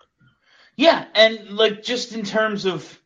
Yeah, 0.77 1.05
and 1.13 1.51
like 1.51 1.83
just 1.83 2.13
in 2.13 2.23
terms 2.23 2.65
of 2.65 2.99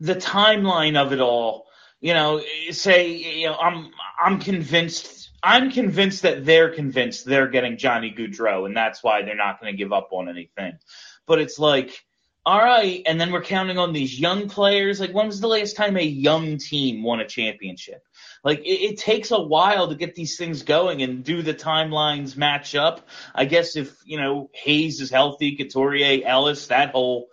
the 0.00 0.14
timeline 0.14 0.96
of 0.96 1.12
it 1.12 1.20
all, 1.20 1.66
you 2.00 2.12
know, 2.12 2.42
say 2.70 3.12
you 3.40 3.46
know 3.46 3.56
I'm 3.56 3.90
I'm 4.22 4.38
convinced 4.38 5.30
I'm 5.42 5.70
convinced 5.70 6.22
that 6.22 6.44
they're 6.44 6.70
convinced 6.70 7.24
they're 7.24 7.48
getting 7.48 7.78
Johnny 7.78 8.14
Gaudreau, 8.16 8.66
and 8.66 8.76
that's 8.76 9.02
why 9.02 9.22
they're 9.22 9.34
not 9.34 9.60
going 9.60 9.72
to 9.72 9.76
give 9.76 9.92
up 9.92 10.08
on 10.12 10.28
anything. 10.28 10.78
But 11.26 11.40
it's 11.40 11.58
like, 11.58 12.04
all 12.44 12.62
right, 12.62 13.02
and 13.06 13.20
then 13.20 13.32
we're 13.32 13.42
counting 13.42 13.78
on 13.78 13.92
these 13.92 14.18
young 14.18 14.48
players. 14.48 15.00
Like, 15.00 15.14
when 15.14 15.26
was 15.26 15.40
the 15.40 15.48
last 15.48 15.76
time 15.76 15.96
a 15.96 16.02
young 16.02 16.58
team 16.58 17.02
won 17.02 17.20
a 17.20 17.26
championship? 17.26 18.02
Like, 18.44 18.60
it, 18.60 18.92
it 18.92 18.98
takes 18.98 19.30
a 19.30 19.40
while 19.40 19.88
to 19.88 19.94
get 19.94 20.14
these 20.14 20.36
things 20.36 20.62
going 20.62 21.02
and 21.02 21.22
do 21.22 21.42
the 21.42 21.54
timelines 21.54 22.36
match 22.36 22.74
up. 22.74 23.06
I 23.34 23.44
guess 23.44 23.76
if 23.76 23.94
you 24.04 24.18
know 24.20 24.50
Hayes 24.52 25.00
is 25.00 25.10
healthy, 25.10 25.56
Couturier, 25.56 26.26
Ellis, 26.26 26.68
that 26.68 26.90
whole 26.90 27.28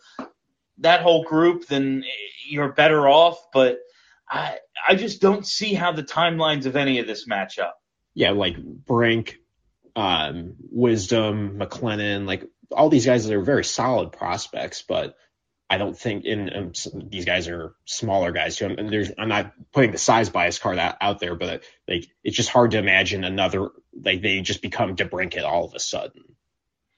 that 0.80 1.02
whole 1.02 1.24
group, 1.24 1.68
then 1.68 2.04
you're 2.48 2.74
better 2.74 3.08
off. 3.08 3.40
But 3.54 3.80
I 4.30 4.60
I 4.88 4.96
just 4.96 5.22
don't 5.22 5.46
see 5.46 5.74
how 5.74 5.92
the 5.92 6.04
timelines 6.04 6.66
of 6.66 6.76
any 6.76 7.00
of 7.00 7.08
this 7.08 7.28
match 7.28 7.60
up 7.60 7.80
yeah, 8.14 8.32
like 8.32 8.58
Brink, 8.58 9.38
um, 9.96 10.56
Wisdom, 10.72 11.58
McLennan, 11.58 12.26
like 12.26 12.44
all 12.70 12.90
these 12.90 13.06
guys 13.06 13.30
are 13.30 13.42
very 13.42 13.64
solid 13.64 14.12
prospects, 14.12 14.84
but 14.88 15.16
I 15.70 15.78
don't 15.78 15.98
think 15.98 16.26
in 16.26 16.50
um, 16.56 16.72
these 17.10 17.26
guys 17.26 17.48
are 17.48 17.76
smaller 17.86 18.32
guys 18.32 18.58
too. 18.58 18.66
And 18.66 18.90
there's 18.90 19.12
I'm 19.18 19.30
not 19.30 19.54
putting 19.72 19.92
the 19.92 19.98
size 19.98 20.30
bias 20.30 20.58
card 20.58 20.80
out, 20.80 20.96
out 21.00 21.20
there, 21.20 21.36
but 21.36 21.64
like 21.88 22.08
it's 22.24 22.36
just 22.36 22.50
hard 22.50 22.72
to 22.72 22.80
imagine 22.80 23.24
another 23.24 23.70
like 23.94 24.22
they 24.22 24.42
just 24.42 24.62
become 24.62 24.96
DeBrincat 24.96 25.44
all 25.44 25.66
of 25.66 25.76
a 25.76 25.80
sudden. 25.80 26.24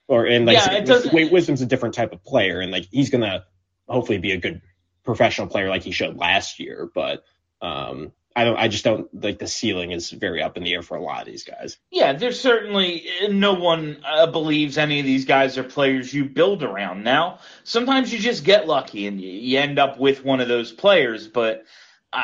Or 0.08 0.26
and 0.26 0.46
like 0.46 0.58
yeah, 0.58 0.86
so, 0.86 1.02
Zayde 1.02 1.32
Wisdom's 1.32 1.62
a 1.62 1.66
different 1.66 1.96
type 1.96 2.14
of 2.14 2.24
player, 2.24 2.60
and 2.60 2.72
like 2.72 2.88
he's 2.92 3.10
gonna 3.10 3.46
hopefully 3.88 4.20
be 4.20 4.32
a 4.32 4.38
good 4.38 4.62
professional 5.04 5.48
player 5.48 5.70
like 5.70 5.84
he 5.84 5.92
showed 5.92 6.18
last 6.18 6.60
year, 6.60 6.90
but 6.94 7.24
um, 7.62 8.12
I 8.36 8.46
don't. 8.46 8.58
I 8.58 8.68
just 8.68 8.84
don't 8.84 9.24
like 9.24 9.40
the 9.40 9.48
ceiling 9.48 9.92
is 9.92 10.10
very 10.10 10.42
up 10.42 10.56
in 10.56 10.64
the 10.64 10.74
air 10.74 10.82
for 10.82 10.96
a 10.96 11.04
lot 11.04 11.22
of 11.22 11.28
these 11.28 11.44
guys. 11.44 11.78
Yeah, 11.92 12.14
there's 12.14 12.40
certainly 12.40 13.06
no 13.30 13.54
one 13.54 13.98
uh, 14.06 14.28
believes 14.28 14.78
any 14.78 15.00
of 15.00 15.06
these 15.06 15.26
guys 15.26 15.58
are 15.58 15.64
players 15.64 16.14
you 16.14 16.26
build 16.26 16.64
around. 16.64 17.04
Now, 17.04 17.40
sometimes 17.64 18.12
you 18.14 18.20
just 18.20 18.44
get 18.44 18.68
lucky 18.68 19.08
and 19.08 19.20
you, 19.20 19.30
you 19.30 19.60
end 19.60 19.80
up 19.80 20.00
with 20.00 20.24
one 20.24 20.40
of 20.40 20.48
those 20.48 20.72
players. 20.72 21.28
But 21.28 21.66
uh, 22.14 22.24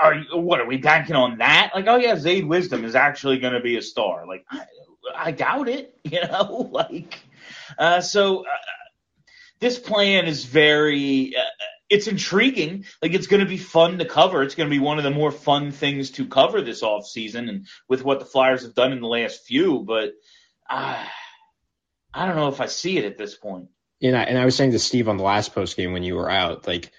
are 0.00 0.16
what 0.34 0.60
are 0.60 0.66
we 0.66 0.76
banking 0.76 1.16
on 1.16 1.38
that? 1.38 1.72
Like, 1.74 1.86
oh 1.88 1.96
yeah, 1.96 2.14
Zayde 2.14 2.46
Wisdom 2.46 2.84
is 2.84 2.94
actually 2.94 3.38
going 3.38 3.54
to 3.54 3.60
be 3.60 3.76
a 3.76 3.82
star. 3.82 4.26
Like, 4.26 4.44
I, 4.50 4.64
I 5.16 5.30
doubt 5.32 5.68
it. 5.68 5.90
You 6.04 6.20
know, 6.20 6.68
like, 6.70 7.18
uh, 7.78 8.02
so 8.02 8.40
uh, 8.40 8.56
this 9.58 9.78
plan 9.78 10.26
is 10.26 10.44
very 10.44 11.34
uh, 11.34 11.42
it's 11.88 12.06
intriguing. 12.06 12.84
Like 13.02 13.12
it's 13.12 13.26
going 13.26 13.42
to 13.42 13.48
be 13.48 13.58
fun 13.58 13.98
to 13.98 14.04
cover. 14.04 14.42
It's 14.42 14.54
going 14.54 14.68
to 14.68 14.74
be 14.74 14.80
one 14.80 14.98
of 14.98 15.04
the 15.04 15.10
more 15.10 15.30
fun 15.30 15.70
things 15.70 16.10
to 16.12 16.26
cover 16.26 16.62
this 16.62 16.82
off 16.82 17.06
season, 17.06 17.48
and 17.48 17.66
with 17.88 18.04
what 18.04 18.20
the 18.20 18.24
Flyers 18.24 18.62
have 18.62 18.74
done 18.74 18.92
in 18.92 19.00
the 19.00 19.08
last 19.08 19.44
few. 19.44 19.80
But 19.80 20.12
uh, 20.68 21.04
I 22.12 22.26
don't 22.26 22.36
know 22.36 22.48
if 22.48 22.60
I 22.60 22.66
see 22.66 22.98
it 22.98 23.04
at 23.04 23.18
this 23.18 23.36
point. 23.36 23.68
And 24.02 24.16
I, 24.16 24.22
and 24.22 24.38
I 24.38 24.44
was 24.44 24.56
saying 24.56 24.72
to 24.72 24.78
Steve 24.78 25.08
on 25.08 25.16
the 25.16 25.24
last 25.24 25.54
post 25.54 25.76
game 25.76 25.92
when 25.92 26.02
you 26.02 26.14
were 26.16 26.30
out, 26.30 26.66
like 26.66 26.90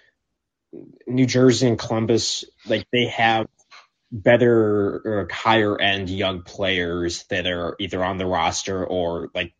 New 1.08 1.26
Jersey 1.26 1.68
and 1.68 1.80
Columbus, 1.80 2.46
like 2.66 2.88
they 2.92 3.08
have 3.08 3.48
better 4.12 5.02
or 5.04 5.28
higher 5.32 5.80
end 5.80 6.10
young 6.10 6.42
players 6.42 7.26
that 7.30 7.48
are 7.48 7.76
either 7.80 8.04
on 8.04 8.18
the 8.18 8.26
roster 8.26 8.86
or 8.86 9.30
like 9.34 9.54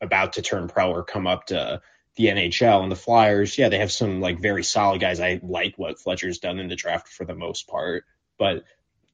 about 0.00 0.34
to 0.34 0.42
turn 0.42 0.68
pro 0.68 0.90
or 0.90 1.04
come 1.04 1.26
up 1.26 1.46
to 1.46 1.80
the 2.16 2.26
NHL 2.26 2.82
and 2.82 2.90
the 2.90 2.96
Flyers, 2.96 3.56
yeah, 3.56 3.68
they 3.68 3.78
have 3.78 3.92
some 3.92 4.20
like 4.20 4.40
very 4.40 4.64
solid 4.64 5.00
guys. 5.00 5.20
I 5.20 5.40
like 5.42 5.74
what 5.76 5.98
Fletcher's 5.98 6.38
done 6.38 6.58
in 6.58 6.68
the 6.68 6.76
draft 6.76 7.08
for 7.08 7.24
the 7.24 7.34
most 7.34 7.68
part, 7.68 8.04
but 8.38 8.64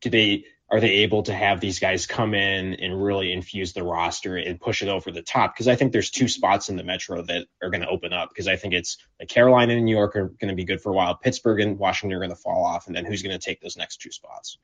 do 0.00 0.10
they 0.10 0.44
are 0.72 0.80
they 0.80 1.02
able 1.02 1.22
to 1.24 1.34
have 1.34 1.60
these 1.60 1.78
guys 1.78 2.06
come 2.06 2.32
in 2.32 2.74
and 2.74 3.04
really 3.04 3.30
infuse 3.30 3.74
the 3.74 3.82
roster 3.82 4.36
and 4.38 4.58
push 4.58 4.82
it 4.82 4.88
over 4.88 5.10
the 5.10 5.20
top? 5.20 5.54
Because 5.54 5.68
I 5.68 5.76
think 5.76 5.92
there's 5.92 6.10
two 6.10 6.28
spots 6.28 6.70
in 6.70 6.76
the 6.76 6.82
Metro 6.82 7.20
that 7.22 7.46
are 7.62 7.68
going 7.68 7.82
to 7.82 7.88
open 7.88 8.14
up. 8.14 8.30
Because 8.30 8.48
I 8.48 8.56
think 8.56 8.72
it's 8.72 8.96
like 9.20 9.28
Carolina 9.28 9.74
and 9.74 9.84
New 9.84 9.94
York 9.94 10.16
are 10.16 10.28
going 10.28 10.48
to 10.48 10.54
be 10.54 10.64
good 10.64 10.80
for 10.80 10.90
a 10.90 10.94
while. 10.94 11.14
Pittsburgh 11.14 11.60
and 11.60 11.78
Washington 11.78 12.16
are 12.16 12.20
going 12.20 12.30
to 12.30 12.36
fall 12.36 12.64
off, 12.64 12.86
and 12.86 12.96
then 12.96 13.04
who's 13.04 13.22
going 13.22 13.38
to 13.38 13.44
take 13.44 13.60
those 13.60 13.76
next 13.76 14.00
two 14.00 14.10
spots? 14.10 14.56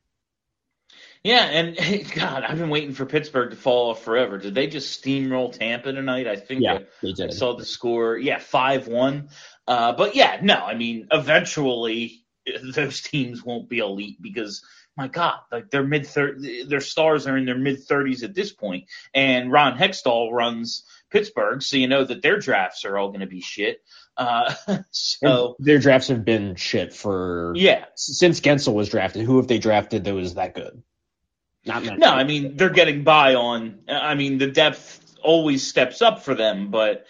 Yeah, 1.25 1.45
and 1.45 2.11
God, 2.15 2.45
I've 2.45 2.59
been 2.59 2.71
waiting 2.71 2.93
for 2.93 3.07
Pittsburgh 3.07 3.51
to 3.51 3.57
fall 3.57 3.91
off 3.91 4.03
forever. 4.03 4.39
Did 4.39 4.55
they 4.55 4.67
just 4.67 5.03
steamroll 5.03 5.53
Tampa 5.53 5.93
tonight? 5.93 6.27
I 6.27 6.37
think 6.37 6.63
yeah, 6.63 6.81
they 7.03 7.13
did. 7.13 7.31
I 7.31 7.33
saw 7.33 7.57
the 7.57 7.65
score. 7.65 8.17
Yeah, 8.17 8.39
five 8.39 8.87
one. 8.87 9.31
Uh, 9.67 9.93
but 9.93 10.15
yeah, 10.15 10.39
no, 10.43 10.55
I 10.55 10.75
mean, 10.75 11.09
eventually 11.11 12.25
those 12.75 13.03
teams 13.03 13.45
won't 13.45 13.69
be 13.69 13.79
elite 13.79 14.21
because 14.21 14.65
my 14.97 15.09
God, 15.09 15.39
like 15.53 15.71
their 15.71 15.85
mid 15.85 16.05
their 16.05 16.81
stars 16.81 17.27
are 17.27 17.37
in 17.37 17.47
their 17.47 17.59
mid 17.59 17.85
thirties 17.85 18.25
at 18.25 18.35
this 18.35 18.53
point. 18.53 18.59
point, 18.59 18.85
and 19.15 19.53
Ron 19.53 19.79
Hextall 19.79 20.33
runs 20.33 20.85
Pittsburgh, 21.11 21.63
so 21.63 21.77
you 21.77 21.87
know 21.87 22.05
that 22.05 22.21
their 22.21 22.39
drafts 22.39 22.85
are 22.85 22.99
all 22.99 23.09
going 23.09 23.21
to 23.21 23.27
be 23.27 23.41
shit. 23.41 23.81
Uh, 24.17 24.53
so 24.91 25.57
and 25.57 25.67
their 25.67 25.79
drafts 25.79 26.09
have 26.09 26.25
been 26.25 26.57
shit 26.57 26.93
for 26.93 27.53
yeah 27.55 27.85
since 27.95 28.41
Guentzel 28.41 28.75
was 28.75 28.89
drafted. 28.89 29.25
Who 29.25 29.37
have 29.37 29.47
they 29.47 29.59
drafted 29.59 30.05
that 30.05 30.15
was 30.15 30.35
that 30.35 30.55
good? 30.55 30.83
Not 31.69 31.85
no, 31.99 32.09
I 32.09 32.25
mean 32.25 32.57
they're 32.57 32.71
getting 32.71 33.05
by 33.05 33.35
on. 33.35 33.81
I 33.89 34.15
mean 34.15 34.39
the 34.39 34.49
depth 34.49 35.17
always 35.23 35.67
steps 35.67 36.03
up 36.03 36.23
for 36.23 36.35
them, 36.35 36.71
but 36.71 37.07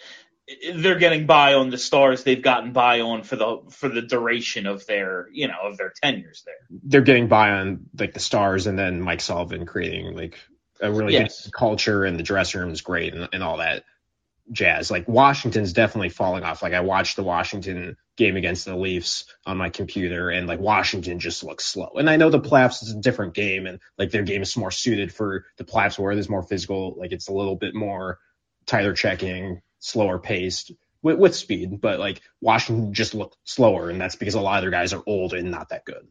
they're 0.73 0.97
getting 0.97 1.25
by 1.25 1.53
on 1.53 1.69
the 1.69 1.77
stars 1.77 2.23
they've 2.23 2.41
gotten 2.41 2.71
by 2.71 3.01
on 3.01 3.23
for 3.23 3.35
the 3.35 3.61
for 3.69 3.89
the 3.89 4.01
duration 4.01 4.65
of 4.65 4.85
their 4.85 5.27
you 5.31 5.47
know 5.47 5.57
of 5.63 5.77
their 5.77 5.93
tenures 6.01 6.43
there. 6.45 6.55
They're 6.83 7.01
getting 7.01 7.27
by 7.27 7.51
on 7.51 7.81
like 7.97 8.13
the 8.13 8.19
stars, 8.19 8.67
and 8.67 8.77
then 8.77 9.01
Mike 9.01 9.21
Sullivan 9.21 9.65
creating 9.65 10.15
like 10.15 10.37
a 10.81 10.91
really 10.91 11.13
yes. 11.13 11.45
good 11.45 11.53
culture, 11.53 12.03
and 12.05 12.17
the 12.17 12.23
dressing 12.23 12.61
room 12.61 12.71
is 12.71 12.81
great, 12.81 13.13
and, 13.13 13.29
and 13.33 13.43
all 13.43 13.57
that 13.57 13.83
jazz. 14.51 14.89
Like 14.91 15.07
Washington's 15.07 15.73
definitely 15.73 16.09
falling 16.09 16.43
off. 16.43 16.61
Like 16.61 16.73
I 16.73 16.81
watched 16.81 17.15
the 17.15 17.23
Washington 17.23 17.97
game 18.17 18.35
against 18.35 18.65
the 18.65 18.75
Leafs 18.75 19.25
on 19.45 19.57
my 19.57 19.69
computer 19.69 20.29
and 20.29 20.47
like 20.47 20.59
Washington 20.59 21.19
just 21.19 21.43
looks 21.43 21.65
slow. 21.65 21.91
And 21.95 22.09
I 22.09 22.17
know 22.17 22.29
the 22.29 22.39
playoffs 22.39 22.83
is 22.83 22.91
a 22.91 22.99
different 22.99 23.33
game 23.33 23.65
and 23.65 23.79
like 23.97 24.11
their 24.11 24.23
game 24.23 24.41
is 24.41 24.57
more 24.57 24.71
suited 24.71 25.13
for 25.13 25.45
the 25.57 25.63
playoffs 25.63 25.97
where 25.97 26.15
there's 26.15 26.29
more 26.29 26.43
physical, 26.43 26.95
like 26.97 27.11
it's 27.11 27.29
a 27.29 27.33
little 27.33 27.55
bit 27.55 27.75
more 27.75 28.19
tighter 28.65 28.93
checking, 28.93 29.61
slower 29.79 30.19
paced 30.19 30.71
with, 31.01 31.17
with 31.17 31.35
speed. 31.35 31.79
But 31.81 31.99
like 31.99 32.21
Washington 32.41 32.93
just 32.93 33.13
looked 33.13 33.37
slower 33.43 33.89
and 33.89 34.01
that's 34.01 34.15
because 34.15 34.35
a 34.35 34.41
lot 34.41 34.57
of 34.57 34.63
their 34.63 34.71
guys 34.71 34.93
are 34.93 35.03
old 35.05 35.33
and 35.33 35.51
not 35.51 35.69
that 35.69 35.85
good 35.85 36.07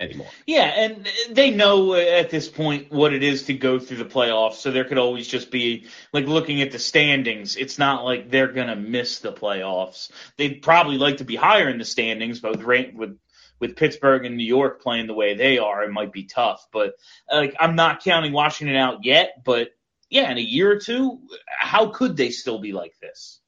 anymore. 0.00 0.26
Yeah, 0.46 0.64
and 0.64 1.08
they 1.30 1.50
know 1.50 1.94
at 1.94 2.30
this 2.30 2.48
point 2.48 2.90
what 2.90 3.12
it 3.12 3.22
is 3.22 3.44
to 3.44 3.54
go 3.54 3.78
through 3.78 3.98
the 3.98 4.04
playoffs, 4.04 4.54
so 4.54 4.70
there 4.70 4.84
could 4.84 4.98
always 4.98 5.28
just 5.28 5.50
be 5.50 5.86
like 6.12 6.26
looking 6.26 6.62
at 6.62 6.72
the 6.72 6.78
standings. 6.78 7.56
It's 7.56 7.78
not 7.78 8.04
like 8.04 8.30
they're 8.30 8.52
gonna 8.52 8.76
miss 8.76 9.18
the 9.18 9.32
playoffs. 9.32 10.10
They'd 10.36 10.62
probably 10.62 10.98
like 10.98 11.18
to 11.18 11.24
be 11.24 11.36
higher 11.36 11.68
in 11.68 11.78
the 11.78 11.84
standings, 11.84 12.40
but 12.40 12.56
with 12.56 12.94
with 12.94 13.18
with 13.60 13.76
Pittsburgh 13.76 14.24
and 14.24 14.36
New 14.36 14.44
York 14.44 14.82
playing 14.82 15.06
the 15.06 15.14
way 15.14 15.34
they 15.34 15.58
are, 15.58 15.84
it 15.84 15.92
might 15.92 16.12
be 16.12 16.24
tough. 16.24 16.66
But 16.72 16.94
like 17.30 17.54
I'm 17.60 17.76
not 17.76 18.02
counting 18.02 18.32
Washington 18.32 18.76
out 18.76 19.04
yet, 19.04 19.42
but 19.44 19.68
yeah, 20.08 20.30
in 20.30 20.38
a 20.38 20.42
year 20.42 20.72
or 20.72 20.80
two, 20.80 21.20
how 21.46 21.88
could 21.88 22.16
they 22.16 22.30
still 22.30 22.58
be 22.58 22.72
like 22.72 22.98
this? 23.00 23.40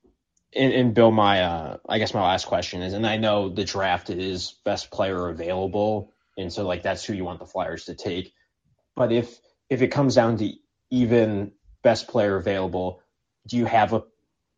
And, 0.54 0.72
and, 0.72 0.94
Bill, 0.94 1.10
my 1.10 1.42
uh, 1.42 1.76
I 1.88 1.98
guess 1.98 2.12
my 2.12 2.20
last 2.20 2.44
question 2.44 2.82
is, 2.82 2.92
and 2.92 3.06
I 3.06 3.16
know 3.16 3.48
the 3.48 3.64
draft 3.64 4.10
is 4.10 4.54
best 4.64 4.90
player 4.90 5.28
available, 5.28 6.11
and 6.36 6.52
so 6.52 6.66
like 6.66 6.82
that's 6.82 7.04
who 7.04 7.14
you 7.14 7.24
want 7.24 7.38
the 7.38 7.46
Flyers 7.46 7.86
to 7.86 7.94
take. 7.94 8.32
But 8.96 9.12
if 9.12 9.38
if 9.70 9.82
it 9.82 9.88
comes 9.88 10.14
down 10.14 10.38
to 10.38 10.52
even 10.90 11.52
best 11.82 12.08
player 12.08 12.36
available, 12.36 13.02
do 13.46 13.56
you 13.56 13.64
have 13.64 13.92
a 13.92 14.04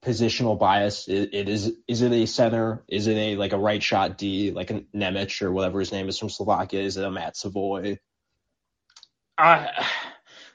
positional 0.05 0.59
bias? 0.59 1.09
It, 1.09 1.31
it 1.33 1.49
is 1.49 1.73
is 1.89 2.03
it 2.03 2.13
a 2.13 2.27
center? 2.27 2.85
Is 2.89 3.07
it 3.07 3.17
a 3.17 3.37
like 3.37 3.53
a 3.53 3.59
right 3.59 3.83
shot 3.83 4.19
D 4.19 4.51
like 4.51 4.71
a 4.71 4.81
Nemec 4.95 5.43
or 5.43 5.53
whatever 5.53 5.81
his 5.81 5.93
name 5.93 6.09
is 6.09 6.19
from 6.19 6.31
Slovakia? 6.31 6.81
Is 6.81 6.97
it 6.97 7.05
a 7.05 7.11
Matt 7.11 7.37
Savoie? 7.37 7.99
I 9.37 9.87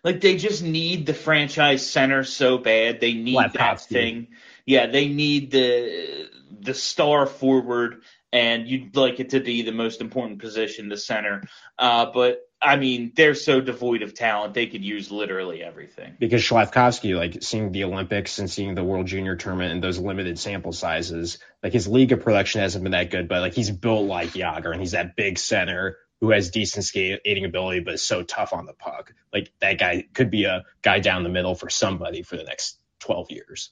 like 0.04 0.22
they 0.22 0.38
just 0.38 0.64
need 0.64 1.06
the 1.06 1.14
franchise 1.14 1.86
center 1.86 2.24
so 2.24 2.58
bad. 2.58 3.02
They 3.02 3.14
need 3.14 3.54
that 3.54 3.82
thing. 3.82 4.28
Yeah, 4.70 4.86
they 4.86 5.08
need 5.08 5.50
the 5.50 6.30
the 6.62 6.76
star 6.76 7.26
forward, 7.26 8.04
and 8.32 8.68
you'd 8.68 8.96
like 8.96 9.20
it 9.20 9.32
to 9.32 9.40
be 9.40 9.64
the 9.64 9.72
most 9.72 10.00
important 10.00 10.38
position, 10.38 10.90
the 10.90 10.98
center. 10.98 11.42
Uh, 11.80 12.12
but 12.14 12.48
I 12.62 12.76
mean, 12.76 13.12
they're 13.16 13.34
so 13.34 13.62
devoid 13.62 14.04
of 14.04 14.14
talent; 14.14 14.54
they 14.54 14.68
could 14.68 14.86
use 14.86 15.10
literally 15.10 15.64
everything. 15.64 16.18
Because 16.20 16.44
Slafkovsky, 16.44 17.18
like 17.18 17.42
seeing 17.42 17.72
the 17.72 17.86
Olympics 17.86 18.38
and 18.38 18.48
seeing 18.48 18.76
the 18.76 18.84
World 18.84 19.08
Junior 19.08 19.36
Tournament 19.36 19.74
and 19.74 19.84
those 19.84 19.98
limited 19.98 20.38
sample 20.38 20.72
sizes, 20.72 21.40
like 21.64 21.74
his 21.74 21.88
league 21.88 22.12
of 22.12 22.22
production 22.22 22.62
hasn't 22.62 22.84
been 22.84 22.92
that 22.92 23.10
good, 23.10 23.28
but 23.28 23.42
like 23.42 23.56
he's 23.56 23.72
built 23.72 24.06
like 24.06 24.34
Jagr 24.34 24.72
and 24.72 24.80
he's 24.80 24.92
that 24.92 25.16
big 25.16 25.40
center 25.40 25.98
who 26.22 26.30
has 26.30 26.52
decent 26.52 26.86
skating 26.86 27.44
ability 27.44 27.80
but 27.80 27.96
is 27.96 28.04
so 28.04 28.22
tough 28.22 28.54
on 28.54 28.68
the 28.68 28.74
puck. 28.74 29.16
Like 29.34 29.52
that 29.62 29.80
guy 29.80 30.06
could 30.14 30.30
be 30.30 30.44
a 30.44 30.66
guy 30.84 31.00
down 31.00 31.24
the 31.24 31.30
middle 31.30 31.56
for 31.56 31.72
somebody 31.72 32.22
for 32.22 32.38
the 32.38 32.44
next 32.44 32.78
12 33.00 33.32
years. 33.32 33.72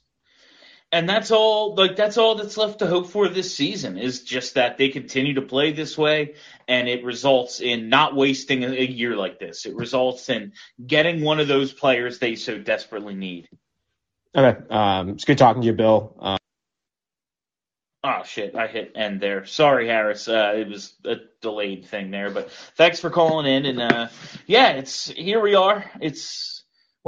And 0.91 1.07
that's 1.07 1.31
all 1.31 1.75
like 1.75 1.97
that's 1.97 2.17
all 2.17 2.35
that's 2.35 2.55
left 2.55 2.79
to 2.79 2.87
hope 2.87 3.07
for 3.07 3.27
this 3.27 3.53
season 3.53 3.97
is 3.97 4.23
just 4.23 4.53
that 4.53 4.77
they 4.77 4.87
continue 4.87 5.33
to 5.33 5.41
play 5.41 5.73
this 5.73 5.97
way 5.97 6.35
and 6.67 6.87
it 6.87 7.03
results 7.03 7.59
in 7.59 7.89
not 7.89 8.15
wasting 8.15 8.63
a, 8.63 8.69
year 8.69 9.15
like 9.15 9.37
this. 9.37 9.65
It 9.65 9.75
results 9.75 10.29
in 10.29 10.53
getting 10.85 11.21
one 11.21 11.41
of 11.41 11.49
those 11.49 11.73
players 11.73 12.19
they 12.19 12.35
so 12.35 12.57
desperately 12.57 13.15
need. 13.15 13.49
Okay. 14.33 14.57
Um, 14.69 15.09
it's 15.09 15.25
good 15.25 15.37
talking 15.37 15.61
to 15.61 15.65
you, 15.65 15.73
Bill. 15.73 16.15
Um, 16.19 16.37
Oh 18.03 18.23
shit, 18.23 18.55
I 18.55 18.67
hit 18.67 18.93
end 18.95 19.19
there. 19.19 19.45
Sorry, 19.45 19.87
Harris. 19.87 20.29
Uh, 20.29 20.53
it 20.55 20.69
was 20.69 20.93
a 21.03 21.15
delayed 21.41 21.87
thing 21.87 22.09
there, 22.09 22.29
but 22.29 22.51
thanks 22.77 23.01
for 23.01 23.09
calling 23.09 23.45
in. 23.45 23.65
And 23.65 23.81
uh, 23.81 24.07
yeah, 24.45 24.69
it's 24.69 25.09
here 25.09 25.41
we 25.41 25.55
are. 25.55 25.83
It's 25.99 26.56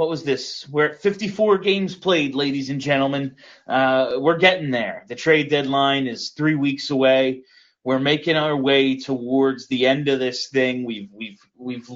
what 0.00 0.08
was 0.08 0.24
this? 0.24 0.66
We're 0.66 0.86
at 0.86 1.02
54 1.02 1.58
games 1.58 1.94
played, 1.94 2.34
ladies 2.34 2.70
and 2.70 2.80
gentlemen. 2.80 3.36
Uh, 3.68 4.12
we're 4.16 4.38
getting 4.38 4.70
there. 4.70 5.04
The 5.08 5.14
trade 5.14 5.50
deadline 5.50 6.06
is 6.06 6.30
three 6.30 6.54
weeks 6.54 6.88
away. 6.88 7.42
We're 7.84 7.98
making 7.98 8.36
our 8.36 8.56
way 8.56 8.98
towards 8.98 9.66
the 9.66 9.86
end 9.86 10.08
of 10.08 10.18
this 10.18 10.48
thing. 10.48 10.86
We've 10.86 11.10
we've 11.12 11.38
we've 11.54 11.86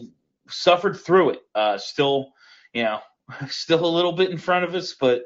suffered 0.51 1.01
through 1.01 1.31
it. 1.31 1.39
Uh, 1.55 1.79
still, 1.79 2.35
you 2.75 2.83
know, 2.83 3.01
still 3.49 3.87
a 3.87 3.97
little 3.97 4.13
bit 4.13 4.31
in 4.31 4.37
front 4.37 4.67
of 4.67 4.75
us, 4.75 4.95
but 5.01 5.23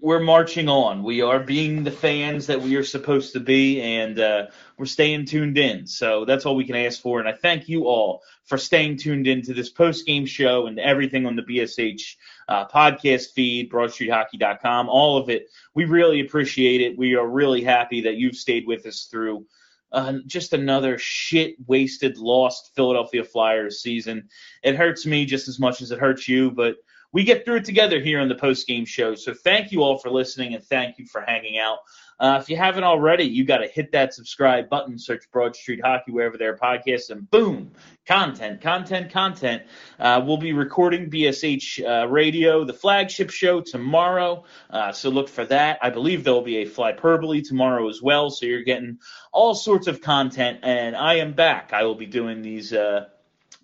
we're 0.00 0.20
marching 0.20 0.68
on. 0.68 1.02
We 1.02 1.22
are 1.22 1.40
being 1.40 1.82
the 1.82 1.90
fans 1.90 2.46
that 2.46 2.60
we 2.60 2.76
are 2.76 2.84
supposed 2.84 3.32
to 3.32 3.40
be, 3.40 3.80
and 3.80 4.18
uh, 4.18 4.46
we're 4.76 4.86
staying 4.86 5.26
tuned 5.26 5.58
in. 5.58 5.86
So 5.86 6.24
that's 6.24 6.46
all 6.46 6.54
we 6.54 6.64
can 6.64 6.76
ask 6.76 7.00
for. 7.00 7.18
And 7.18 7.28
I 7.28 7.32
thank 7.32 7.68
you 7.68 7.84
all 7.86 8.22
for 8.44 8.58
staying 8.58 8.98
tuned 8.98 9.26
in 9.26 9.42
to 9.42 9.54
this 9.54 9.70
post 9.70 10.06
game 10.06 10.24
show 10.24 10.66
and 10.66 10.78
everything 10.78 11.26
on 11.26 11.34
the 11.34 11.42
BSH 11.42 12.16
uh, 12.48 12.68
podcast 12.68 13.32
feed, 13.32 13.70
BroadStreetHockey.com, 13.72 14.88
all 14.88 15.16
of 15.16 15.30
it. 15.30 15.48
We 15.74 15.84
really 15.84 16.20
appreciate 16.20 16.80
it. 16.80 16.96
We 16.96 17.16
are 17.16 17.26
really 17.26 17.64
happy 17.64 18.02
that 18.02 18.16
you've 18.16 18.36
stayed 18.36 18.66
with 18.66 18.86
us 18.86 19.08
through. 19.10 19.46
Uh, 19.90 20.18
just 20.26 20.52
another 20.52 20.98
shit 20.98 21.56
wasted 21.66 22.18
lost 22.18 22.72
Philadelphia 22.76 23.24
Flyers 23.24 23.80
season. 23.80 24.28
It 24.62 24.76
hurts 24.76 25.06
me 25.06 25.24
just 25.24 25.48
as 25.48 25.58
much 25.58 25.80
as 25.80 25.90
it 25.90 25.98
hurts 25.98 26.28
you, 26.28 26.50
but 26.50 26.76
we 27.12 27.24
get 27.24 27.44
through 27.44 27.56
it 27.56 27.64
together 27.64 28.00
here 28.00 28.20
on 28.20 28.28
the 28.28 28.34
post 28.34 28.66
game 28.66 28.84
show. 28.84 29.14
So 29.14 29.32
thank 29.32 29.72
you 29.72 29.82
all 29.82 29.98
for 29.98 30.10
listening 30.10 30.54
and 30.54 30.62
thank 30.62 30.98
you 30.98 31.06
for 31.06 31.22
hanging 31.22 31.58
out. 31.58 31.78
Uh, 32.20 32.38
if 32.42 32.50
you 32.50 32.56
haven't 32.56 32.82
already, 32.82 33.22
you 33.22 33.44
got 33.44 33.58
to 33.58 33.68
hit 33.68 33.92
that 33.92 34.12
subscribe 34.12 34.68
button, 34.68 34.98
search 34.98 35.30
Broad 35.30 35.54
Street 35.54 35.80
Hockey 35.82 36.10
wherever 36.10 36.36
there 36.36 36.52
are 36.52 36.58
podcasts, 36.58 37.10
and 37.10 37.30
boom, 37.30 37.70
content, 38.06 38.60
content, 38.60 39.12
content. 39.12 39.62
Uh, 40.00 40.20
we'll 40.26 40.36
be 40.36 40.52
recording 40.52 41.08
BSH 41.08 41.84
uh, 41.84 42.08
Radio, 42.08 42.64
the 42.64 42.72
flagship 42.72 43.30
show 43.30 43.60
tomorrow. 43.60 44.44
Uh, 44.68 44.90
so 44.90 45.10
look 45.10 45.28
for 45.28 45.44
that. 45.44 45.78
I 45.80 45.90
believe 45.90 46.24
there 46.24 46.34
will 46.34 46.42
be 46.42 46.58
a 46.58 46.66
Flyperbole 46.66 47.46
tomorrow 47.46 47.88
as 47.88 48.02
well. 48.02 48.30
So 48.30 48.46
you're 48.46 48.64
getting 48.64 48.98
all 49.32 49.54
sorts 49.54 49.86
of 49.86 50.00
content, 50.00 50.58
and 50.64 50.96
I 50.96 51.14
am 51.14 51.34
back. 51.34 51.72
I 51.72 51.84
will 51.84 51.94
be 51.94 52.06
doing 52.06 52.42
these 52.42 52.72
uh, 52.72 53.06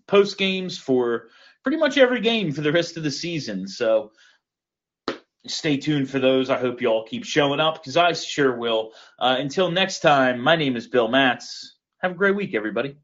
post 0.06 0.38
games 0.38 0.78
for 0.78 1.28
pretty 1.64 1.78
much 1.78 1.98
every 1.98 2.20
game 2.20 2.52
for 2.52 2.60
the 2.60 2.72
rest 2.72 2.96
of 2.96 3.02
the 3.02 3.10
season. 3.10 3.66
So 3.66 4.12
stay 5.46 5.78
tuned 5.78 6.08
for 6.08 6.18
those. 6.18 6.50
I 6.50 6.58
hope 6.58 6.80
you 6.80 6.88
all 6.88 7.04
keep 7.04 7.24
showing 7.24 7.60
up 7.60 7.74
because 7.74 7.96
I 7.96 8.12
sure 8.12 8.56
will. 8.56 8.92
Uh, 9.18 9.36
until 9.38 9.70
next 9.70 10.00
time, 10.00 10.40
my 10.40 10.56
name 10.56 10.76
is 10.76 10.86
Bill 10.86 11.08
Matz. 11.08 11.76
Have 11.98 12.12
a 12.12 12.14
great 12.14 12.36
week, 12.36 12.54
everybody. 12.54 12.96